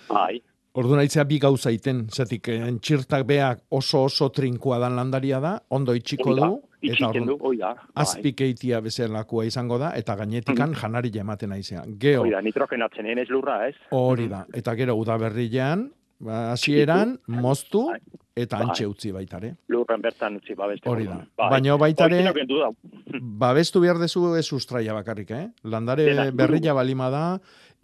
Bai, 0.08 0.42
Ordu 0.74 0.96
naitzea 0.98 1.22
bi 1.30 1.36
gauza 1.38 1.70
iten, 1.70 2.00
zetik 2.10 2.48
entxirtak 2.50 3.22
beak 3.28 3.60
oso 3.78 4.00
oso 4.08 4.26
trinkoa 4.34 4.80
dan 4.82 4.96
landaria 4.98 5.38
da, 5.38 5.52
ondo 5.70 5.94
itxiko 5.94 6.34
du, 6.34 6.48
eta 6.82 6.90
itxiken 6.90 7.28
du. 7.28 7.36
Bai. 7.38 7.76
azpikeitia 8.02 8.80
bezalakoa 8.82 9.44
izango 9.46 9.78
da, 9.78 9.92
eta 9.94 10.16
gainetikan 10.18 10.74
janari 10.74 11.12
ematen 11.14 11.52
aizea. 11.54 11.84
Geo, 11.86 12.24
Hoi 12.24 12.32
da, 12.34 12.42
nitrogenatzen 12.42 13.06
ez 13.06 13.28
lurra, 13.30 13.68
ez? 13.68 13.76
hori 13.94 14.26
da. 14.28 14.44
Eta 14.52 14.74
gero 14.74 14.96
udaberrilean, 14.98 15.92
ba, 16.18 16.50
hasieran 16.56 17.20
moztu 17.28 17.86
eta 18.34 18.58
Bai. 18.58 18.66
antxe 18.66 18.86
utzi 18.90 19.12
baitare. 19.14 19.54
Lurren 19.70 20.02
bertan 20.02 20.40
utzi 20.40 20.56
babeste. 20.58 20.88
Hori 20.90 21.06
da. 21.06 21.20
Bai. 21.38 21.50
Baina 21.54 21.76
baitare- 21.78 22.24
Hori. 22.32 23.20
Babestu 23.22 23.78
behar 23.80 23.98
dezu 24.02 24.34
ez 24.34 24.44
sustraia 24.44 24.92
bakarrik, 24.92 25.30
eh? 25.30 25.46
Landare 25.62 26.02
Dena, 26.10 26.30
berrilla 26.32 26.74
balima 26.74 27.10
da, 27.10 27.38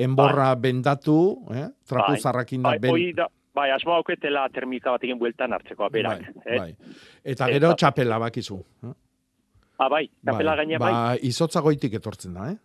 enborra 0.05 0.55
bendatu, 0.57 1.17
eh? 1.55 1.69
Trapu 1.87 2.13
Bai. 2.17 2.21
zarrakin 2.21 2.63
da, 2.63 2.71
Bai, 2.71 2.79
ben, 2.79 3.15
da, 3.17 3.27
bai, 3.55 3.71
asmoa 3.75 3.97
auketela 4.01 4.49
termika 4.55 4.91
bat 4.95 5.05
egin 5.05 5.19
bueltan 5.19 5.53
hartzeko, 5.53 5.89
berak. 5.91 6.23
eh? 6.47 6.59
bai. 6.59 6.75
Eta 7.25 7.47
gero 7.53 7.71
Eta- 7.73 7.77
txapela 7.77 8.19
bakizu. 8.19 8.59
eh? 8.85 8.93
Ah, 9.81 9.89
bai, 9.89 10.11
kapela 10.25 10.55
gaina 10.57 10.79
bai. 10.79 10.93
Ba, 10.93 11.17
izotza 11.23 11.61
goitik 11.65 11.95
etortzen 11.95 12.35
da, 12.35 12.51
eh? 12.53 12.57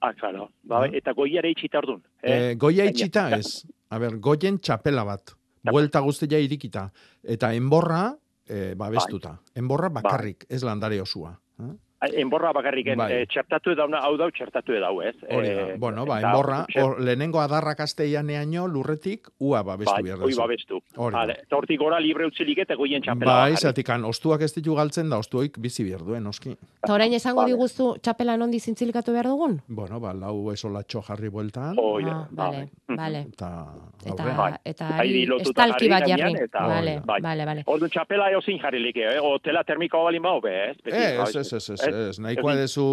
Ah, 0.00 0.12
claro. 0.12 0.50
Ba, 0.62 0.80
bai, 0.80 0.90
eta 0.96 1.12
goiare 1.12 1.50
itxita 1.50 1.78
ordun. 1.78 2.02
Eh, 2.22 2.54
goia 2.56 2.84
Gaina. 2.84 2.90
itxita 2.90 3.30
ez. 3.38 3.66
A 3.90 3.98
ber, 3.98 4.18
goien 4.18 4.58
txapela 4.58 5.04
bat. 5.04 5.32
Buelta 5.64 6.00
guztia 6.04 6.38
irikita. 6.38 6.90
Eta 7.22 7.52
enborra, 7.54 8.14
eh, 8.48 8.74
babestuta. 8.76 9.38
Enborra 9.54 9.88
bakarrik, 9.88 10.44
ez 10.48 10.62
landare 10.62 11.00
osua. 11.00 11.30
Eh? 11.60 11.70
Enborra 12.02 12.52
bakarriken, 12.52 12.98
Bai. 12.98 13.12
eh, 13.12 13.26
txertatu 13.26 13.70
edauna, 13.70 13.98
hau 14.04 14.16
dau 14.18 14.30
txertatu 14.30 14.72
edau, 14.76 15.00
ez? 15.02 15.14
Hori 15.30 15.48
da. 15.48 15.62
Eh, 15.72 15.76
bueno, 15.78 16.04
ba, 16.04 16.18
eta 16.18 16.30
enborra, 16.30 16.66
txer- 16.68 16.82
or, 16.84 17.00
lehenengo 17.00 17.40
adarrak 17.40 17.80
asteianeaino 17.80 18.66
lurretik, 18.68 19.28
ua 19.38 19.62
babestu 19.62 19.92
Bai, 19.94 20.02
behar 20.02 20.18
hoi 20.18 20.28
duzu. 20.30 20.40
babestu. 20.42 20.80
Hori 20.96 21.12
da. 21.14 21.18
Vale, 21.20 21.36
eta 21.42 21.56
hortik 21.56 21.78
gora 21.80 21.98
libre 22.00 22.26
utzilik 22.26 22.58
eta 22.58 22.74
goien 22.76 23.00
txapela. 23.02 23.24
Bai, 23.32 23.52
bakarrik. 23.52 23.58
zatikan, 23.58 24.04
ostuak 24.04 24.42
ez 24.42 24.52
ditu 24.54 24.74
galtzen 24.74 25.08
da, 25.08 25.18
ostuoik 25.18 25.56
bizi 25.58 25.84
behar 25.84 26.04
duen, 26.04 26.22
noski. 26.24 26.50
Eta 26.82 26.92
orain 26.92 27.12
esango 27.14 27.46
diguzu 27.46 27.94
txapela 28.02 28.36
nondi 28.36 28.60
zintzilikatu 28.60 29.12
behar 29.12 29.26
dugun? 29.26 29.62
Bueno, 29.68 29.98
ba, 30.00 30.12
lau 30.12 30.50
esolatxo 30.52 31.00
jarri 31.02 31.28
bueltan. 31.28 31.76
Hoi 31.78 32.04
Ah, 32.06 32.28
bale, 32.30 32.68
bale. 32.86 33.20
Eta, 33.32 33.66
Eta, 34.04 34.22
aurre. 34.22 34.58
eta 34.64 34.88
Bai. 34.90 34.98
Ari, 35.00 35.26
lotuta 35.26 35.64
estalki 35.64 35.88
bat 35.88 36.06
jarri 36.06 36.22
jarri. 36.22 36.44
eta- 36.44 36.66
Bai. 37.06 37.20
bale, 37.22 37.44
bale. 37.46 37.62
Orduan 37.66 37.90
txapela 37.90 38.30
eozin 38.32 38.58
jarrilik, 38.60 38.96
eh? 38.96 39.18
O 39.22 39.38
tela 39.38 39.64
termikoa 39.64 40.02
balin 40.04 40.22
bau, 40.22 40.40
be, 40.40 40.70
ez? 40.70 40.76
Beti, 40.84 40.96
Ez, 40.96 41.16
babestu. 41.16 41.38
ez, 41.40 41.52
ez, 41.70 41.80
ez, 41.94 42.18
nahikoa 42.18 42.54
dezu 42.58 42.84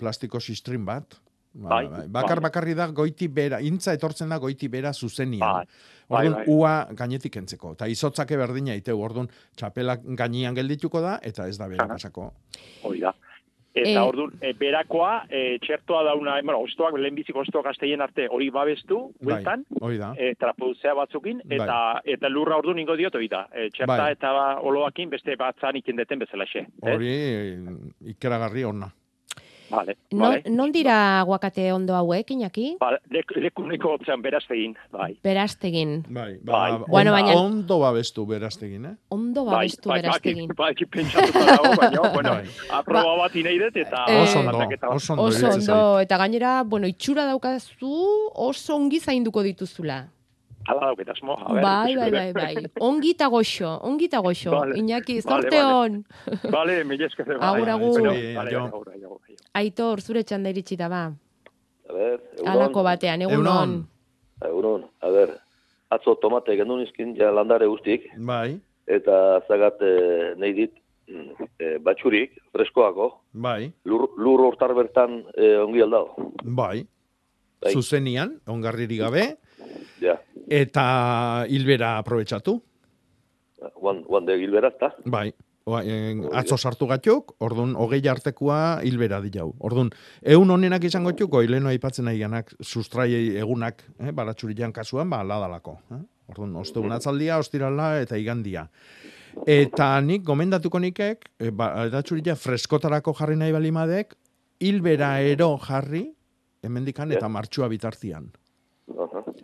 plastiko 0.00 0.40
sistrin 0.40 0.84
bat. 0.88 1.18
Ba, 1.52 1.68
Bai, 1.68 1.86
bai. 1.88 2.06
Bakar 2.08 2.40
bai. 2.40 2.48
bakarri 2.48 2.74
da 2.74 2.86
goiti 2.96 3.26
bera, 3.28 3.58
intza 3.60 3.92
etortzen 3.92 4.30
da 4.32 4.38
goiti 4.40 4.68
bera 4.72 4.92
zuzenian. 4.96 5.40
Bai, 5.44 5.66
bai, 6.08 6.22
Orduan, 6.26 6.36
bai. 6.38 6.44
ua 6.54 6.70
gainetik 6.96 7.36
entzeko. 7.36 7.74
Eta 7.76 7.88
izotzake 7.92 8.38
berdina 8.40 8.72
iteu, 8.78 8.96
orduan, 9.04 9.28
txapela 9.56 9.98
gainean 10.16 10.56
geldituko 10.56 11.02
da, 11.04 11.18
eta 11.22 11.46
ez 11.52 11.58
da 11.60 11.68
bera 11.68 11.86
pasako. 11.90 12.30
Hoi 12.88 13.00
da. 13.04 13.12
Eta 13.74 13.88
Eh. 13.90 13.98
orduan, 14.04 14.32
e, 14.40 14.52
berakoa, 14.52 15.24
e, 15.30 15.58
txertoa 15.64 16.02
dauna, 16.04 16.34
bueno, 16.42 16.58
ostoak, 16.60 16.94
lehenbiziko 16.98 17.40
ostoak 17.40 17.64
gazteien 17.64 18.00
arte 18.02 18.26
hori 18.28 18.50
babestu, 18.50 19.12
Bai, 19.20 19.42
bueltan, 19.42 19.64
da. 19.98 20.12
e, 20.18 20.34
trapuzea 20.34 20.92
batzukin, 20.94 21.40
eta 21.48 22.00
eta 22.04 22.28
lurra 22.28 22.56
orduan 22.56 22.78
ingo 22.78 22.96
diot 22.96 23.14
hori 23.14 23.28
da. 23.28 23.46
E, 23.52 23.70
txerta 23.70 23.96
Bai. 23.96 24.12
eta 24.12 24.32
oloakin 24.60 25.08
beste 25.10 25.36
batzan 25.36 25.76
ikindeten 25.76 26.18
bezalaxe. 26.18 26.58
eh? 26.82 26.94
Hori 26.94 27.08
eh, 27.08 27.58
ikeragarri 28.12 28.64
ona. 28.64 28.92
Vale, 29.72 29.96
Non, 30.12 30.20
vale. 30.28 30.42
non 30.52 30.70
dira 30.70 31.20
aguakate 31.20 31.72
ondo 31.72 31.94
hauek, 31.96 32.30
Iñaki? 32.30 32.76
Ba, 32.78 32.90
lek, 33.08 33.32
lekuneko 33.40 33.94
otzean 33.96 34.20
beraztegin, 34.22 34.74
bai. 34.92 35.16
Beraztegin. 35.24 36.04
Bai, 36.08 36.36
Bai. 36.44 36.72
Bueno, 36.88 37.10
on- 37.14 37.16
baina- 37.16 37.36
ondo 37.40 37.78
babestu 37.80 38.26
beraztegin, 38.26 38.84
eh? 38.84 38.94
Ondo 39.08 39.44
babestu 39.46 39.88
bai, 39.88 40.02
beraztegin. 40.02 40.48
Bai, 40.54 40.74
bai, 40.76 40.86
pentsatuta 40.86 41.44
dago, 41.46 41.72
baina, 41.80 42.00
bueno, 42.16 42.30
Bai. 42.36 42.46
aproba 42.70 43.16
bat 43.24 43.34
inei 43.36 43.58
dut, 43.58 43.76
eta... 43.76 44.04
Eh, 44.08 44.22
Oso 44.22 44.40
ondo, 44.40 44.58
bat. 44.58 44.84
oso 44.92 45.12
ondo 45.14 45.22
Oso 45.24 45.48
ondo, 45.48 46.00
eta 46.00 46.16
gainera, 46.18 46.62
bueno, 46.64 46.86
itxura 46.86 47.24
daukazu 47.24 47.96
oso 48.34 48.76
ongi 48.76 49.00
zainduko 49.00 49.42
dituzula. 49.42 50.04
Ala 50.68 50.86
dauket 50.92 51.08
asmo. 51.10 51.36
Bai, 51.36 51.96
bai, 51.96 52.10
bai, 52.10 52.32
bai. 52.32 52.64
Ongi 52.80 53.12
eta 53.16 53.26
goxo, 53.32 53.70
ongi 53.88 54.06
eta 54.10 54.20
goxo. 54.22 54.50
Vale. 54.54 54.76
Iñaki, 54.78 55.20
zorte 55.22 55.56
vale. 55.58 55.74
on. 55.74 56.04
Vale, 56.50 56.84
mila 56.84 57.06
esker. 57.06 57.26
bai. 57.26 57.48
Agur, 57.48 57.68
agur. 57.68 59.20
Aitor, 59.54 60.00
zure 60.00 60.22
txanda 60.22 60.52
iritsi 60.54 60.76
da 60.76 60.88
ba. 60.88 61.02
A 61.88 61.92
ber, 61.92 62.20
egunon. 62.38 62.52
Halako 62.52 62.84
batean, 62.86 63.24
egunon. 63.26 63.74
Egunon, 64.46 64.86
a 65.02 65.10
ber, 65.10 65.34
atzo 65.92 66.14
tomate 66.22 66.56
gendu 66.56 66.78
nizkin, 66.78 67.16
ja 67.18 67.30
landare 67.34 67.66
guztik, 67.70 68.08
Bai, 68.16 68.56
eta 68.86 69.42
zagat 69.48 69.82
e, 69.82 69.92
nahi 70.40 70.54
dit, 70.56 70.72
e, 71.60 71.76
batxurik, 71.84 72.38
freskoako, 72.54 73.10
bai, 73.34 73.72
lur, 73.84 74.08
lur 74.16 74.46
hortar 74.48 74.74
bertan 74.78 75.20
e, 75.36 75.56
ongi 75.62 75.84
aldao. 75.84 76.30
bai. 76.42 76.86
Bai. 77.62 77.70
Zuzenian, 77.76 78.40
ongarriri 78.50 78.96
gabe, 78.98 79.26
Ja, 80.02 80.16
eta 80.48 81.46
hilbera 81.48 81.96
aprobetsatu. 81.98 82.60
guan, 83.80 84.02
guan 84.02 84.26
de 84.26 84.38
gilberazta. 84.38 84.94
Bai, 85.04 85.32
Oa, 85.64 85.84
en, 85.86 86.24
atzo 86.34 86.56
sartu 86.58 86.88
gatuk, 86.90 87.36
ordun 87.46 87.76
hogei 87.78 88.00
artekoa 88.10 88.80
hilbera 88.82 89.20
diau. 89.22 89.52
Ordun 89.62 89.92
ehun 90.34 90.50
honenak 90.50 90.82
izango 90.88 91.12
txuko, 91.14 91.42
hileno 91.44 91.70
aipatzen 91.70 92.08
nahi 92.08 92.18
ganak, 92.18 92.50
sustraiei 92.60 93.36
egunak, 93.38 93.84
eh, 94.00 94.10
baratxurian 94.10 94.74
kasuan, 94.74 95.10
ba, 95.10 95.22
ladalako. 95.22 95.76
Eh? 95.94 96.00
Ordun, 96.34 96.56
ostegun 96.58 96.94
atzaldia, 96.96 97.38
ostirala 97.38 98.00
eta 98.02 98.18
igandia. 98.18 98.66
Eta 99.46 99.94
nik 100.02 100.26
gomendatuko 100.26 100.80
nikek, 100.82 101.30
e, 101.38 101.52
baratxuria 101.54 102.34
freskotarako 102.36 103.14
jarri 103.20 103.38
nahi 103.38 103.54
balimadek, 103.54 104.16
hilbera 104.60 105.14
ero 105.22 105.54
jarri, 105.62 106.08
hemendikan 106.62 107.12
eta 107.14 107.30
martxua 107.30 107.70
bitartian. 107.70 108.32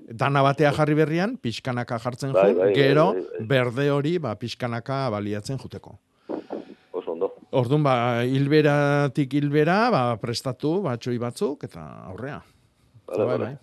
Dana 0.08 0.40
batea 0.40 0.72
jarri 0.72 0.94
berrian, 0.96 1.36
pixkanaka 1.36 1.98
jartzen 2.00 2.32
Bai, 2.32 2.46
jun, 2.48 2.58
bai, 2.58 2.66
bai, 2.66 2.74
gero 2.74 3.12
bai, 3.12 3.22
bai. 3.22 3.46
berde 3.46 3.90
hori 3.92 4.16
ba, 4.18 4.34
pixkanaka 4.40 5.10
baliatzen 5.12 5.58
juteko. 5.60 5.98
Oso 6.92 7.12
ondo. 7.12 7.34
Orduan, 7.52 7.82
ba, 7.84 8.24
hilberatik 8.24 9.34
hilbera, 9.36 9.90
ba, 9.92 10.02
prestatu, 10.20 10.78
batxoi 10.82 11.18
batzuk, 11.20 11.64
eta 11.68 11.84
aurrea. 12.08 12.40
Vale, 13.08 13.26
Bai, 13.26 13.38
bai. 13.38 13.56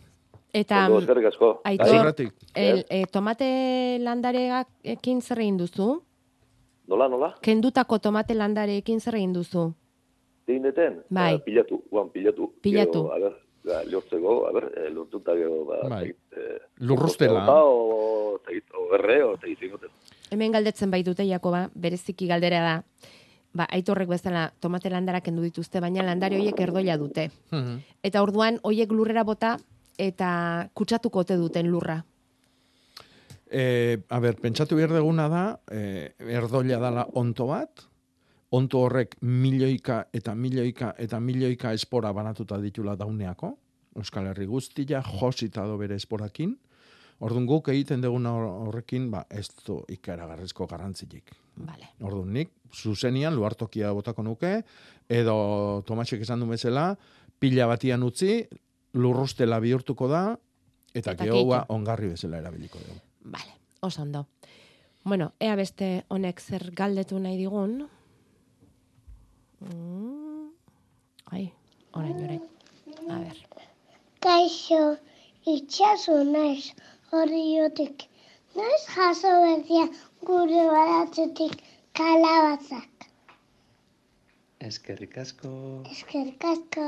Eta, 0.56 0.86
asko. 1.28 1.50
Aitor, 1.68 2.14
el, 2.56 2.86
e, 2.90 3.02
tomate 3.12 3.48
landareekin 4.00 5.20
zer 5.22 5.42
egin 5.44 5.58
duzu? 5.58 5.90
Nola, 6.88 7.10
nola? 7.10 7.34
Kendutako 7.44 8.00
tomate 8.00 8.38
landareekin 8.38 9.02
zer 9.02 9.18
egin 9.20 9.34
duzu? 9.34 9.66
Egin 10.48 10.64
deten? 10.64 11.02
Bai. 11.10 11.34
Ba, 11.40 11.44
pilatu, 11.44 11.82
guan 11.92 12.08
pilatu. 12.14 12.54
Pilatu. 12.62 13.04
Gero, 13.12 13.34
a 13.66 13.74
ber, 13.74 13.86
ba, 13.86 13.92
lortzeko, 13.92 14.48
a 14.48 14.52
ber, 14.54 14.72
e, 14.78 14.90
lortuta 14.90 15.34
gero, 15.36 15.66
ba, 15.66 15.90
Bai. 15.90 16.10
eh, 16.32 16.60
Lurrustela. 16.80 17.46
Ba, 17.46 17.64
o, 17.64 18.40
tegit, 18.46 18.66
o 18.74 18.90
berre, 18.92 19.24
o 19.24 19.38
tegit 19.38 19.60
zingoten. 19.60 19.90
Hemen 20.32 20.52
galdetzen 20.52 20.92
baitute 20.92 21.26
Jakoba, 21.28 21.70
bereziki 21.74 22.28
galdera 22.28 22.62
da. 22.62 22.84
Ba, 23.54 23.68
aitorrek 23.72 24.10
bezala 24.10 24.52
tomate 24.60 24.90
landara 24.90 25.22
kendu 25.22 25.42
dituzte, 25.42 25.80
baina 25.80 26.04
landare 26.04 26.36
horiek 26.38 26.60
erdoila 26.60 26.98
dute. 26.98 27.30
Mhm. 27.52 27.80
Eta 28.04 28.22
orduan 28.22 28.60
hoiek 28.64 28.92
lurrera 28.92 29.24
bota 29.24 29.58
eta 29.98 30.70
kutsatuko 30.74 31.20
ote 31.20 31.38
duten 31.38 31.70
lurra. 31.72 32.04
E, 33.50 34.00
a 34.10 34.20
ber, 34.20 34.36
pentsatu 34.42 34.76
behar 34.76 34.92
deguna 34.92 35.30
da, 35.30 35.44
e, 35.72 36.12
erdoila 36.20 36.80
dala 36.82 37.08
onto 37.14 37.48
bat, 37.48 37.86
onto 38.56 38.80
horrek 38.86 39.16
milioika 39.22 40.06
eta 40.14 40.36
milioika 40.36 40.94
eta 41.02 41.20
milioika 41.20 41.74
espora 41.76 42.12
banatuta 42.14 42.58
ditula 42.62 42.96
dauneako, 42.96 43.58
Euskal 43.96 44.28
Herri 44.28 44.46
guztia, 44.46 45.02
josita 45.02 45.64
do 45.68 45.78
bere 45.82 45.96
esporakin, 45.96 46.58
Orduan 47.24 47.46
guk 47.48 47.70
egiten 47.72 48.02
duguna 48.04 48.34
hor- 48.36 48.68
horrekin, 48.68 49.06
ba, 49.12 49.22
ez 49.32 49.46
du 49.66 49.78
ikaragarrizko 49.88 50.66
garrantzilik. 50.68 51.32
Vale. 51.64 51.88
Orduan 52.04 52.34
nik, 52.36 52.50
zuzenian, 52.76 53.32
luartokia 53.38 53.94
botako 53.96 54.26
nuke, 54.28 54.50
edo 55.08 55.36
Tomasek 55.88 56.26
esan 56.26 56.44
du 56.44 56.50
bezala, 56.52 56.98
pila 57.40 57.70
batian 57.72 58.04
utzi, 58.04 58.42
lurrustela 59.00 59.62
bihurtuko 59.64 60.10
da, 60.12 60.26
eta, 60.94 61.14
Eta 61.14 61.24
gehoa 61.24 61.62
keitu. 61.62 61.74
ongarri 61.78 62.12
bezala 62.12 62.38
erabiliko 62.44 62.80
dugu. 62.84 63.00
Vale, 63.32 63.56
oso 63.80 64.02
ondo. 64.04 64.26
Bueno, 65.06 65.32
ea 65.40 65.56
beste 65.56 66.04
honek 66.10 66.42
zer 66.44 66.72
galdetu 66.76 67.18
nahi 67.20 67.38
digun. 67.40 67.86
Mm. 69.62 70.50
Ai, 71.32 71.52
orain, 71.94 72.18
orain. 72.24 72.42
A 73.10 73.20
ber. 73.20 73.38
Kaixo, 74.26 74.98
itxaso 75.46 76.24
naiz 76.24 76.74
horriotik. 77.12 78.08
Naiz 78.56 78.84
jaso 78.96 79.32
berdia 79.44 79.86
gure 80.26 80.66
baratzetik 80.72 81.60
kalabatzak. 81.94 83.10
Eskerrik 84.60 85.18
asko. 85.22 85.52
Eskerrik 85.92 86.44
asko. 86.54 86.86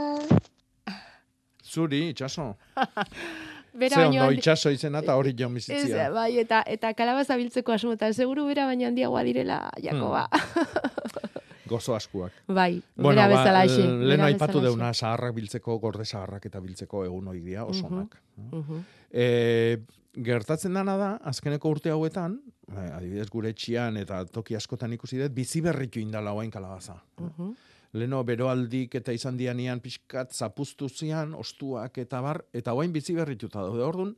Zuri, 1.67 2.09
itxaso. 2.09 2.55
Bera 3.77 3.95
Ze 3.95 4.01
baino 4.01 4.23
ondo 4.23 4.33
itxaso 4.33 4.71
izena 4.73 5.03
eta 5.03 5.15
hori 5.19 5.35
jo 5.37 5.47
Ez, 5.47 5.53
bizitzia. 5.53 6.09
bai, 6.09 6.39
eta, 6.41 6.63
eta 6.65 6.93
kalabaza 6.97 7.35
biltzeko 7.37 7.75
asmotan, 7.75 8.13
seguru 8.13 8.47
bera 8.47 8.65
baino 8.65 8.87
handiagoa 8.87 9.23
direla, 9.23 9.59
Jakoba. 9.83 10.25
Gozo 11.67 11.95
askuak. 11.95 12.31
Bai, 12.47 12.81
Bueno, 12.95 13.09
bera 13.09 13.27
ba, 13.27 13.35
bezala 13.35 13.59
aixi. 13.61 13.81
lehen 13.81 13.99
bera 14.09 14.25
aipatu 14.25 14.57
bezalaxe. 14.59 14.65
deuna 14.77 14.93
zaharrak 14.93 15.35
biltzeko, 15.35 15.77
gorde 15.79 16.05
zaharrak 16.05 16.45
eta 16.45 16.59
biltzeko 16.59 17.05
egun 17.05 17.27
hori 17.27 17.41
dira, 17.41 17.65
oso 17.65 17.87
onak. 17.87 18.17
mhm. 18.51 18.81
E, 19.11 19.77
gertatzen 20.17 20.73
dana 20.73 20.97
da, 20.97 21.11
azkeneko 21.23 21.69
urte 21.69 21.89
hauetan, 21.93 22.39
eh, 22.71 22.89
adibidez 22.97 23.29
gure 23.29 23.49
etxian 23.49 23.97
eta 23.97 24.25
toki 24.25 24.55
askotan 24.55 24.93
ikusi 24.93 25.17
dut, 25.21 25.31
bizi 25.33 25.61
berritu 25.61 25.99
indala 25.99 26.33
oain 26.33 26.49
kalabaza. 26.51 27.01
Mhm. 27.19 27.53
Leno 27.93 28.23
beroaldik 28.23 28.95
eta 28.95 29.13
izan 29.13 29.37
dianian 29.37 29.79
pixkat 29.79 30.33
zapuztu 30.33 30.89
zian, 30.89 31.33
ostuak 31.33 31.97
eta 31.97 32.19
bar, 32.21 32.43
eta 32.53 32.73
oain 32.73 32.91
bizi 32.91 33.13
berrituta 33.15 33.61
daude. 33.61 33.81
Orduan, 33.83 34.15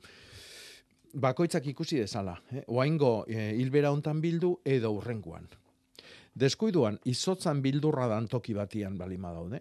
bakoitzak 1.13 1.65
ikusi 1.67 1.97
dezala. 1.99 2.35
Eh? 2.51 2.63
Oaingo 2.67 3.25
eh, 3.27 3.53
hilbera 3.57 3.91
hontan 3.91 4.21
bildu 4.21 4.59
edo 4.65 4.91
urrengoan. 4.91 5.47
Deskuiduan, 6.39 6.99
izotzan 7.11 7.61
bildurra 7.61 8.07
dan 8.07 8.27
toki 8.31 8.53
batian 8.55 8.97
balima 8.97 9.33
daude. 9.35 9.59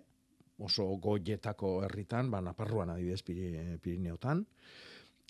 Oso 0.63 0.85
goietako 1.03 1.79
herritan, 1.87 2.31
ba, 2.31 2.41
Naparruan 2.43 2.91
adibidez 2.91 3.23
Piri- 3.27 3.79
Pirineotan. 3.83 4.45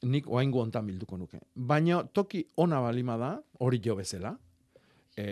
Nik 0.08 0.28
oaingo 0.30 0.60
hontan 0.62 0.86
bilduko 0.86 1.16
nuke. 1.18 1.40
Baina 1.54 2.02
toki 2.14 2.44
ona 2.56 2.80
balima 2.80 3.16
da, 3.18 3.30
hori 3.64 3.80
jo 3.84 3.96
bezala, 3.98 4.34
e, 5.16 5.26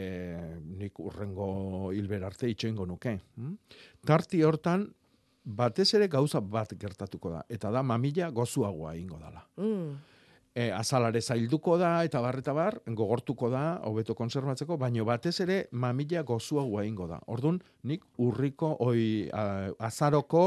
nik 0.81 0.99
urrengo 1.01 1.93
hilber 1.95 2.25
arte 2.27 2.49
itxoingo 2.51 2.87
nuke. 2.87 3.15
hm? 3.37 3.53
Tarti 4.07 4.43
hortan, 4.43 4.89
batez 5.45 5.93
ere 5.95 6.09
gauza 6.09 6.41
bat 6.41 6.75
gertatuko 6.75 7.31
da, 7.31 7.45
eta 7.49 7.71
da 7.71 7.83
mamila 7.83 8.31
gozuagoa 8.35 8.97
ingo 8.99 9.19
dala. 9.23 9.45
Mm. 9.57 9.97
E, 10.57 10.71
azalare 10.73 11.21
zailduko 11.21 11.75
da, 11.77 11.99
eta 12.09 12.23
bar, 12.25 12.39
eta 12.41 12.55
bar, 12.57 12.79
gogortuko 12.97 13.51
da, 13.53 13.65
hobeto 13.85 14.15
konservatzeko, 14.17 14.79
baino 14.81 15.05
batez 15.05 15.35
ere 15.45 15.59
mamila 15.77 16.23
gozuagoa 16.25 16.87
ingo 16.89 17.05
da. 17.11 17.19
Ordun 17.29 17.59
nik 17.85 18.07
urriko, 18.25 18.71
oi, 18.87 19.29
a, 19.37 19.69
azaroko 19.91 20.47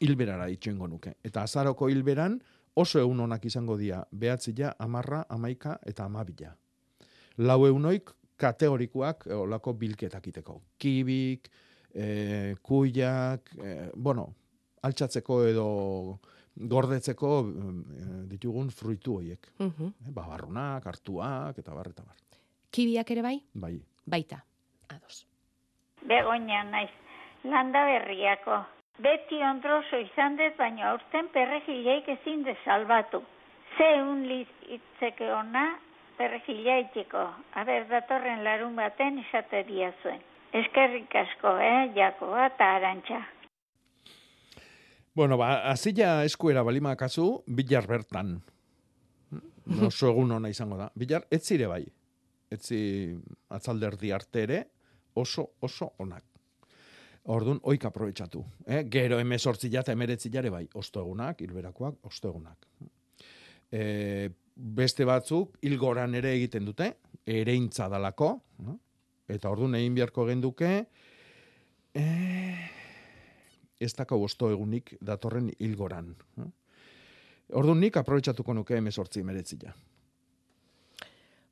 hilberara 0.00 0.48
itxoingo 0.48 0.88
nuke. 0.88 1.12
Eta 1.20 1.44
azaroko 1.44 1.90
hilberan 1.92 2.38
oso 2.80 3.02
egun 3.02 3.20
onak 3.26 3.44
izango 3.44 3.76
dira, 3.76 4.00
behatzila, 4.10 4.72
amarra, 4.80 5.26
amaika 5.28 5.76
eta 5.84 6.08
amabila. 6.08 6.54
Lau 7.44 7.60
eunoik 7.68 8.14
kategorikoak 8.40 9.26
e, 9.28 9.34
olako 9.36 9.76
bilketak 9.78 10.32
iteko. 10.32 10.60
Kibik, 10.80 11.50
e, 11.94 12.54
kuiak, 12.62 13.52
e, 13.60 13.90
bueno, 13.94 14.30
altxatzeko 14.82 15.42
edo 15.46 15.66
gordetzeko 16.56 17.30
e, 17.40 18.06
ditugun 18.30 18.70
fruitu 18.70 19.16
horiek. 19.18 19.52
Mhm. 19.58 19.92
E, 20.08 20.12
babarrunak, 20.12 20.86
hartuak, 20.86 21.58
eta 21.58 21.74
bar, 21.74 21.88
eta 21.88 22.04
bar. 22.04 22.16
Kibiak 22.70 23.10
ere 23.10 23.22
bai? 23.22 23.36
Bai. 23.54 23.76
Baita. 24.06 24.44
Ados. 24.88 25.26
Begoña 26.02 26.64
naiz. 26.64 26.90
landa 27.44 27.84
berriako. 27.84 28.64
Beti 29.02 29.40
ondroso 29.42 29.98
izan 29.98 30.36
dut, 30.38 30.56
baina 30.58 30.90
aurten 30.90 31.28
perregileik 31.34 32.08
ezin 32.16 32.44
desalbatu. 32.46 33.22
Ze 33.76 33.88
un 34.02 34.26
litzeke 34.28 35.30
ona 35.32 35.64
perregilea 36.18 36.78
itxeko. 36.86 37.24
Aber, 37.54 37.86
datorren 37.88 38.44
larun 38.44 38.76
baten 38.76 39.18
esate 39.24 39.64
diazuen. 39.64 40.20
Eskerrik 40.52 41.14
asko, 41.16 41.56
eh, 41.58 41.92
Jakoa 41.96 42.46
eta 42.46 42.74
Arantxa. 42.76 43.22
Bueno, 45.14 45.36
ba, 45.36 45.70
azila 45.70 46.24
eskuera 46.24 46.62
balima 46.64 46.94
kasu, 46.96 47.42
bilar 47.46 47.86
bertan. 47.88 48.38
Oso 49.86 50.08
egun 50.08 50.32
ona 50.38 50.48
izango 50.48 50.78
da. 50.80 50.88
Bilar, 50.96 51.26
ez 51.30 51.42
zire 51.44 51.68
bai. 51.68 51.82
Ez 52.52 52.60
zi 52.64 52.80
atzalderdi 53.52 54.12
arte 54.12 54.42
ere, 54.46 54.60
oso, 55.20 55.52
oso 55.60 55.92
onak. 56.00 56.24
Orduan, 57.32 57.60
oik 57.70 57.84
aprobetsatu. 57.86 58.42
Eh? 58.66 58.82
Gero 58.90 59.20
emezortzila 59.22 59.84
eta 59.84 59.92
emeretzilare 59.94 60.50
bai. 60.50 60.64
Osto 60.80 61.04
egunak, 61.04 61.44
hilberakoak, 61.44 62.00
osto 62.08 62.32
egunak. 62.32 62.66
E, 63.70 63.84
beste 64.56 65.04
batzuk, 65.08 65.58
hilgoran 65.62 66.16
ere 66.18 66.32
egiten 66.38 66.64
dute, 66.66 66.88
ereintza 67.24 67.86
dalako, 67.92 68.34
no? 68.64 68.80
eta 69.32 69.52
orduan 69.52 69.76
egin 69.78 69.94
beharko 69.96 70.26
genduke, 70.28 70.72
e, 71.94 72.06
ez 73.82 73.92
dakau 73.98 74.22
osto 74.24 74.50
egunik 74.50 74.96
datorren 75.00 75.50
hilgoran. 75.58 76.14
no? 76.36 76.52
Orduan 77.52 77.80
nik 77.80 77.96
aprobetsatuko 77.96 78.54
nuke 78.54 78.76
emezortzi 78.76 79.20
emeretzila. 79.20 79.74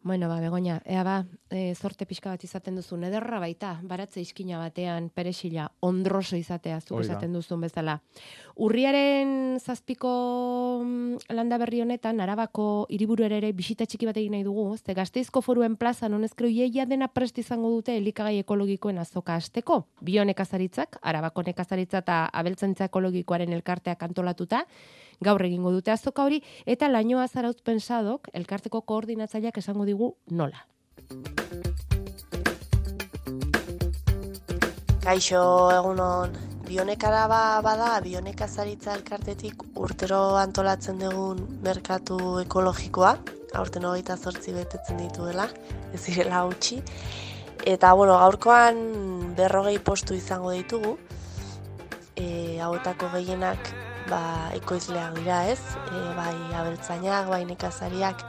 Bueno, 0.02 0.28
ba, 0.28 0.40
begoña, 0.40 0.80
ea 0.88 1.02
ba, 1.04 1.26
e, 1.52 1.74
zorte 1.76 2.06
pixka 2.08 2.30
bat 2.32 2.44
izaten 2.46 2.78
duzu, 2.78 2.96
nederra 2.96 3.36
baita, 3.42 3.74
baratze 3.84 4.22
iskina 4.24 4.56
batean, 4.56 5.10
peresila, 5.12 5.66
ondroso 5.84 6.38
izatea, 6.40 6.78
zuk 6.80 6.96
Hori 6.96 7.10
da. 7.10 7.12
esaten 7.12 7.34
duzun 7.36 7.60
bezala. 7.60 7.98
Urriaren 8.56 9.58
zazpiko 9.60 10.12
landa 11.28 11.58
berri 11.58 11.80
honetan, 11.82 12.20
arabako 12.20 12.86
hiriburuera 12.90 13.36
ere 13.40 13.52
bisita 13.56 13.86
txiki 13.86 14.06
bat 14.08 14.16
egin 14.20 14.32
nahi 14.36 14.44
dugu, 14.46 14.76
ze 14.76 14.94
gazteizko 14.94 15.42
foruen 15.42 15.76
plaza, 15.76 16.06
honezkero 16.06 16.48
ieia 16.48 16.86
dena 16.86 17.08
prest 17.08 17.38
izango 17.38 17.70
dute 17.70 17.96
elikagai 17.96 18.38
ekologikoen 18.42 18.98
azoka 18.98 19.34
asteko. 19.34 19.84
Bio 20.00 20.24
nekazaritzak, 20.24 20.98
arabako 21.02 21.42
nekazaritza 21.46 22.02
eta 22.04 22.18
abeltzentza 22.32 22.90
ekologikoaren 22.90 23.52
elkarteak 23.52 24.02
antolatuta, 24.02 24.64
gaur 25.20 25.42
egingo 25.44 25.72
dute 25.72 25.92
azoka 25.92 26.24
hori, 26.24 26.42
eta 26.66 26.88
lainoa 26.88 27.28
zarautz 27.28 27.60
pensadok, 27.62 28.28
elkarteko 28.32 28.82
koordinatzaileak 28.82 29.58
esango 29.58 29.84
digu 29.88 30.14
nola. 30.30 30.66
Kaixo, 35.00 35.42
egunon. 35.72 36.49
Bionekara 36.70 37.24
ba, 37.26 37.58
bada, 37.66 37.96
bionekazaritza 37.98 38.92
elkartetik 38.94 39.64
urtero 39.74 40.36
antolatzen 40.38 41.00
dugun 41.02 41.40
merkatu 41.64 42.18
ekologikoa, 42.44 43.10
aurten 43.58 43.88
hogeita 43.88 44.14
zortzi 44.14 44.54
betetzen 44.54 45.00
dituela, 45.02 45.48
ez 45.90 46.04
direla 46.04 46.44
utzi. 46.46 46.78
Eta, 47.66 47.90
bueno, 47.98 48.14
gaurkoan 48.22 48.78
berrogei 49.34 49.80
postu 49.82 50.14
izango 50.14 50.52
ditugu, 50.54 50.94
e, 52.14 52.28
hauetako 52.62 53.10
gehienak 53.16 53.72
ba, 54.06 54.22
ekoizleak 54.60 55.18
dira 55.18 55.40
ez, 55.50 55.58
e, 55.90 56.04
bai 56.20 56.36
abeltzainak, 56.60 57.26
bai 57.34 57.42
nekazariak, 57.50 58.22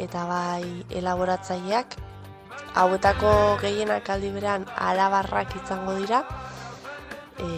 eta 0.00 0.24
bai 0.32 0.64
elaboratzaileak, 1.02 2.00
hauetako 2.80 3.36
gehienak 3.60 4.08
aldi 4.08 4.32
beran 4.40 4.64
arabarrak 4.88 5.52
izango 5.60 6.00
dira, 6.00 6.24
e, 7.38 7.48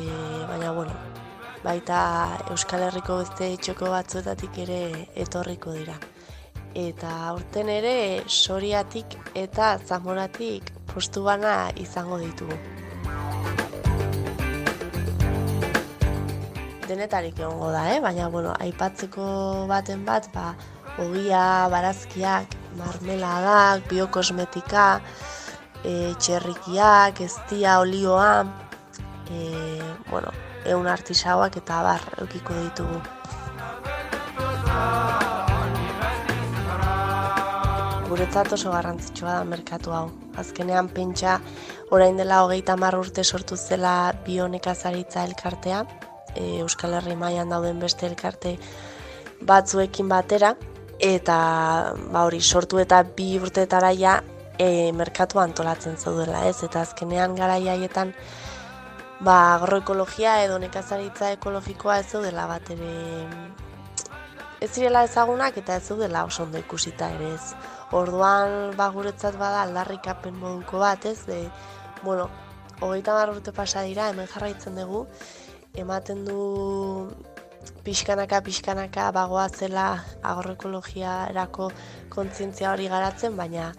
baina 0.49 0.73
bueno, 0.73 0.93
baita 1.65 1.99
Euskal 2.51 2.87
Herriko 2.87 3.19
beste 3.23 3.49
txoko 3.63 3.91
batzuetatik 3.93 4.59
ere 4.67 4.81
etorriko 5.25 5.75
dira. 5.77 5.97
Eta 6.77 7.11
aurten 7.33 7.71
ere 7.73 7.97
Soriatik 8.29 9.17
eta 9.35 9.77
Zamoratik 9.85 10.73
postu 10.93 11.25
bana 11.25 11.71
izango 11.81 12.19
ditugu. 12.21 12.57
Denetarik 16.87 17.41
egongo 17.41 17.73
da, 17.75 17.89
eh? 17.95 18.01
baina 18.01 18.29
bueno, 18.31 18.53
aipatzeko 18.63 19.25
baten 19.67 20.05
bat, 20.07 20.29
ba, 20.35 20.53
ogia, 21.03 21.67
barazkiak, 21.73 22.55
marmeladak, 22.79 23.89
biokosmetika, 23.91 24.87
e, 25.83 26.15
txerrikiak, 26.21 27.25
eztia, 27.27 27.81
olioa, 27.83 28.45
e, 29.31 29.83
bueno, 30.11 30.33
eun 30.65 30.87
artisauak 30.87 31.57
eta 31.61 31.83
bar 31.83 32.03
eukiko 32.23 32.55
ditugu. 32.55 33.01
Guretzat 38.07 38.53
oso 38.55 38.71
garrantzitsua 38.71 39.41
da 39.41 39.45
merkatu 39.45 39.93
hau. 39.93 40.07
Azkenean 40.39 40.89
pentsa 40.89 41.41
orain 41.91 42.17
dela 42.17 42.43
hogeita 42.45 42.77
hamar 42.77 42.97
urte 42.99 43.25
sortu 43.25 43.57
zela 43.57 44.13
bionekazaritza 44.27 45.25
elkartea, 45.27 45.85
e, 46.35 46.61
Euskal 46.63 46.95
Herri 46.95 47.17
mailan 47.17 47.51
dauden 47.51 47.81
beste 47.83 48.07
elkarte 48.07 48.57
batzuekin 49.47 50.09
batera, 50.09 50.55
eta 51.03 51.37
ba 52.13 52.25
hori 52.25 52.41
sortu 52.41 52.79
eta 52.81 53.03
bi 53.17 53.37
urteetara 53.39 53.93
ja 53.93 54.21
e, 54.59 54.93
merkatu 54.93 55.41
antolatzen 55.43 55.97
zaudela, 55.97 56.47
ez? 56.49 56.63
Eta 56.65 56.83
azkenean 56.87 57.37
garai 57.37 57.67
haietan 57.69 58.15
ba 59.21 59.55
agroekologia 59.55 60.43
edo 60.45 60.59
nekazaritza 60.61 61.31
ekologikoa 61.39 62.01
ez 62.03 62.09
zaudela 62.13 62.47
bat 62.51 62.71
ere 62.75 62.93
ez 64.61 64.71
zirela 64.73 65.05
ezagunak 65.05 65.57
eta 65.57 65.77
ez 65.77 65.87
zaudela 65.89 66.25
oso 66.25 66.43
ondo 66.45 66.59
ikusita 66.59 67.11
ere 67.17 67.33
ez. 67.35 67.55
Orduan 67.97 68.75
ba 68.77 68.89
guretzat 68.93 69.37
bada 69.39 69.63
aldarrikapen 69.63 70.37
moduko 70.41 70.81
bat, 70.83 71.05
ez? 71.07 71.25
De, 71.29 71.39
bueno, 72.03 72.29
hogeita 72.81 73.13
hamar 73.13 73.31
urte 73.37 73.53
pasa 73.53 73.83
dira, 73.87 74.11
hemen 74.11 74.29
jarraitzen 74.29 74.77
dugu, 74.81 75.07
ematen 75.77 76.25
du 76.25 77.09
pixkanaka 77.85 78.41
pixkanaka 78.43 79.11
bagoa 79.13 79.49
zela 79.49 79.87
agroekologiarako 80.23 81.71
kontzientzia 82.11 82.73
hori 82.73 82.89
garatzen, 82.89 83.37
baina 83.37 83.73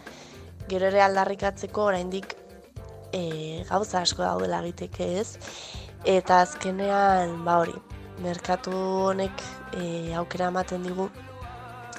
gero 0.70 0.88
ere 0.88 1.02
aldarrikatzeko 1.02 1.90
oraindik 1.92 2.36
e, 3.14 3.64
gauza 3.70 4.02
asko 4.02 4.24
daudela 4.24 4.62
egiteke 4.64 5.08
ez. 5.20 5.38
Eta 6.06 6.42
azkenean, 6.46 7.44
ba 7.46 7.58
hori, 7.64 7.76
merkatu 8.24 8.74
honek 9.10 9.44
e, 9.74 10.14
aukera 10.16 10.52
ematen 10.54 10.84
digu, 10.88 11.10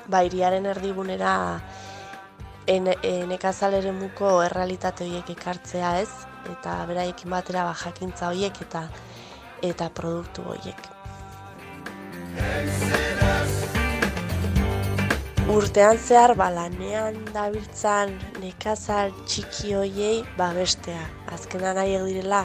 ba 0.09 0.23
iriaren 0.25 0.67
erdigunera 0.67 1.35
en, 2.67 2.91
nekazaleren 3.29 3.97
muko 3.99 4.39
errealitate 4.45 5.07
horiek 5.07 5.33
ekartzea 5.37 5.97
ez, 6.03 6.11
eta 6.53 6.79
beraiekin 6.89 7.31
batera 7.33 7.65
ba, 7.69 7.75
jakintza 7.85 8.31
horiek 8.33 8.63
eta 8.69 8.87
eta 9.63 9.91
produktu 9.91 10.47
horiek. 10.53 10.89
Urtean 15.49 15.97
zehar 15.97 16.35
ba, 16.37 16.51
lanean 16.53 17.15
dabiltzan 17.33 18.11
nekazal 18.43 19.15
txiki 19.25 19.73
hoiei 19.79 20.19
babestea. 20.37 21.07
Azkenan 21.33 21.79
nahi 21.81 21.95
direla 22.05 22.43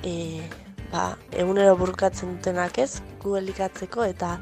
e, 0.00 0.40
ba, 0.88 1.18
egunero 1.36 1.74
burukatzen 1.76 2.32
dutenak 2.38 2.80
ez, 2.80 3.02
gu 3.20 3.36
elikatzeko 3.42 4.08
eta 4.08 4.38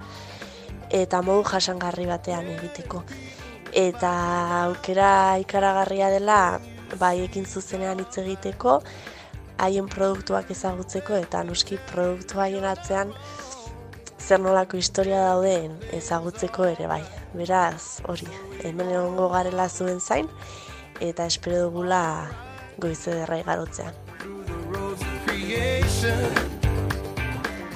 eta 0.94 1.22
modu 1.26 1.42
jasangarri 1.50 2.06
batean 2.06 2.46
egiteko. 2.54 3.02
Eta 3.74 4.12
aukera 4.60 5.40
ikaragarria 5.42 6.12
dela 6.14 6.38
baiekin 7.02 7.50
zuzenean 7.50 7.98
hitz 7.98 8.14
egiteko, 8.22 8.78
haien 9.58 9.90
produktuak 9.90 10.54
ezagutzeko 10.54 11.18
eta 11.18 11.42
noski 11.50 11.82
produktu 11.90 12.38
haien 12.46 12.64
atzean 12.76 13.10
zer 14.22 14.38
nolako 14.40 14.78
historia 14.78 15.18
dauden 15.26 15.74
ezagutzeko 15.96 16.66
ere 16.70 16.86
bai. 16.86 17.02
Beraz, 17.34 18.00
hori, 18.06 18.28
hemen 18.62 18.92
egongo 18.92 19.28
garela 19.32 19.66
zuen 19.68 19.98
zain 20.00 20.28
eta 21.02 21.26
espero 21.26 21.64
dugula 21.64 22.30
goize 22.78 23.14
derra 23.16 23.40
igarotzea. 23.42 23.90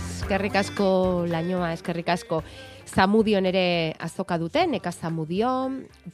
Eskerrik 0.07 0.57
asko 0.63 0.89
lainoa, 1.31 1.73
eskerrik 1.75 2.15
asko. 2.15 2.43
Zamudion 2.87 3.47
ere 3.51 3.95
azoka 3.99 4.39
dute, 4.39 4.63
neka 4.71 4.93
zamudio, 4.93 5.51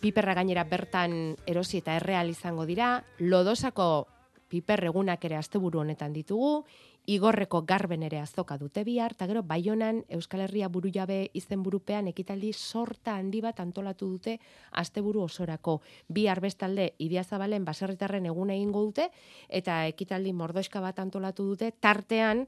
piperra 0.00 0.34
gainera 0.34 0.64
bertan 0.64 1.36
erosi 1.46 1.82
eta 1.82 1.98
erreal 2.00 2.32
izango 2.32 2.64
dira, 2.66 2.96
lodosako 3.20 4.06
piper 4.52 4.84
egunak 4.90 5.22
ere 5.24 5.36
asteburu 5.38 5.80
honetan 5.80 6.12
ditugu, 6.12 6.64
Igorreko 7.10 7.64
garben 7.66 8.04
ere 8.06 8.20
azoka 8.22 8.54
dute 8.58 8.84
bihar, 8.86 9.16
eta 9.16 9.26
gero 9.26 9.40
Baionan 9.42 10.04
Euskal 10.08 10.44
Herria 10.44 10.68
burujabe 10.70 11.32
izen 11.34 11.64
burupean 11.66 12.06
ekitaldi 12.06 12.52
sorta 12.52 13.16
handi 13.18 13.40
bat 13.42 13.58
antolatu 13.58 14.06
dute 14.06 14.36
asteburu 14.70 15.24
osorako. 15.24 15.80
Bihar 16.06 16.40
bestalde 16.40 16.92
Idiazabalen 17.02 17.64
baserritarren 17.64 18.30
egun 18.30 18.54
egingo 18.54 18.84
dute, 18.86 19.08
eta 19.48 19.80
ekitaldi 19.90 20.32
mordoska 20.32 20.80
bat 20.80 21.02
antolatu 21.02 21.48
dute, 21.50 21.72
tartean 21.80 22.46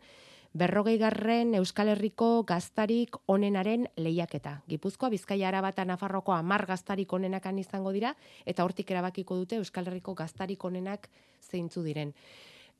berrogei 0.55 0.99
garren 1.03 1.57
Euskal 1.59 1.91
Herriko 1.91 2.45
gaztarik 2.47 3.19
onenaren 3.27 3.89
lehiaketa. 3.97 4.61
Gipuzkoa, 4.71 5.11
Bizkaia, 5.11 5.49
Araba 5.49 5.75
eta 5.75 5.85
Nafarroko 5.85 6.33
amar 6.33 6.63
gaztarik 6.71 7.13
onenakan 7.13 7.59
izango 7.59 7.91
dira, 7.91 8.15
eta 8.47 8.63
hortik 8.63 8.95
erabakiko 8.95 9.35
dute 9.43 9.59
Euskal 9.59 9.91
Herriko 9.91 10.15
gaztarik 10.15 10.63
onenak 10.65 11.11
zeintzu 11.43 11.83
diren. 11.83 12.15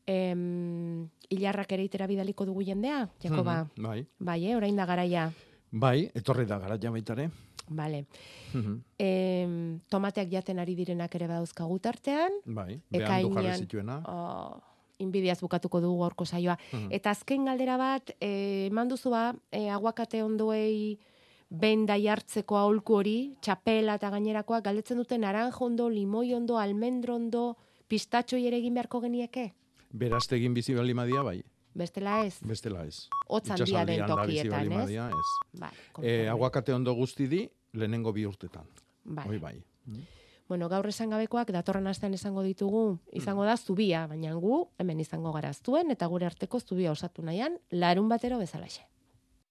Em, 0.07 1.09
hilarrak 1.31 1.73
ere 1.73 1.85
itera 1.85 2.07
bidaliko 2.07 2.45
dugu 2.45 2.63
jendea, 2.63 3.09
Jakoba? 3.23 3.65
Mhm, 3.65 3.83
Bai. 3.83 4.07
Bai, 4.19 4.45
eh, 4.47 4.57
orain 4.57 4.77
da 4.77 4.87
garaia. 4.87 5.33
Bai, 5.71 6.11
etorri 6.15 6.45
da 6.47 6.59
gara 6.59 6.77
baitare. 6.77 7.31
Vale. 7.69 8.07
Mhm. 8.53 8.83
Em, 8.99 9.81
tomateak 9.89 10.31
jaten 10.31 10.59
ari 10.59 10.75
direnak 10.75 11.15
ere 11.15 11.27
badauzkagu 11.27 11.79
tartean. 11.81 12.33
Bai, 12.45 12.81
behan 12.91 13.23
du 13.23 13.33
jarri 13.35 13.57
zituena. 13.57 14.03
Oh, 14.07 14.61
inbidiaz 14.99 15.41
bukatuko 15.41 15.81
dugu 15.81 16.01
gaurko 16.03 16.25
saioa. 16.25 16.59
Mhm. 16.73 16.93
Eta 16.93 17.11
azken 17.11 17.45
galdera 17.45 17.77
bat, 17.77 18.15
eh, 18.21 18.69
eman 18.71 18.89
duzu 18.89 19.11
ba, 19.11 19.35
eh, 19.51 19.71
aguakate 19.71 20.23
ondoei 20.23 20.99
benda 21.49 21.97
jartzeko 21.99 22.57
aholku 22.57 22.95
hori, 22.95 23.37
txapela 23.41 23.95
eta 23.95 24.11
gainerakoa, 24.11 24.61
galdetzen 24.61 24.97
dute 24.97 25.19
naranja 25.19 25.57
ondo, 25.61 25.89
limoi 25.89 26.35
ondo, 26.35 26.59
almendro 26.59 27.15
ondo, 27.17 27.57
pistatxoi 27.89 28.47
ere 28.47 28.59
egin 28.59 28.75
beharko 28.75 29.01
genieke? 29.01 29.53
Berazte 29.95 30.35
egin 30.37 30.55
bizi 30.55 30.75
bali 30.75 30.95
madia, 30.95 31.23
bai. 31.23 31.39
Bestela 31.75 32.21
ez? 32.27 32.39
Bestela 32.47 32.85
ez. 32.87 33.09
Hotz 33.27 33.49
handia 33.51 33.85
den 33.87 34.01
Itsasaldian 34.01 34.11
da 34.11 34.27
bizi 34.27 34.43
tokietan, 34.43 34.67
ez? 34.67 34.79
madia, 34.79 35.07
ez. 35.11 35.61
Bai, 35.61 35.71
E, 36.03 36.29
aguakate 36.31 36.75
ondo 36.75 36.95
guzti 36.95 37.29
di, 37.31 37.45
lehenengo 37.75 38.13
bi 38.13 38.27
urtetan. 38.27 38.67
Bai. 39.05 39.27
Hoi 39.29 39.39
bai. 39.39 39.55
Bueno, 40.49 40.69
gaur 40.69 40.87
esan 40.89 41.11
gabekoak 41.11 41.51
datorren 41.55 41.87
astean 41.87 42.15
esango 42.15 42.43
ditugu, 42.45 42.99
izango 43.13 43.45
da 43.49 43.57
zubia, 43.57 44.07
baina 44.07 44.35
gu 44.35 44.69
hemen 44.79 45.01
izango 45.01 45.33
gara 45.33 45.49
aztuen 45.55 45.91
eta 45.91 46.07
gure 46.07 46.27
arteko 46.27 46.61
zubia 46.61 46.93
osatu 46.93 47.23
nahian, 47.23 47.59
larun 47.71 48.09
batero 48.09 48.39
bezalaxe. 48.39 48.83